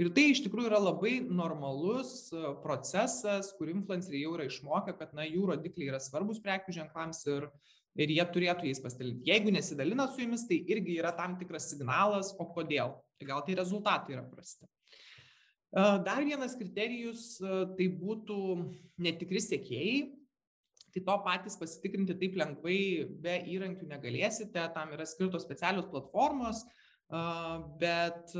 Ir 0.00 0.08
tai 0.16 0.30
iš 0.32 0.40
tikrųjų 0.46 0.70
yra 0.70 0.78
labai 0.80 1.18
normalus 1.28 2.30
procesas, 2.62 3.50
kur 3.58 3.68
influenceriai 3.68 4.22
jau 4.24 4.32
yra 4.38 4.46
išmokę, 4.48 4.94
kad 4.96 5.12
na, 5.12 5.26
jų 5.28 5.50
rodikliai 5.52 5.90
yra 5.92 6.00
svarbus 6.00 6.40
prekių 6.40 6.72
ženklams 6.78 7.20
ir, 7.28 7.50
ir 7.98 8.12
jie 8.14 8.26
turėtų 8.34 8.68
jais 8.68 8.82
pasidalinti. 8.82 9.30
Jeigu 9.30 9.54
nesidalina 9.54 10.06
su 10.10 10.22
jumis, 10.22 10.46
tai 10.48 10.60
irgi 10.70 10.98
yra 11.00 11.10
tam 11.16 11.38
tikras 11.40 11.70
signalas, 11.72 12.34
o 12.38 12.46
kodėl. 12.54 12.94
Tai 13.18 13.28
gal 13.28 13.42
tai 13.46 13.56
rezultatai 13.58 14.16
yra 14.16 14.24
prasti. 14.28 14.68
Dar 15.70 16.22
vienas 16.26 16.56
kriterijus 16.58 17.36
tai 17.40 17.86
būtų 18.00 18.38
netikri 19.02 19.42
sėkėjai. 19.42 20.00
Tai 20.90 21.02
to 21.06 21.16
patys 21.22 21.54
pasitikrinti 21.58 22.16
taip 22.18 22.34
lengvai 22.38 22.78
be 23.22 23.36
įrankių 23.52 23.86
negalėsite, 23.92 24.64
tam 24.74 24.90
yra 24.96 25.06
skirtos 25.06 25.44
specialios 25.46 25.86
platformos, 25.92 26.64
bet 27.80 28.34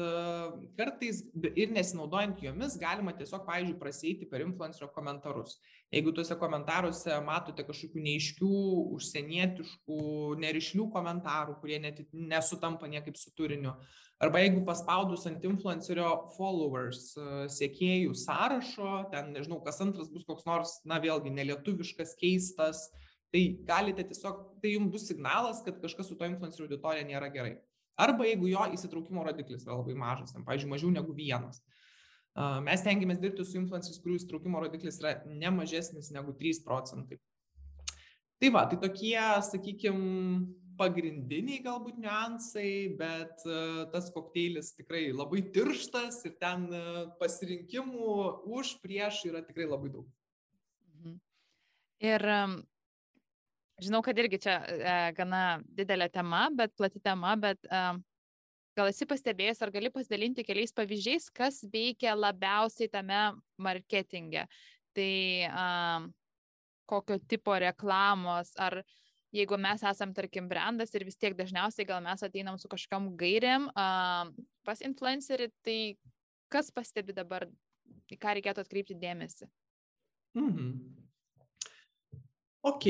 kartais 0.79 1.25
ir 1.59 1.73
nesinaudojant 1.75 2.39
jomis 2.45 2.77
galima 2.79 3.15
tiesiog, 3.19 3.43
pavyzdžiui, 3.49 3.79
praseiti 3.81 4.29
per 4.31 4.45
influencerio 4.45 4.91
komentarus. 4.95 5.57
Jeigu 5.91 6.13
tuose 6.15 6.37
komentaruose 6.39 7.17
matote 7.27 7.65
kažkokių 7.67 8.05
neiškių, 8.05 8.53
užsienietiškų, 8.95 10.05
nerišlių 10.45 10.87
komentarų, 10.95 11.57
kurie 11.63 11.81
net, 11.83 12.05
nesutampa 12.15 12.87
niekaip 12.91 13.19
su 13.19 13.35
turiniu, 13.35 13.75
Arba 14.21 14.43
jeigu 14.43 14.61
paspaudus 14.69 15.23
ant 15.31 15.45
influencerio 15.49 16.11
followers, 16.35 17.15
sėkėjų 17.55 18.13
sąrašo, 18.21 19.07
ten 19.15 19.31
nežinau, 19.33 19.63
kas 19.65 19.81
antras 19.81 20.11
bus 20.13 20.27
koks 20.29 20.45
nors, 20.45 20.75
na 20.85 20.99
vėlgi, 21.01 21.33
nelietuviškas, 21.33 22.13
keistas, 22.21 22.83
tai 23.33 23.47
galite 23.65 24.05
tiesiog, 24.11 24.43
tai 24.61 24.75
jums 24.75 24.93
bus 24.93 25.09
signalas, 25.09 25.63
kad 25.65 25.81
kažkas 25.81 26.13
su 26.13 26.19
to 26.21 26.29
influencerio 26.29 26.69
auditorija 26.69 27.09
nėra 27.09 27.33
gerai. 27.33 27.55
Arba 28.01 28.29
jeigu 28.29 28.51
jo 28.51 28.67
įsitraukimo 28.77 29.25
rodiklis 29.27 29.67
yra 29.67 29.79
labai 29.81 29.97
mažas, 29.99 30.33
ten, 30.35 30.47
pavyzdžiui, 30.47 30.73
mažiau 30.73 30.93
negu 30.95 31.17
vienas. 31.17 31.61
Mes 32.65 32.85
tengiamės 32.87 33.19
dirbti 33.21 33.45
su 33.45 33.59
influenceriais, 33.59 34.01
kurių 34.01 34.21
įsitraukimo 34.21 34.63
rodiklis 34.63 35.01
yra 35.03 35.17
ne 35.27 35.51
mažesnis 35.53 36.13
negu 36.15 36.33
3 36.39 36.63
procentai. 36.65 37.19
Tai 38.41 38.49
va, 38.55 38.65
tai 38.71 38.79
tokie, 38.81 39.19
sakykime, 39.45 40.47
pagrindiniai 40.81 41.61
galbūt 41.65 41.99
niuansai, 42.01 42.97
bet 42.97 43.43
e, 43.45 43.57
tas 43.93 44.09
kokteilis 44.15 44.73
tikrai 44.79 45.11
labai 45.13 45.43
tirštas 45.55 46.23
ir 46.29 46.37
ten 46.41 46.67
e, 46.73 46.85
pasirinkimų 47.21 48.15
už 48.59 48.79
prieš 48.85 49.25
yra 49.29 49.45
tikrai 49.45 49.69
labai 49.69 49.93
daug. 49.93 50.09
Mhm. 51.01 51.19
Ir 52.09 52.27
žinau, 53.85 54.03
kad 54.05 54.19
irgi 54.19 54.41
čia 54.45 54.57
e, 54.61 54.95
gana 55.17 55.61
didelė 55.77 56.11
tema, 56.13 56.47
bet 56.55 56.75
plati 56.79 57.03
tema, 57.03 57.35
bet 57.41 57.59
e, 57.67 57.83
gal 58.79 58.91
esi 58.91 59.09
pastebėjęs 59.09 59.63
ar 59.65 59.73
gali 59.75 59.91
pasidalinti 59.95 60.45
keliais 60.47 60.75
pavyzdžiais, 60.77 61.29
kas 61.35 61.63
veikia 61.73 62.15
labiausiai 62.19 62.91
tame 62.93 63.21
marketinge. 63.61 64.47
Tai 64.97 65.13
e, 65.47 65.69
kokio 66.91 67.21
tipo 67.31 67.55
reklamos, 67.63 68.53
ar 68.59 68.81
jeigu 69.35 69.59
mes 69.63 69.83
esam, 69.87 70.15
tarkim, 70.15 70.49
brandas 70.51 70.95
ir 70.95 71.07
vis 71.07 71.19
tiek 71.21 71.37
dažniausiai 71.39 71.87
gal 71.87 72.03
mes 72.03 72.23
ateinam 72.27 72.59
su 72.59 72.71
kažkam 72.71 73.13
gairiam 73.19 73.69
uh, 73.71 74.27
pas 74.67 74.83
influencerį, 74.83 75.51
tai 75.63 75.79
kas 76.51 76.73
pastebi 76.75 77.15
dabar, 77.15 77.47
į 78.11 78.19
ką 78.19 78.35
reikėtų 78.39 78.65
atkreipti 78.65 78.99
dėmesį? 78.99 79.47
Mhm. 80.39 81.00
Ok, 82.61 82.87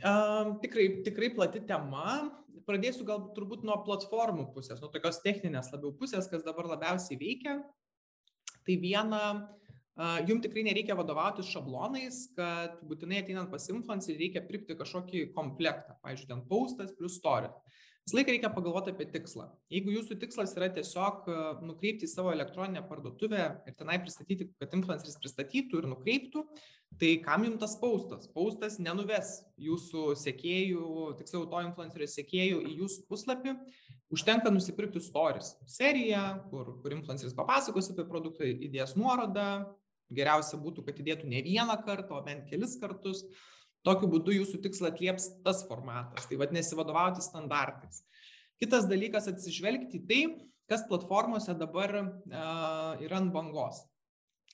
um, 0.00 0.54
tikrai, 0.62 0.86
tikrai 1.04 1.28
plati 1.36 1.60
tema. 1.68 2.30
Pradėsiu 2.64 3.04
galbūt 3.04 3.34
turbūt 3.36 3.64
nuo 3.66 3.76
platformų 3.84 4.46
pusės, 4.54 4.80
nuo 4.80 4.88
tokios 4.92 5.18
techninės 5.24 5.72
labiau 5.74 5.90
pusės, 5.96 6.28
kas 6.30 6.44
dabar 6.46 6.68
labiausiai 6.70 7.18
veikia. 7.20 7.58
Tai 8.64 8.76
viena, 8.80 9.20
jum 10.28 10.40
tikrai 10.44 10.62
nereikia 10.68 10.96
vadovautis 10.96 11.50
šablonais, 11.50 12.22
kad 12.36 12.78
būtinai 12.86 13.20
ateinant 13.24 13.50
pas 13.52 13.66
influencerį 13.72 14.16
reikia 14.20 14.44
pirkti 14.46 14.76
kažkokį 14.78 15.24
komplektą, 15.34 15.96
pavyzdžiui, 16.04 16.30
ten 16.30 16.44
postas 16.48 16.94
plus 16.96 17.18
story. 17.20 17.50
Visą 18.10 18.18
laiką 18.18 18.32
reikia 18.34 18.48
pagalvoti 18.50 18.90
apie 18.90 19.04
tikslą. 19.06 19.44
Jeigu 19.70 19.92
jūsų 19.94 20.16
tikslas 20.18 20.50
yra 20.56 20.66
tiesiog 20.74 21.28
nukreipti 21.62 22.08
į 22.08 22.10
savo 22.10 22.32
elektroninę 22.34 22.80
parduotuvę 22.88 23.44
ir 23.70 23.76
tenai 23.78 24.00
pristatyti, 24.02 24.48
kad 24.58 24.74
influenceris 24.74 25.14
pristatytų 25.22 25.78
ir 25.78 25.86
nukreiptų, 25.92 26.42
tai 26.98 27.12
kam 27.22 27.46
jums 27.46 27.60
tas 27.62 27.76
paustas? 27.78 28.26
Paustas 28.34 28.80
nenuves 28.82 29.36
jūsų 29.62 30.16
sekėjų, 30.18 30.88
tiksliau 31.20 31.46
to 31.52 31.62
influencerio 31.68 32.10
sekėjų 32.10 32.64
į 32.66 32.74
jūsų 32.80 33.06
puslapį. 33.12 33.54
Užtenka 34.10 34.50
nusipirkti 34.50 34.98
stories 35.06 35.52
seriją, 35.70 36.24
kur, 36.50 36.74
kur 36.82 36.98
influenceris 36.98 37.38
papasakos 37.38 37.92
apie 37.94 38.10
produktą, 38.10 38.50
įdės 38.50 38.98
nuorodą, 38.98 39.52
Geriausia 40.10 40.58
būtų, 40.58 40.82
kad 40.88 40.98
įdėtų 40.98 41.30
ne 41.30 41.44
vieną 41.46 41.76
kartą, 41.86 42.18
o 42.18 42.24
bent 42.26 42.48
kelis 42.50 42.74
kartus. 42.82 43.22
Tokiu 43.86 44.10
būdu 44.12 44.34
jūsų 44.36 44.60
tikslą 44.64 44.90
atlieps 44.92 45.30
tas 45.44 45.62
formatas. 45.68 46.26
Tai 46.28 46.40
vad 46.42 46.52
nesivadovauti 46.52 47.24
standartais. 47.24 48.02
Kitas 48.60 48.84
dalykas- 48.88 49.28
atsižvelgti 49.32 50.02
tai, 50.08 50.22
kas 50.68 50.84
platformose 50.88 51.54
dabar 51.56 51.94
uh, 51.96 53.00
yra 53.00 53.16
ant 53.16 53.32
bangos 53.32 53.80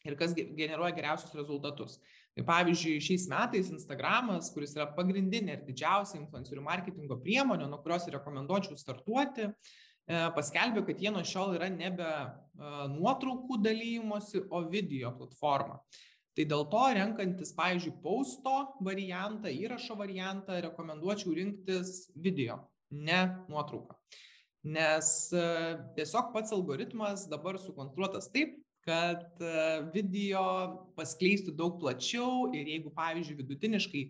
ir 0.06 0.14
kas 0.14 0.34
generuoja 0.34 0.94
geriausius 0.94 1.34
rezultatus. 1.34 1.98
Tai 2.36 2.44
pavyzdžiui, 2.44 3.00
šiais 3.00 3.24
metais 3.32 3.70
Instagramas, 3.72 4.52
kuris 4.54 4.74
yra 4.76 4.86
pagrindinė 4.96 5.56
ir 5.56 5.62
didžiausia 5.66 6.18
influencerių 6.20 6.62
marketingo 6.62 7.16
priemonė, 7.24 7.68
nuo 7.70 7.80
kurios 7.82 8.06
rekomenduočiau 8.12 8.76
startuoti, 8.78 9.48
e, 9.48 10.20
paskelbė, 10.36 10.84
kad 10.86 11.00
jie 11.00 11.12
nuo 11.14 11.24
šiol 11.24 11.56
yra 11.56 11.70
nebe 11.72 12.10
nuotraukų 12.92 13.58
dalymosi, 13.64 14.44
o 14.50 14.62
video 14.68 15.14
platforma. 15.16 15.80
Tai 16.36 16.44
dėl 16.44 16.66
to 16.68 16.82
renkantis, 16.98 17.54
pavyzdžiui, 17.56 17.94
pausto 18.04 18.56
variantą, 18.84 19.48
įrašo 19.48 19.96
variantą, 19.96 20.58
rekomenduočiau 20.66 21.32
rinktis 21.32 22.10
video, 22.12 22.58
ne 22.92 23.22
nuotrauką. 23.48 23.96
Nes 24.66 25.08
e, 25.32 25.46
tiesiog 25.96 26.34
pats 26.34 26.52
algoritmas 26.52 27.24
dabar 27.30 27.56
sukonstruotas 27.62 28.28
taip, 28.34 28.58
kad 28.84 29.40
e, 29.40 29.54
video 29.94 30.42
paskleistų 30.98 31.54
daug 31.56 31.78
plačiau 31.80 32.50
ir 32.52 32.68
jeigu, 32.68 32.92
pavyzdžiui, 32.92 33.38
vidutiniškai 33.40 34.02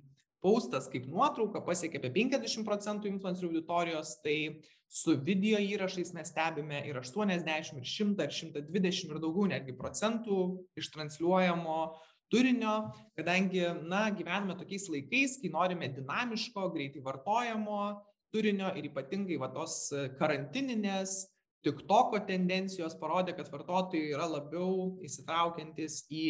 paustas 0.42 0.90
kaip 0.90 1.06
nuotrauka 1.10 1.62
pasiekia 1.64 2.00
apie 2.02 2.10
50 2.16 2.66
procentų 2.66 3.10
influencerių 3.12 3.52
auditorijos, 3.52 4.16
tai 4.24 4.36
su 4.90 5.16
video 5.22 5.60
įrašais 5.62 6.12
mes 6.16 6.30
stebime 6.30 6.82
ir 6.90 6.98
80, 6.98 7.78
ir 7.78 7.86
100, 7.86 8.26
ir 8.26 8.34
120 8.34 9.14
ir 9.14 9.22
daugiau 9.22 9.48
netgi 9.50 9.78
procentų 9.78 10.42
ištransliuojamo 10.78 11.78
turinio, 12.32 12.74
kadangi, 13.18 13.62
na, 13.86 14.08
gyvename 14.10 14.56
tokiais 14.58 14.88
laikais, 14.90 15.38
kai 15.42 15.52
norime 15.52 15.88
dinamiško, 15.94 16.68
greitai 16.74 17.04
vartojamo 17.04 17.80
turinio 18.34 18.72
ir 18.76 18.90
ypatingai 18.90 19.38
va 19.40 19.48
tos 19.54 19.86
karantininės 20.18 21.22
TikToko 21.66 22.20
tendencijos 22.28 22.94
parodė, 23.00 23.34
kad 23.38 23.50
vartotojai 23.50 24.12
yra 24.14 24.26
labiau 24.30 24.96
įsitraukiantis 25.06 26.04
į, 26.12 26.26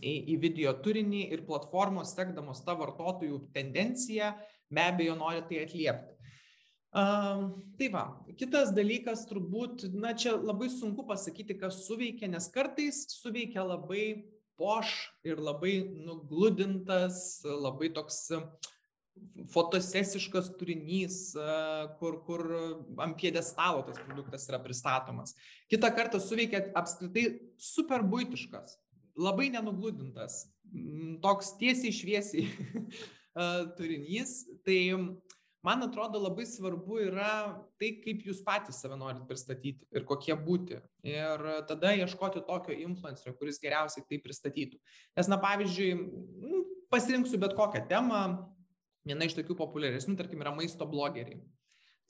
į, 0.00 0.14
į 0.32 0.38
video 0.40 0.72
turinį 0.84 1.26
ir 1.34 1.44
platformos 1.48 2.14
sekdamos 2.16 2.62
tą 2.64 2.76
vartotojų 2.80 3.42
tendenciją 3.56 4.32
be 4.70 4.86
abejo 4.86 5.18
nori 5.18 5.44
tai 5.48 5.64
atliepti. 5.66 6.16
Um, 6.90 7.52
tai 7.78 7.86
va, 7.92 8.04
kitas 8.38 8.72
dalykas 8.74 9.22
turbūt, 9.30 9.84
na 9.94 10.10
čia 10.18 10.32
labai 10.34 10.66
sunku 10.72 11.04
pasakyti, 11.06 11.54
kas 11.60 11.84
suveikia, 11.84 12.26
nes 12.32 12.48
kartais 12.50 13.04
suveikia 13.12 13.62
labai 13.62 14.24
poš 14.60 14.92
ir 15.24 15.40
labai 15.40 15.80
nugludintas, 16.04 17.40
labai 17.48 17.88
toks 17.96 18.26
uh, 18.36 18.44
fotosesiškas 19.50 20.52
turinys, 20.58 21.16
kur, 21.98 22.20
kur 22.26 22.44
ant 23.02 23.16
piedestalo 23.18 23.82
tas 23.86 23.98
produktas 24.04 24.46
yra 24.50 24.60
pristatomas. 24.62 25.34
Kita 25.70 25.90
kartą 25.94 26.20
suveikia 26.22 26.68
apskritai 26.78 27.26
super 27.60 28.04
būtiškas, 28.06 28.76
labai 29.18 29.50
nenugludintas, 29.54 30.44
toks 31.24 31.54
tiesiai 31.60 31.94
šviesiai 31.96 32.46
turinys. 33.78 34.44
Tai 34.66 34.80
man 35.66 35.84
atrodo 35.84 36.20
labai 36.22 36.46
svarbu 36.48 37.00
yra 37.06 37.32
tai, 37.80 37.92
kaip 38.04 38.22
jūs 38.28 38.44
patys 38.46 38.80
save 38.82 38.96
norit 39.00 39.26
pristatyti 39.28 39.84
ir 39.92 40.06
kokie 40.08 40.36
būti. 40.36 40.80
Ir 41.06 41.44
tada 41.68 41.92
ieškoti 41.98 42.44
tokio 42.46 42.76
influencerio, 42.76 43.36
kuris 43.38 43.60
geriausiai 43.62 44.06
tai 44.08 44.20
pristatytų. 44.24 44.80
Nes, 45.18 45.28
na, 45.28 45.40
pavyzdžiui, 45.42 45.90
nu, 46.44 46.64
pasirinksiu 46.92 47.40
bet 47.42 47.56
kokią 47.58 47.84
temą, 47.90 48.24
Viena 49.06 49.24
iš 49.24 49.34
tokių 49.38 49.56
populiaresnių, 49.56 50.16
tarkim, 50.18 50.42
yra 50.44 50.52
maisto 50.52 50.86
blogeriai. 50.88 51.40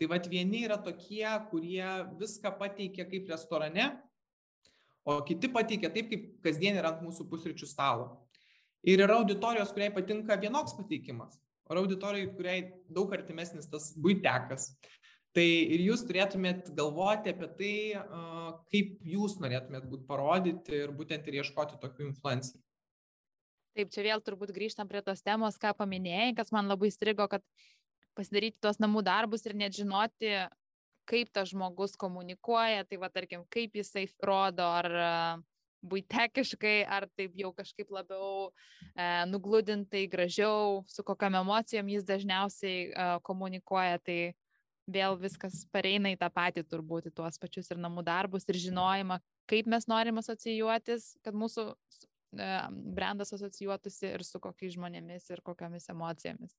Tai 0.01 0.09
vad 0.11 0.27
vieni 0.33 0.65
yra 0.67 0.79
tokie, 0.81 1.27
kurie 1.51 1.87
viską 2.19 2.55
pateikia 2.59 3.05
kaip 3.07 3.29
restorane, 3.31 3.93
o 5.07 5.21
kiti 5.27 5.51
pateikia 5.53 5.93
taip, 5.93 6.09
kaip 6.11 6.27
kasdien 6.45 6.81
yra 6.81 6.95
ant 6.95 7.05
mūsų 7.05 7.29
pusryčių 7.31 7.69
stalo. 7.69 8.09
Ir 8.83 9.03
yra 9.05 9.19
auditorijos, 9.21 9.75
kuriai 9.77 9.93
patinka 9.95 10.39
vienoks 10.41 10.75
pateikimas, 10.79 11.37
o 11.71 11.85
auditorijai, 11.85 12.31
kuriai 12.35 12.63
daug 12.91 13.13
artimesnis 13.15 13.69
tas 13.71 13.93
būtekas. 13.95 14.73
Tai 15.31 15.47
ir 15.47 15.85
jūs 15.85 16.03
turėtumėt 16.09 16.73
galvoti 16.75 17.31
apie 17.31 17.49
tai, 17.59 17.75
kaip 18.73 18.97
jūs 19.07 19.37
norėtumėt 19.43 19.87
būti 19.87 20.09
parodyti 20.09 20.81
ir 20.81 20.91
būtent 20.97 21.29
ir 21.31 21.39
ieškoti 21.39 21.79
tokių 21.79 22.09
influencerių. 22.09 22.63
Taip, 23.79 23.93
čia 23.95 24.03
vėl 24.03 24.23
turbūt 24.27 24.51
grįžtam 24.51 24.89
prie 24.91 24.99
tos 25.07 25.23
temos, 25.23 25.55
ką 25.63 25.71
paminėjai, 25.79 26.33
kas 26.35 26.51
man 26.51 26.67
labai 26.67 26.91
strigo, 26.91 27.29
kad 27.31 27.45
pasidaryti 28.19 28.59
tuos 28.59 28.81
namų 28.83 29.05
darbus 29.07 29.47
ir 29.47 29.55
net 29.55 29.77
žinoti, 29.79 30.33
kaip 31.07 31.31
tas 31.31 31.53
žmogus 31.53 31.95
komunikuoja, 31.99 32.83
tai 32.91 32.99
va, 32.99 33.09
tarkim, 33.15 33.47
kaip 33.55 33.79
jisai 33.79 34.09
rodo, 34.27 34.67
ar 34.67 34.91
būtekiškai, 35.87 36.85
ar 36.85 37.07
taip 37.17 37.35
jau 37.41 37.53
kažkaip 37.57 37.91
labiau 37.95 38.51
e, 38.51 39.07
nugludintai, 39.31 40.05
gražiau, 40.13 40.83
su 40.91 41.05
kokiam 41.07 41.39
emocijom 41.41 41.89
jis 41.89 42.05
dažniausiai 42.09 42.85
e, 42.91 43.09
komunikuoja, 43.27 43.99
tai 44.05 44.21
vėl 44.91 45.17
viskas 45.21 45.65
pareina 45.73 46.13
į 46.13 46.19
tą 46.21 46.29
patį 46.35 46.67
turbūt, 46.69 47.09
į 47.09 47.17
tuos 47.17 47.39
pačius 47.41 47.71
ir 47.71 47.81
namų 47.81 48.05
darbus 48.05 48.49
ir 48.51 48.59
žinojimą, 48.59 49.21
kaip 49.51 49.69
mes 49.71 49.87
norim 49.89 50.19
asocijuotis, 50.21 51.15
kad 51.25 51.37
mūsų 51.37 51.71
E, 52.31 52.49
brandas 52.95 53.33
asocijuotųsi 53.35 54.13
ir 54.15 54.23
su 54.23 54.39
kokiais 54.43 54.77
žmonėmis 54.77 55.27
ir 55.33 55.41
kokiamis 55.43 55.89
emocijomis. 55.91 56.55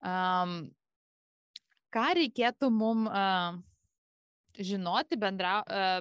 Um, 0.00 0.70
ką 1.92 2.06
reikėtų 2.16 2.70
mum 2.72 3.04
uh, 3.06 3.58
žinoti 4.56 5.18
bendra, 5.20 5.58
uh, 5.60 6.00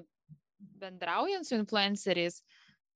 bendraujant 0.81 1.47
su 1.47 1.55
influenceriais, 1.57 2.41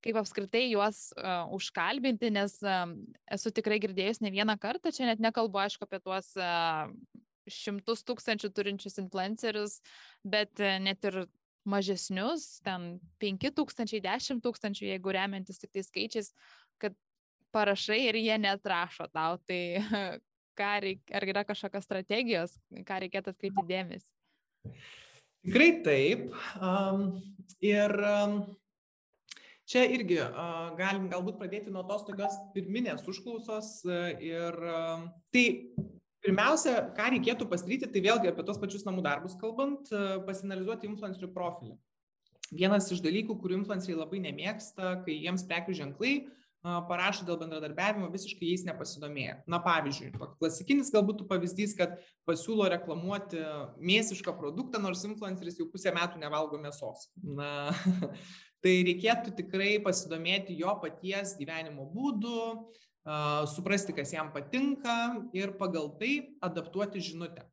kaip 0.06 0.20
apskritai 0.22 0.68
juos 0.70 1.08
uh, 1.18 1.46
užkalbinti, 1.56 2.30
nes 2.34 2.60
uh, 2.66 2.86
esu 3.34 3.52
tikrai 3.56 3.80
girdėjus 3.82 4.22
ne 4.22 4.34
vieną 4.34 4.58
kartą, 4.62 4.94
čia 4.94 5.10
net 5.10 5.24
nekalbu, 5.24 5.64
aišku, 5.64 5.88
apie 5.88 6.02
tuos 6.04 6.34
uh, 6.38 6.92
šimtus 7.50 8.06
tūkstančių 8.06 8.52
turinčius 8.54 9.00
influencerius, 9.02 9.80
bet 10.22 10.62
uh, 10.62 10.78
net 10.84 11.10
ir 11.10 11.26
mažesnius, 11.66 12.60
ten 12.66 13.00
5 13.22 13.50
tūkstančiai, 13.58 14.04
10 14.06 14.44
tūkstančių, 14.46 14.86
jeigu 14.92 15.14
remiantis 15.16 15.58
tik 15.62 15.74
tai 15.74 15.84
skaičiais, 15.86 16.30
kad 16.82 16.94
parašai 17.56 18.04
ir 18.10 18.20
jie 18.20 18.38
netrašo 18.42 19.10
tau. 19.14 19.40
Tai 19.50 19.62
reik, 20.86 21.02
ar 21.12 21.26
yra 21.28 21.46
kažkokios 21.48 21.88
strategijos, 21.88 22.56
ką 22.88 23.02
reikėtų 23.06 23.34
atkreipti 23.34 23.66
dėmesį? 23.72 24.12
Tikrai 25.46 25.72
taip. 25.86 26.30
Ir 27.66 27.94
čia 29.70 29.84
irgi 29.90 30.20
uh, 30.22 30.74
galim 30.78 31.08
galbūt 31.10 31.40
pradėti 31.40 31.74
nuo 31.74 31.84
tos 31.90 32.06
tokios 32.06 32.36
pirminės 32.54 33.06
užklausos. 33.10 33.80
Uh, 33.86 34.12
ir 34.22 34.58
uh, 34.66 35.06
tai 35.34 35.46
pirmiausia 36.26 36.76
ką 36.98 37.10
reikėtų 37.16 37.48
pasidaryti 37.50 37.90
tai 37.94 38.04
vėlgi 38.06 38.32
apie 38.32 38.46
tuos 38.46 38.62
pačius 38.62 38.86
namų 38.88 39.04
darbus 39.06 39.38
kalbant 39.38 39.92
pasianalizuoti 40.26 40.90
influencerių 40.90 41.30
profilį 41.36 41.76
vienas 42.54 42.90
iš 42.92 43.04
dalykų 43.06 43.38
kurių 43.42 43.60
influenceriai 43.62 44.00
labai 44.00 44.22
nemėgsta 44.24 44.96
kai 45.06 45.20
jiems 45.22 45.46
prekių 45.46 45.76
ženklai 45.78 46.16
parašo 46.90 47.26
dėl 47.28 47.38
bendradarbiavimo 47.42 48.10
visiškai 48.14 48.50
jais 48.50 48.64
nepasidomėję. 48.66 49.38
Na 49.52 49.60
pavyzdžiui, 49.64 50.14
klasikinis 50.40 50.92
galbūt 50.94 51.26
pavyzdys, 51.30 51.76
kad 51.78 52.00
pasiūlo 52.30 52.68
reklamuoti 52.74 53.42
mėsišką 53.78 54.34
produktą, 54.40 54.82
nors 54.82 55.04
influenceris 55.06 55.60
jau 55.62 55.70
pusę 55.72 55.94
metų 55.96 56.22
nevalgo 56.24 56.60
mėsos. 56.62 57.10
Na, 57.22 57.70
tai 58.66 58.80
reikėtų 58.88 59.36
tikrai 59.38 59.76
pasidomėti 59.86 60.58
jo 60.58 60.74
paties 60.82 61.36
gyvenimo 61.40 61.86
būdu, 61.94 62.42
suprasti, 63.54 63.94
kas 63.94 64.14
jam 64.14 64.32
patinka 64.34 65.22
ir 65.38 65.54
pagal 65.60 65.94
tai 66.00 66.36
adaptuoti 66.42 67.04
žinutę. 67.04 67.46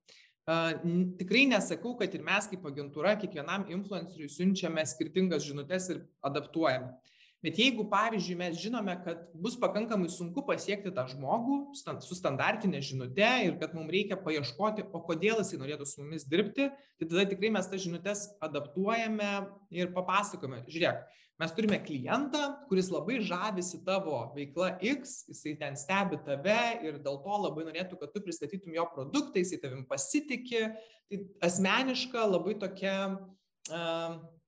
Tikrai 1.21 1.45
nesakau, 1.47 1.93
kad 2.01 2.15
ir 2.17 2.25
mes 2.27 2.49
kaip 2.51 2.65
agentūra 2.67 3.13
kiekvienam 3.21 3.69
influenceriui 3.71 4.31
siunčiame 4.33 4.83
skirtingas 4.89 5.45
žinutės 5.45 5.91
ir 5.93 6.01
adaptuojame. 6.25 6.97
Bet 7.43 7.57
jeigu, 7.59 7.89
pavyzdžiui, 7.91 8.37
mes 8.39 8.59
žinome, 8.63 8.93
kad 9.03 9.25
bus 9.35 9.57
pakankamai 9.59 10.07
sunku 10.15 10.45
pasiekti 10.47 10.93
tą 10.95 11.09
žmogų 11.11 11.57
su 11.75 12.15
standartinė 12.15 12.79
žinute 12.87 13.31
ir 13.49 13.57
kad 13.59 13.73
mums 13.75 13.91
reikia 13.91 14.15
paieškoti, 14.15 14.85
o 14.95 15.01
kodėl 15.03 15.41
jisai 15.41 15.59
norėtų 15.59 15.89
su 15.91 16.05
mumis 16.05 16.23
dirbti, 16.31 16.69
tai 16.71 17.09
tada 17.09 17.25
tikrai 17.33 17.51
mes 17.57 17.67
tas 17.67 17.83
žinutės 17.83 18.29
adaptuojame 18.47 19.33
ir 19.75 19.91
papasakome. 19.97 20.61
Žiūrėk, 20.71 21.03
mes 21.43 21.57
turime 21.57 21.81
klientą 21.83 22.45
kuris 22.71 22.93
labai 22.95 23.19
žavisi 23.27 23.83
tavo 23.83 24.21
veikla 24.37 24.77
x 24.93 25.25
jisai 25.33 25.57
ten 25.59 25.75
stebi 25.81 26.21
tave 26.23 26.61
ir 26.87 27.01
dėl 27.03 27.19
to 27.25 27.41
labai 27.47 27.67
norėtų 27.67 27.99
kad 27.99 28.15
tu 28.15 28.23
pristatytum 28.23 28.77
jo 28.77 28.87
produktą 28.95 29.43
jisai 29.43 29.59
tavim 29.65 29.83
pasitiki 29.91 30.63
tai 31.11 31.21
asmeniška 31.49 32.23
labai 32.37 32.55
tokia 32.63 32.95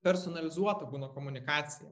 personalizuota 0.05 0.87
būna 0.87 1.11
komunikacija 1.11 1.91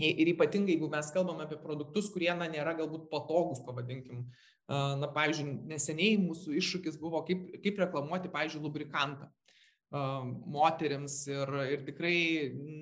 ir 0.00 0.32
ypatingai 0.32 0.76
jeigu 0.76 0.88
mes 0.92 1.10
kalbam 1.14 1.42
apie 1.44 1.58
produktus 1.60 2.08
kurie 2.14 2.32
na 2.36 2.48
nėra 2.50 2.76
galbūt 2.78 3.10
patogūs 3.12 3.60
pavadinkim 3.66 4.24
na 4.70 5.10
pavyzdžiui 5.12 5.68
neseniai 5.70 6.16
mūsų 6.22 6.56
iššūkis 6.60 6.98
buvo 7.02 7.24
kaip 7.28 7.48
kaip 7.64 7.84
reklamuoti 7.84 8.32
pavyzdžiui 8.32 8.64
lubrikantą 8.64 9.28
moteriams 9.90 11.26
ir, 11.26 11.50
ir 11.74 11.80
tikrai 11.86 12.18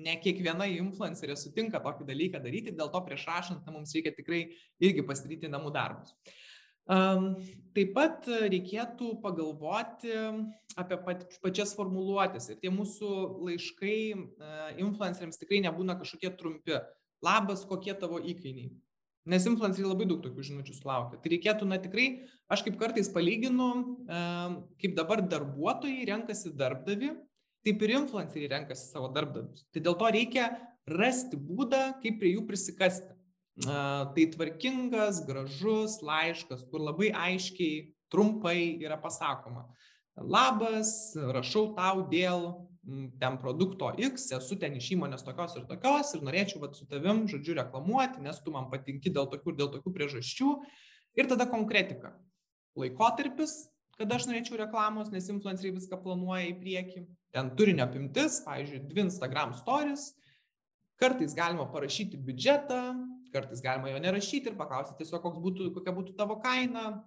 ne 0.05 0.13
kiekviena 0.21 0.67
influencerė 0.69 1.33
sutinka 1.37 1.81
tokį 1.81 2.05
dalyką 2.05 2.41
daryti, 2.43 2.75
dėl 2.77 2.91
to 2.93 3.01
prieš 3.01 3.25
rašant 3.25 3.65
na, 3.65 3.73
mums 3.73 3.95
reikia 3.95 4.13
tikrai 4.13 4.43
irgi 4.77 5.05
pasidaryti 5.07 5.49
namų 5.49 5.73
darbus. 5.73 6.13
Taip 6.89 7.91
pat 7.93 8.29
reikėtų 8.29 9.15
pagalvoti 9.21 10.13
apie 10.77 10.97
pačias 11.41 11.75
formuluotės 11.77 12.49
ir 12.49 12.61
tie 12.61 12.71
mūsų 12.73 13.09
laiškai 13.45 13.97
influenceriams 14.81 15.41
tikrai 15.41 15.61
nebūna 15.65 15.97
kažkokie 15.99 16.33
trumpi. 16.37 16.77
Labas, 17.25 17.65
kokie 17.67 17.93
tavo 17.99 18.19
įkainiai. 18.19 18.71
Nes 19.29 19.45
influenceriai 19.45 19.91
labai 19.91 20.07
daug 20.09 20.21
tokių 20.23 20.45
žinučių 20.47 20.73
sulaukia. 20.77 21.19
Tai 21.21 21.31
reikėtų, 21.33 21.67
na 21.69 21.77
tikrai, 21.81 22.07
aš 22.49 22.63
kaip 22.65 22.79
kartais 22.79 23.11
palyginu, 23.13 23.67
kaip 24.81 24.95
dabar 24.97 25.21
darbuotojai 25.21 26.07
renkasi 26.09 26.53
darbdavi, 26.57 27.11
taip 27.67 27.83
ir 27.85 27.95
influenceriai 27.99 28.53
renkasi 28.55 28.87
savo 28.87 29.11
darbdavius. 29.13 29.67
Tai 29.75 29.83
dėl 29.85 29.97
to 29.99 30.09
reikia 30.15 30.47
rasti 30.89 31.37
būdą, 31.37 31.99
kaip 32.01 32.17
prie 32.21 32.33
jų 32.37 32.47
prisikasti 32.47 33.13
tai 34.15 34.25
tvarkingas, 34.31 35.19
gražus 35.27 35.99
laiškas, 36.05 36.63
kur 36.71 36.79
labai 36.79 37.11
aiškiai, 37.11 37.89
trumpai 38.09 38.79
yra 38.79 38.95
pasakoma. 38.97 39.67
Labas, 40.15 41.13
rašau 41.15 41.73
tau 41.75 42.05
dėl 42.09 42.68
ten 43.21 43.37
produkto 43.41 43.91
X, 43.97 44.29
esu 44.37 44.57
ten 44.59 44.77
iš 44.79 44.91
įmonės 44.95 45.25
tokios 45.25 45.55
ir 45.59 45.65
tokios 45.69 46.13
ir 46.15 46.23
norėčiau 46.25 46.61
vat, 46.63 46.77
su 46.77 46.87
tavim, 46.89 47.25
žodžiu, 47.29 47.57
reklamuoti, 47.59 48.23
nes 48.25 48.39
tu 48.45 48.53
man 48.55 48.69
patinki 48.71 49.11
dėl 49.13 49.29
tokių 49.31 49.53
ir 49.53 49.59
dėl 49.59 49.71
tokių 49.75 49.93
priežasčių. 49.95 50.53
Ir 51.19 51.29
tada 51.31 51.47
konkretika. 51.49 52.13
Laikotarpis, 52.79 53.69
kada 53.99 54.19
aš 54.19 54.29
norėčiau 54.29 54.59
reklamos, 54.61 55.11
nes 55.11 55.27
influenceriai 55.31 55.75
viską 55.75 55.99
planuoja 56.03 56.47
į 56.51 56.57
priekį. 56.61 57.05
Ten 57.35 57.51
turinio 57.59 57.85
apimtis, 57.85 58.39
pavyzdžiui, 58.45 58.85
dvi 58.89 59.05
Instagram 59.07 59.53
stories. 59.57 60.13
Kartais 60.99 61.35
galima 61.35 61.65
parašyti 61.71 62.19
biudžetą, 62.19 62.81
kartais 63.33 63.61
galima 63.63 63.91
jo 63.91 63.99
nerašyti 64.03 64.51
ir 64.51 64.57
paklausti 64.59 64.97
tiesiog, 64.99 65.27
būtų, 65.43 65.69
kokia 65.77 65.93
būtų 65.95 66.15
tavo 66.17 66.39
kaina. 66.43 67.03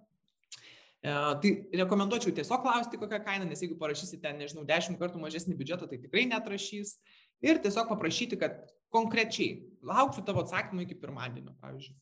E, 1.03 1.11
tai 1.11 1.51
rekomenduočiau 1.75 2.31
tiesiog 2.31 2.61
klausti, 2.63 2.99
kokią 2.99 3.19
kainą, 3.25 3.47
nes 3.49 3.59
jeigu 3.59 3.75
parašysi 3.79 4.21
ten, 4.23 4.37
nežinau, 4.39 4.63
dešimt 4.67 5.01
kartų 5.01 5.19
mažesnį 5.19 5.57
biudžetą, 5.59 5.89
tai 5.91 5.99
tikrai 5.99 6.23
netrašys. 6.31 6.95
Ir 7.43 7.59
tiesiog 7.59 7.89
paprašyti, 7.91 8.39
kad 8.39 8.61
konkrečiai 8.93 9.65
lauksiu 9.83 10.23
tavo 10.23 10.45
atsakymą 10.45 10.85
iki 10.85 10.95
pirmadienio, 11.01 11.57
pavyzdžiui. 11.59 11.97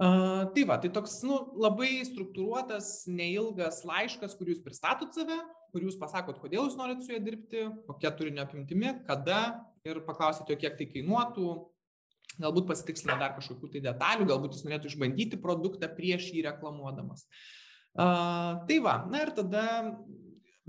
Uh, 0.00 0.48
tai 0.56 0.64
va, 0.66 0.78
tai 0.80 0.88
toks 0.90 1.18
nu, 1.28 1.36
labai 1.60 2.00
struktūruotas, 2.08 3.04
neilgas 3.06 3.82
laiškas, 3.86 4.34
kur 4.38 4.48
jūs 4.48 4.62
pristatot 4.64 5.12
save, 5.14 5.36
kur 5.70 5.84
jūs 5.84 5.98
pasakot, 6.00 6.40
kodėl 6.40 6.64
jūs 6.64 6.78
norit 6.80 7.04
su 7.04 7.12
juo 7.12 7.20
dirbti, 7.22 7.66
kokia 7.86 8.10
turinio 8.16 8.42
apimtimi, 8.46 8.94
kada 9.06 9.60
ir 9.86 10.00
paklausit 10.08 10.48
jo, 10.50 10.56
kiek 10.58 10.80
tai 10.80 10.88
kainuotų, 10.88 11.52
galbūt 12.40 12.70
pasitikslina 12.72 13.20
dar 13.20 13.36
kažkokių 13.36 13.74
tai 13.76 13.84
detalių, 13.90 14.30
galbūt 14.32 14.56
jis 14.56 14.66
norėtų 14.66 14.90
išbandyti 14.90 15.42
produktą 15.44 15.92
prieš 15.92 16.30
jį 16.32 16.46
reklamuodamas. 16.48 17.26
Uh, 17.28 17.59
tai 17.96 18.78
va, 18.84 19.04
na 19.10 19.24
ir 19.24 19.32
tada 19.34 19.64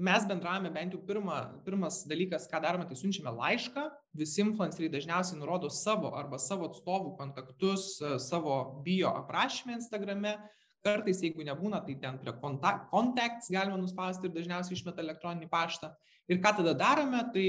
mes 0.02 0.26
bendravome 0.26 0.72
bent 0.74 0.96
jau 0.96 1.02
pirma, 1.06 1.42
pirmas 1.66 2.02
dalykas, 2.10 2.48
ką 2.50 2.62
darome, 2.64 2.88
tai 2.90 2.98
siunčiame 2.98 3.34
laišką. 3.36 3.84
Visi 4.18 4.42
influenceriai 4.42 4.92
dažniausiai 4.92 5.38
nurodo 5.40 5.70
savo 5.70 6.16
arba 6.18 6.40
savo 6.42 6.72
atstovų 6.72 7.14
kontaktus 7.20 8.00
savo 8.26 8.82
bio 8.86 9.14
aprašymę 9.22 9.78
Instagrame. 9.78 10.40
Kartais, 10.82 11.20
jeigu 11.22 11.46
nebūna, 11.46 11.84
tai 11.86 11.94
ten 12.02 12.18
prie 12.18 12.34
contacts 12.42 13.52
galima 13.54 13.78
nuspausti 13.78 14.26
ir 14.26 14.34
dažniausiai 14.34 14.80
išmeta 14.80 15.04
elektroninį 15.04 15.46
paštą. 15.52 15.92
Ir 16.32 16.40
ką 16.42 16.56
tada 16.58 16.74
darome, 16.78 17.22
tai 17.36 17.46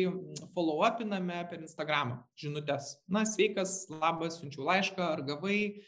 follow 0.53 0.83
upiname 0.85 1.39
per 1.49 1.62
Instagramą 1.62 2.18
žinutės. 2.37 2.99
Na, 3.09 3.25
sveikas, 3.29 3.87
labas, 3.89 4.37
siunčiu 4.41 4.66
laišką, 4.66 5.07
ar 5.14 5.25
gavai. 5.25 5.81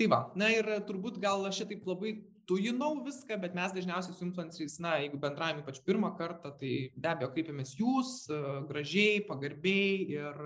Tai 0.00 0.08
va, 0.08 0.20
na 0.38 0.48
ir 0.54 0.68
turbūt 0.88 1.20
gal 1.20 1.44
aš 1.48 1.66
taip 1.66 1.84
labai 1.88 2.14
tujinau 2.48 2.94
viską, 3.04 3.36
bet 3.42 3.54
mes 3.56 3.74
dažniausiai 3.76 4.16
su 4.16 4.24
influenceriais, 4.24 4.78
na, 4.82 4.96
jeigu 5.02 5.20
bendravime 5.20 5.62
ypač 5.62 5.80
pirmą 5.84 6.14
kartą, 6.18 6.54
tai 6.60 6.72
be 6.96 7.10
abejo 7.12 7.30
kreipiamės 7.34 7.74
jūs, 7.78 8.12
gražiai, 8.70 9.20
pagarbiai 9.28 10.16
ir, 10.16 10.42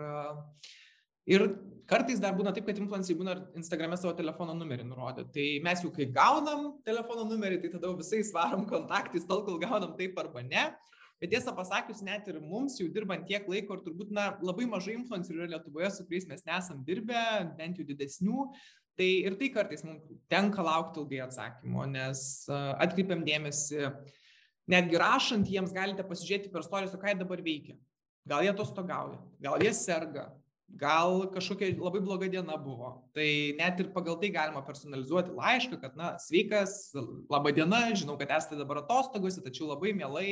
ir 1.30 1.46
kartais 1.90 2.22
dar 2.22 2.34
būna 2.38 2.54
taip, 2.54 2.66
kad 2.66 2.80
influenceriai 2.82 3.20
būna 3.20 3.36
Instagram'e 3.60 4.00
savo 4.00 4.16
telefono 4.18 4.56
numerį 4.58 4.88
nurodę. 4.88 5.28
Tai 5.34 5.48
mes 5.66 5.84
jau 5.84 5.92
kai 5.94 6.08
gaunam 6.10 6.72
telefono 6.86 7.28
numerį, 7.30 7.62
tai 7.62 7.74
tada 7.76 7.94
visais 7.98 8.34
varom 8.34 8.66
kontaktais, 8.70 9.28
tol 9.28 9.46
kol 9.46 9.62
gaunam 9.62 9.94
taip 9.98 10.18
arba 10.22 10.42
ne. 10.46 10.72
Bet 11.22 11.30
tiesą 11.30 11.52
pasakius, 11.54 12.00
net 12.02 12.26
ir 12.26 12.40
mums 12.42 12.80
jau 12.80 12.88
dirbant 12.90 13.22
tiek 13.28 13.44
laiko 13.46 13.76
ir 13.76 13.82
turbūt 13.84 14.08
na, 14.10 14.32
labai 14.42 14.64
mažai 14.66 14.96
influencerių 14.96 15.44
yra 15.44 15.52
Lietuvoje, 15.52 15.92
su 15.94 16.06
kuriais 16.08 16.26
mes 16.26 16.42
nesam 16.48 16.80
dirbę, 16.82 17.20
bent 17.60 17.78
jau 17.78 17.86
didesnių, 17.86 18.48
tai 18.98 19.08
ir 19.26 19.36
tai 19.40 19.48
kartais 19.54 19.84
mums 19.86 20.04
tenka 20.32 20.64
laukti 20.64 21.00
ilgai 21.02 21.22
atsakymo, 21.26 21.86
nes 21.90 22.20
atkreipiam 22.50 23.24
dėmesį, 23.26 23.88
netgi 24.72 25.00
rašant 25.00 25.48
jiems 25.48 25.74
galite 25.74 26.04
pasižiūrėti 26.06 26.52
per 26.52 26.64
istorijas, 26.64 26.94
o 26.94 27.00
ką 27.00 27.12
jie 27.12 27.18
dabar 27.22 27.42
veikia. 27.44 27.78
Gal 28.28 28.44
jie 28.46 28.52
atostogauja, 28.52 29.18
gal 29.42 29.64
jie 29.64 29.72
serga, 29.74 30.28
gal 30.78 31.26
kažkokia 31.32 31.74
labai 31.76 32.00
bloga 32.00 32.28
diena 32.30 32.56
buvo. 32.56 32.94
Tai 33.16 33.28
net 33.58 33.80
ir 33.82 33.90
pagal 33.94 34.18
tai 34.20 34.30
galima 34.32 34.62
personalizuoti 34.64 35.34
laišką, 35.36 35.80
kad, 35.82 35.96
na, 35.98 36.14
sveikas, 36.22 36.92
laba 37.30 37.52
diena, 37.54 37.88
žinau, 37.98 38.16
kad 38.20 38.30
esate 38.38 38.60
dabar 38.60 38.82
atostogose, 38.82 39.42
tačiau 39.44 39.72
labai 39.72 39.94
mielai 39.96 40.28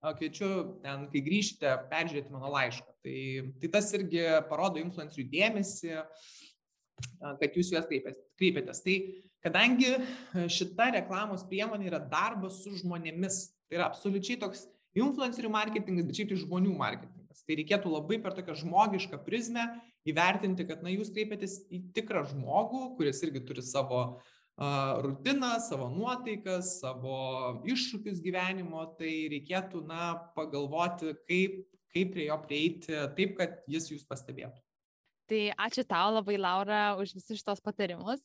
kviečiu 0.00 0.80
ten, 0.84 1.08
kai 1.12 1.20
grįžite, 1.24 1.72
peržiūrėti 1.90 2.32
mano 2.32 2.52
laišką. 2.54 2.94
Tai, 3.04 3.16
tai 3.60 3.72
tas 3.74 3.90
irgi 3.96 4.22
parodo 4.48 4.80
influencerių 4.80 5.26
dėmesį, 5.32 5.98
kad 7.20 7.56
jūs 7.56 7.72
juos 7.74 7.88
kreipiatės. 7.90 8.82
Tai 8.84 8.96
kadangi 9.44 9.94
šita 10.52 10.90
reklamos 10.98 11.46
priemonė 11.48 11.90
yra 11.90 12.02
darbas 12.02 12.62
su 12.64 12.74
žmonėmis, 12.80 13.46
tai 13.68 13.80
yra 13.80 13.90
absoliučiai 13.90 14.40
toks 14.40 14.66
influencerių 14.98 15.52
marketingas, 15.54 16.08
bet 16.08 16.18
šiaip 16.18 16.32
tai 16.32 16.40
žmonių 16.40 16.74
marketingas. 16.78 17.44
Tai 17.46 17.56
reikėtų 17.60 17.92
labai 17.92 18.18
per 18.22 18.34
tokią 18.36 18.56
žmogišką 18.64 19.20
prizmę 19.26 19.68
įvertinti, 20.08 20.66
kad 20.66 20.82
na, 20.82 20.92
jūs 20.92 21.12
kreipiatės 21.14 21.60
į 21.70 21.84
tikrą 21.96 22.24
žmogų, 22.32 22.96
kuris 22.98 23.22
irgi 23.26 23.42
turi 23.46 23.62
savo 23.64 24.00
uh, 24.02 24.38
rutiną, 25.04 25.58
savo 25.60 25.88
nuotaikas, 25.94 26.80
savo 26.80 27.60
iššūkius 27.64 28.20
gyvenimo, 28.24 28.84
tai 28.98 29.28
reikėtų, 29.32 29.84
na, 29.88 30.14
pagalvoti, 30.36 31.14
kaip, 31.28 31.62
kaip 31.94 32.12
prie 32.14 32.26
jo 32.28 32.40
prieiti 32.44 32.98
taip, 33.16 33.36
kad 33.38 33.62
jis 33.70 33.90
jūs 33.94 34.04
pastebėtų. 34.10 34.60
Tai 35.30 35.42
ačiū 35.62 35.84
tau 35.86 36.10
labai, 36.16 36.34
Laura, 36.40 36.96
už 36.98 37.14
visus 37.14 37.38
šitos 37.38 37.62
patarimus. 37.62 38.22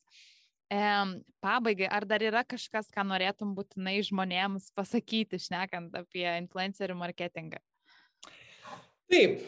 E, 0.74 0.82
pabaigai, 1.46 1.86
ar 1.94 2.08
dar 2.10 2.24
yra 2.26 2.42
kažkas, 2.42 2.90
ką 2.90 3.04
norėtum 3.06 3.52
būtinai 3.54 4.00
žmonėms 4.08 4.72
pasakyti, 4.74 5.38
šnekant 5.38 5.94
apie 6.00 6.26
influencerių 6.26 6.98
marketingą? 6.98 7.62
Taip, 9.06 9.44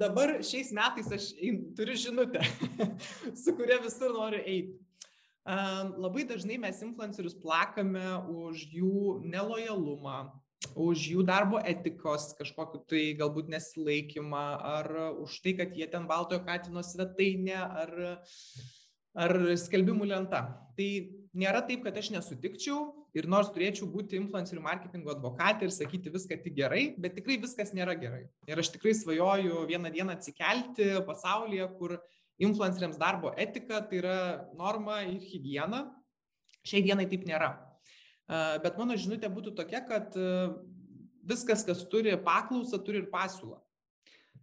dabar 0.00 0.38
šiais 0.40 0.70
metais 0.72 1.10
aš 1.12 1.26
turiu 1.76 1.98
žinutę, 2.00 2.40
su 3.42 3.52
kuria 3.58 3.76
visur 3.84 4.14
noriu 4.16 4.40
eiti. 4.40 4.78
Labai 6.00 6.24
dažnai 6.28 6.56
mes 6.62 6.80
influencerius 6.86 7.36
plakame 7.42 8.06
už 8.32 8.64
jų 8.72 9.20
nelojalumą, 9.28 10.30
už 10.76 11.06
jų 11.14 11.24
darbo 11.26 11.60
etikos 11.64 12.34
kažkokiu 12.38 12.82
tai 12.88 13.02
galbūt 13.18 13.48
nesilaikymą, 13.52 14.44
ar 14.60 14.90
už 15.24 15.40
tai, 15.44 15.54
kad 15.56 15.72
jie 15.76 15.88
ten 15.90 16.06
baltojo 16.08 16.42
katino 16.44 16.82
svetainė, 16.84 17.56
ar, 17.56 17.94
ar 19.16 19.36
skelbimų 19.60 20.10
lenta. 20.12 20.42
Tai 20.76 20.88
nėra 21.32 21.62
taip, 21.66 21.84
kad 21.86 21.96
aš 21.96 22.12
nesutikčiau 22.14 22.90
ir 23.16 23.26
nors 23.30 23.50
turėčiau 23.54 23.88
būti 23.90 24.18
influencerių 24.20 24.62
marketingo 24.62 25.14
advokatė 25.14 25.66
ir 25.66 25.74
sakyti 25.74 26.12
viską 26.12 26.38
tik 26.44 26.54
gerai, 26.58 26.84
bet 26.98 27.16
tikrai 27.16 27.40
viskas 27.42 27.72
nėra 27.76 27.96
gerai. 27.98 28.26
Ir 28.46 28.60
aš 28.60 28.74
tikrai 28.76 28.94
svajoju 28.98 29.64
vieną 29.70 29.92
dieną 29.96 30.18
atsikelti 30.18 30.92
pasaulyje, 31.08 31.66
kur 31.80 31.96
influenceriams 32.40 33.00
darbo 33.00 33.32
etika 33.36 33.82
tai 33.88 34.02
yra 34.04 34.20
norma 34.56 35.02
ir 35.08 35.24
higiena. 35.24 35.88
Šiai 36.60 36.84
dienai 36.84 37.08
taip 37.08 37.24
nėra. 37.24 37.54
Bet 38.30 38.78
mano 38.78 38.94
žinutė 38.94 39.26
būtų 39.32 39.56
tokia, 39.58 39.80
kad 39.82 40.14
viskas, 41.26 41.64
kas 41.66 41.82
turi 41.90 42.14
paklausą, 42.22 42.78
turi 42.84 43.02
ir 43.02 43.10
pasiūlą. 43.10 43.58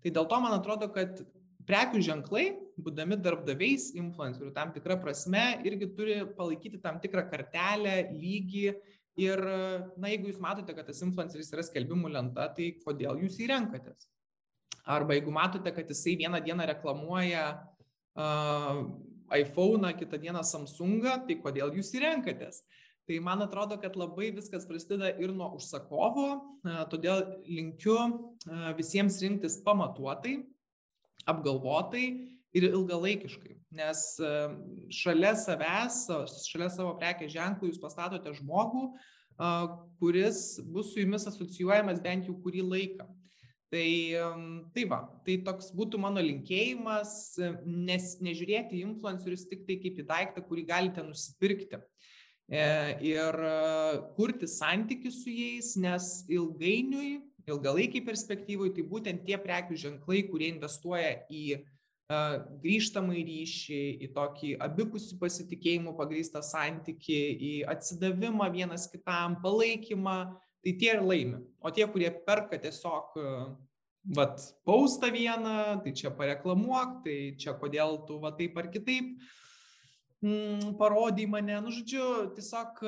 Tai 0.03 0.13
dėl 0.13 0.27
to 0.29 0.39
man 0.43 0.55
atrodo, 0.57 0.89
kad 0.93 1.21
prekių 1.67 2.01
ženklai, 2.05 2.45
būdami 2.79 3.17
darbdaviais 3.19 3.89
influencerių 3.97 4.51
tam 4.55 4.71
tikrą 4.75 4.99
prasme, 5.01 5.45
irgi 5.67 5.89
turi 5.97 6.19
palaikyti 6.37 6.81
tam 6.83 7.01
tikrą 7.03 7.25
kartelę, 7.31 7.97
lygį. 8.13 8.67
Ir, 9.17 9.41
na, 9.97 10.11
jeigu 10.11 10.29
jūs 10.29 10.37
matote, 10.43 10.75
kad 10.77 10.85
tas 10.85 11.01
influenceris 11.01 11.49
yra 11.49 11.63
skelbimų 11.65 12.11
lenta, 12.13 12.45
tai 12.53 12.69
kodėl 12.83 13.23
jūs 13.23 13.39
jį 13.41 13.47
renkatės? 13.49 14.05
Arba 14.87 15.17
jeigu 15.17 15.33
matote, 15.33 15.73
kad 15.73 15.89
jisai 15.89 16.13
vieną 16.19 16.39
dieną 16.45 16.67
reklamuoja 16.69 17.47
iPhone'ą, 19.33 19.89
kitą 19.97 20.19
dieną 20.21 20.43
Samsungą, 20.45 21.17
tai 21.27 21.39
kodėl 21.41 21.73
jūs 21.79 21.89
jį 21.95 22.03
renkatės? 22.05 22.61
Tai 23.07 23.19
man 23.23 23.39
atrodo, 23.39 23.77
kad 23.79 23.95
labai 23.95 24.33
viskas 24.35 24.65
prasideda 24.67 25.13
ir 25.15 25.31
nuo 25.31 25.53
užsakovo, 25.55 26.25
todėl 26.91 27.21
linkiu 27.47 27.95
visiems 28.75 29.21
rinktis 29.23 29.61
pamatuotai, 29.63 30.41
apgalvotai 31.23 32.03
ir 32.51 32.67
ilgalaikiškai. 32.67 33.53
Nes 33.79 34.01
šalia 34.91 35.31
savęs, 35.39 36.01
šalia 36.49 36.67
savo 36.73 36.97
prekės 36.99 37.31
ženklų 37.31 37.71
jūs 37.71 37.79
pastatote 37.79 38.33
žmogų, 38.41 38.89
kuris 40.01 40.41
bus 40.67 40.91
su 40.91 40.99
jumis 41.05 41.29
asocijuojamas 41.31 42.03
bent 42.03 42.27
jau 42.27 42.35
kurį 42.43 42.65
laiką. 42.67 43.07
Tai, 43.71 43.87
tai 44.75 44.83
va, 44.87 45.01
tai 45.23 45.39
toks 45.47 45.73
būtų 45.75 45.99
mano 45.99 46.19
linkėjimas, 46.23 47.15
nes 47.67 48.13
nežiūrėti 48.23 48.83
influencerius 48.83 49.47
tik 49.47 49.63
tai 49.67 49.79
kaip 49.79 49.99
į 50.03 50.07
daiktą, 50.11 50.43
kurį 50.47 50.67
galite 50.67 51.03
nusipirkti. 51.03 51.79
E, 51.79 52.07
ir 52.47 53.39
e, 53.43 53.55
kurti 54.15 54.47
santykių 54.47 55.11
su 55.11 55.31
jais, 55.31 55.75
nes 55.75 56.25
ilgainiui, 56.31 57.19
ilgalaikiai 57.47 58.05
perspektyvai, 58.07 58.71
tai 58.75 58.83
būtent 58.87 59.25
tie 59.27 59.37
prekių 59.39 59.75
ženklai, 59.75 60.23
kurie 60.29 60.47
investuoja 60.53 61.27
į 61.27 61.43
e, 61.57 61.61
grįžtamą 62.63 63.19
ryšį, 63.19 63.83
į 64.07 64.11
tokį 64.15 64.55
abipusį 64.63 65.19
pasitikėjimų 65.19 65.95
pagrįstą 65.99 66.43
santyki, 66.43 67.19
į 67.35 67.53
atsidavimą 67.67 68.49
vienas 68.55 68.87
kitam, 68.91 69.39
palaikymą, 69.43 70.19
tai 70.63 70.75
tie 70.79 70.93
ir 70.95 71.03
laimi. 71.03 71.43
O 71.59 71.71
tie, 71.71 71.87
kurie 71.91 72.11
perka 72.27 72.59
tiesiog, 72.59 73.11
vat, 74.15 74.39
paustą 74.63 75.11
vieną, 75.11 75.81
tai 75.83 75.91
čia 75.91 76.15
pareklamuok, 76.15 77.01
tai 77.03 77.17
čia 77.39 77.55
kodėl 77.59 78.05
tu 78.07 78.21
va 78.23 78.31
taip 78.39 78.55
ar 78.59 78.71
kitaip, 78.71 79.17
mm, 79.19 79.46
parodai 80.79 81.27
mane, 81.29 81.59
nu 81.61 81.73
žodžiu, 81.73 82.33
tiesiog 82.37 82.81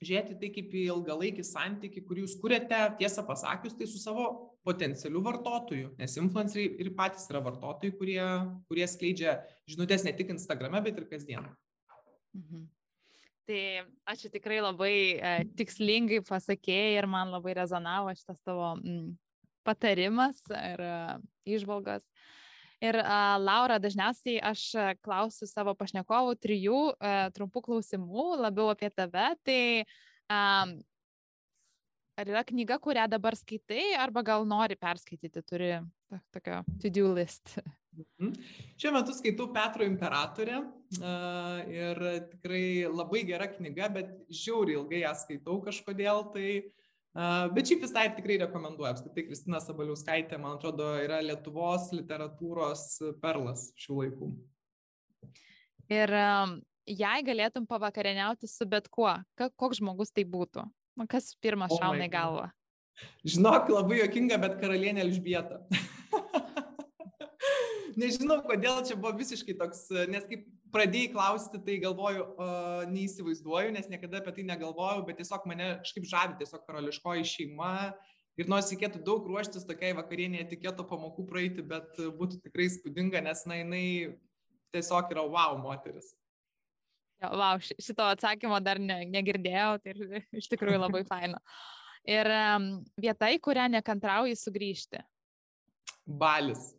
žiūrėti 0.00 0.36
tai 0.40 0.50
kaip 0.54 0.72
į 0.72 0.86
ilgalaikį 0.94 1.44
santyki, 1.44 2.02
kurį 2.04 2.24
jūs 2.24 2.38
kuriate, 2.40 2.78
tiesą 3.00 3.24
pasakius, 3.28 3.76
tai 3.76 3.88
su 3.88 4.00
savo 4.00 4.26
potencialiu 4.64 5.22
vartotoju, 5.24 5.94
nes 6.00 6.16
influenceriai 6.20 6.72
ir 6.80 6.92
patys 6.96 7.28
yra 7.32 7.42
vartotojai, 7.44 7.94
kurie, 7.96 8.20
kurie 8.68 8.86
skleidžia 8.88 9.38
žinutės 9.68 10.04
ne 10.04 10.14
tik 10.16 10.32
Instagrame, 10.36 10.80
bet 10.84 11.00
ir 11.00 11.08
kasdien. 11.10 11.48
Mhm. 12.36 12.68
Tai 13.50 13.62
ačiū 14.12 14.28
tikrai 14.30 14.60
labai 14.62 14.94
e, 15.18 15.30
tikslingai 15.58 16.20
pasakėjai 16.22 17.00
ir 17.00 17.08
man 17.10 17.32
labai 17.34 17.56
rezonavo 17.58 18.12
šitas 18.14 18.38
tavo 18.46 18.76
mm, 18.76 19.08
patarimas 19.66 20.38
ir 20.54 20.84
e, 20.86 20.92
išvalgas. 21.56 22.04
Ir 22.80 22.96
a, 23.02 23.36
Laura, 23.36 23.76
dažniausiai 23.80 24.38
aš 24.50 24.62
klausiu 25.04 25.48
savo 25.48 25.74
pašnekovų 25.76 26.36
trijų 26.40 26.78
a, 26.96 27.28
trumpų 27.36 27.64
klausimų 27.66 28.30
labiau 28.40 28.70
apie 28.72 28.88
tave. 28.94 29.26
Tai 29.44 29.60
a, 30.32 30.40
ar 32.20 32.32
yra 32.32 32.44
knyga, 32.48 32.80
kurią 32.80 33.04
dabar 33.12 33.36
skaitai, 33.36 33.92
arba 34.00 34.24
gal 34.24 34.48
nori 34.48 34.78
perskaityti, 34.80 35.44
turi 35.44 35.74
tokią 36.32 36.62
to-do 36.80 37.12
list? 37.16 37.58
Mhm. 38.00 38.34
Šiuo 38.80 38.92
metu 38.94 39.12
skaitau 39.12 39.50
Petro 39.52 39.84
imperatorę 39.84 40.60
uh, 40.62 41.56
ir 41.68 42.00
tikrai 42.30 42.64
labai 42.88 43.24
gera 43.28 43.48
knyga, 43.50 43.88
bet 43.92 44.12
žiauriai 44.30 44.78
ilgai 44.78 45.02
ją 45.02 45.14
skaitau 45.18 45.58
kažkodėl, 45.66 46.22
tai 46.32 46.46
uh, 46.60 46.79
Bet 47.10 47.66
šiaip 47.66 47.82
visai 47.82 48.04
tikrai 48.14 48.36
rekomenduoju. 48.44 48.92
Apskritai, 48.92 49.24
Kristina 49.26 49.58
Sabaliauskaitė, 49.62 50.38
man 50.38 50.54
atrodo, 50.58 50.92
yra 51.02 51.18
Lietuvos 51.24 51.88
literatūros 51.96 52.84
perlas 53.22 53.70
šių 53.82 53.96
laikų. 54.04 54.28
Ir 55.90 56.14
jei 56.86 57.24
galėtum 57.26 57.66
pavakarieniauti 57.66 58.46
su 58.50 58.66
bet 58.70 58.86
kuo, 58.94 59.10
koks 59.34 59.80
žmogus 59.82 60.14
tai 60.14 60.22
būtų? 60.22 60.68
Kas 61.10 61.32
pirmas 61.42 61.72
oh 61.74 61.80
šauna 61.80 62.06
į 62.06 62.12
galvą? 62.12 62.46
Žinok, 63.24 63.70
labai 63.72 64.02
jokinga, 64.02 64.38
bet 64.42 64.58
karalienė 64.60 65.02
Elžbieta. 65.06 65.62
Nežinau, 68.00 68.38
kodėl 68.46 68.84
čia 68.86 68.94
buvo 68.94 69.16
visiškai 69.18 69.56
toks, 69.58 69.86
nes 70.12 70.26
kaip 70.28 70.46
pradėjai 70.74 71.10
klausti, 71.14 71.60
tai 71.66 71.78
galvoju, 71.82 72.26
uh, 72.34 72.84
neįsivaizduoju, 72.90 73.74
nes 73.76 73.90
niekada 73.92 74.20
apie 74.20 74.34
tai 74.38 74.46
negalvojau, 74.48 75.04
bet 75.08 75.20
tiesiog 75.20 75.44
mane 75.50 75.72
kažkaip 75.82 76.08
žavi 76.10 76.38
tiesiog 76.40 76.64
karališkoji 76.66 77.28
šeima. 77.32 77.74
Ir 78.40 78.48
nors 78.48 78.70
reikėtų 78.72 79.02
daug 79.04 79.26
ruoštis 79.28 79.66
tokiai 79.68 79.92
vakarienė 79.98 80.44
etiketo 80.46 80.86
pamokų 80.88 81.26
praeiti, 81.28 81.64
bet 81.66 81.98
būtų 82.16 82.40
tikrai 82.46 82.70
spūdinga, 82.72 83.20
nes 83.26 83.42
na, 83.50 83.58
jinai 83.60 83.84
tiesiog 84.72 85.12
yra 85.12 85.26
wow 85.28 85.58
moteris. 85.60 86.14
Jo, 87.20 87.34
wow, 87.36 87.60
šito 87.60 88.06
atsakymo 88.14 88.62
dar 88.64 88.80
ne, 88.80 89.02
negirdėjau, 89.12 89.74
tai 89.84 89.94
iš 90.40 90.48
tikrųjų 90.52 90.80
labai 90.80 91.02
faina. 91.08 91.40
Ir 92.08 92.30
um, 92.32 92.70
vieta, 92.96 93.28
į 93.28 93.42
kurią 93.44 93.66
nekantrauji 93.74 94.38
sugrįžti. 94.40 95.02
Balis. 96.06 96.70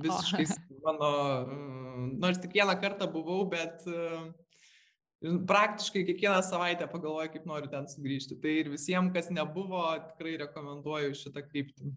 Visiškai 0.00 0.46
o. 0.46 0.54
mano, 0.84 1.10
mm, 1.46 2.06
nors 2.22 2.40
tik 2.42 2.54
vieną 2.56 2.76
kartą 2.80 3.08
buvau, 3.10 3.44
bet 3.50 3.84
e, 3.88 5.32
praktiškai 5.48 6.04
kiekvieną 6.08 6.40
savaitę 6.46 6.88
pagalvoju, 6.90 7.32
kaip 7.34 7.48
noriu 7.48 7.70
ten 7.72 7.88
sugrįžti. 7.90 8.38
Tai 8.40 8.54
ir 8.62 8.70
visiems, 8.72 9.12
kas 9.14 9.28
nebuvo, 9.34 9.82
tikrai 10.12 10.38
rekomenduoju 10.44 11.16
šitą 11.18 11.44
kryptį. 11.48 11.92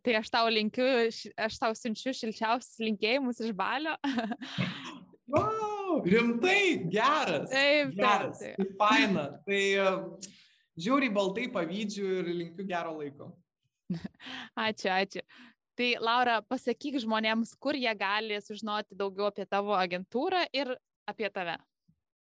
Tai 0.00 0.14
aš 0.22 0.30
tau 0.32 0.48
linkiu, 0.48 0.86
aš 1.36 1.58
tau 1.60 1.74
siunčiu 1.76 2.14
šilčiausius 2.16 2.80
linkėjimus 2.80 3.42
iš 3.44 3.52
balio. 3.56 3.92
wow, 5.32 6.00
rimtai, 6.06 6.88
geras. 6.88 7.50
Taip, 7.52 7.92
geras. 7.98 8.40
taip. 8.40 8.56
taip. 8.56 8.72
Tai 8.72 8.80
faina. 8.80 9.26
Tai 9.44 9.60
e, 9.60 9.92
žiauriai 10.80 11.12
baltai 11.12 11.46
pavydžiu 11.52 12.08
ir 12.22 12.32
linkiu 12.32 12.66
gero 12.68 12.96
laiko. 13.02 13.34
Ačiū, 14.66 14.88
ačiū. 14.96 15.22
Tai 15.82 15.96
Laura, 15.98 16.36
pasakyk 16.46 17.00
žmonėms, 17.02 17.56
kur 17.58 17.74
jie 17.74 17.90
gali 17.98 18.36
sužinoti 18.38 18.94
daugiau 18.94 19.32
apie 19.32 19.42
tavo 19.50 19.72
agentūrą 19.74 20.44
ir 20.54 20.76
apie 21.10 21.26
tave. 21.34 21.56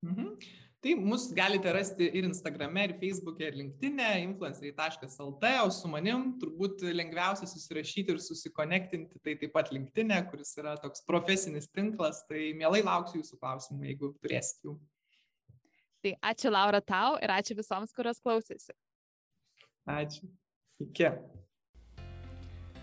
Mhm. 0.06 0.36
Tai 0.80 0.94
mus 1.02 1.26
galite 1.36 1.74
rasti 1.74 2.12
ir 2.14 2.28
Instagrame, 2.28 2.84
ir 2.86 2.94
Facebook'e, 3.02 3.50
ir 3.50 3.58
LinkedIn'e, 3.58 4.12
influenceriai.lt, 4.28 5.50
o 5.66 5.74
su 5.74 5.90
manim 5.90 6.38
turbūt 6.40 6.86
lengviausia 6.94 7.50
susirašyti 7.50 8.14
ir 8.14 8.22
susikonektinti, 8.22 9.18
tai 9.26 9.34
taip 9.42 9.52
pat 9.58 9.74
LinkedIn'e, 9.74 10.22
kuris 10.30 10.54
yra 10.62 10.78
toks 10.86 11.02
profesinis 11.10 11.68
tinklas, 11.74 12.22
tai 12.30 12.54
mielai 12.62 12.84
lauksiu 12.86 13.24
jūsų 13.24 13.42
klausimų, 13.42 13.90
jeigu 13.90 14.14
turėsit 14.22 14.70
jų. 14.70 14.78
Tai 16.06 16.16
ačiū 16.36 16.54
Laura 16.54 16.86
tau 16.86 17.18
ir 17.18 17.34
ačiū 17.34 17.58
visoms, 17.58 17.98
kurios 17.98 18.22
klausėsi. 18.22 18.78
Ačiū. 19.90 20.30
Iki. 20.86 21.16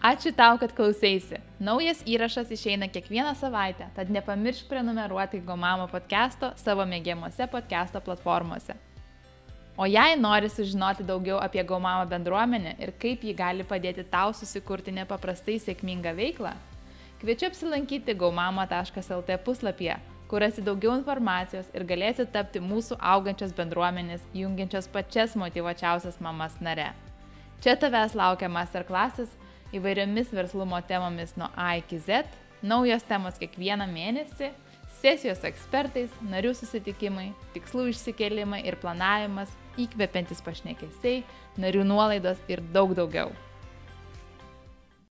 Ačiū 0.05 0.28
tau, 0.36 0.59
kad 0.61 0.74
klausėsi. 0.76 1.38
Naujas 1.57 2.03
įrašas 2.05 2.51
išeina 2.53 2.84
kiekvieną 2.92 3.32
savaitę, 3.40 3.86
tad 3.97 4.11
nepamiršk 4.12 4.68
prenumeruoti 4.68 5.40
Gomamo 5.40 5.86
podcast'o 5.88 6.51
savo 6.61 6.84
mėgiamuose 6.84 7.47
podcast'o 7.49 8.03
platformose. 8.05 8.76
O 9.76 9.86
jei 9.88 10.18
nori 10.20 10.51
sužinoti 10.53 11.05
daugiau 11.05 11.38
apie 11.40 11.64
Gomamo 11.64 12.05
bendruomenę 12.11 12.74
ir 12.78 12.92
kaip 13.01 13.24
ji 13.24 13.32
gali 13.34 13.64
padėti 13.64 14.05
tau 14.11 14.34
susikurti 14.36 14.92
nepaprastai 14.92 15.57
sėkmingą 15.64 16.12
veiklą, 16.16 16.53
kviečiu 17.22 17.49
apsilankyti 17.49 18.14
gaumamo.lt 18.20 19.40
puslapyje, 19.49 19.97
kur 20.28 20.44
rasi 20.44 20.61
daugiau 20.61 20.92
informacijos 21.01 21.72
ir 21.72 21.88
galėsi 21.88 22.28
tapti 22.36 22.61
mūsų 22.61 23.01
augančios 23.01 23.57
bendruomenės, 23.57 24.28
jungiančios 24.36 24.92
pačias 24.92 25.36
motivuočiausias 25.40 26.20
mamas 26.20 26.61
nare. 26.61 26.92
Čia 27.64 27.78
tavęs 27.80 28.12
laukia 28.14 28.53
masterclasses 28.53 29.32
įvairiomis 29.77 30.33
verslumo 30.35 30.81
temomis 30.89 31.37
nuo 31.41 31.49
A 31.57 31.77
iki 31.81 31.99
Z, 32.03 32.24
naujos 32.66 33.05
temos 33.07 33.39
kiekvieną 33.41 33.87
mėnesį, 33.91 34.51
sesijos 35.01 35.45
ekspertais, 35.47 36.12
narių 36.33 36.55
susitikimai, 36.57 37.31
tikslų 37.55 37.91
išsikelimai 37.93 38.62
ir 38.66 38.79
planavimas, 38.83 39.53
įkvepiantis 39.81 40.41
pašnekesiai, 40.45 41.20
narių 41.61 41.85
nuolaidos 41.89 42.41
ir 42.49 42.64
daug 42.74 42.97
daugiau. 42.97 43.35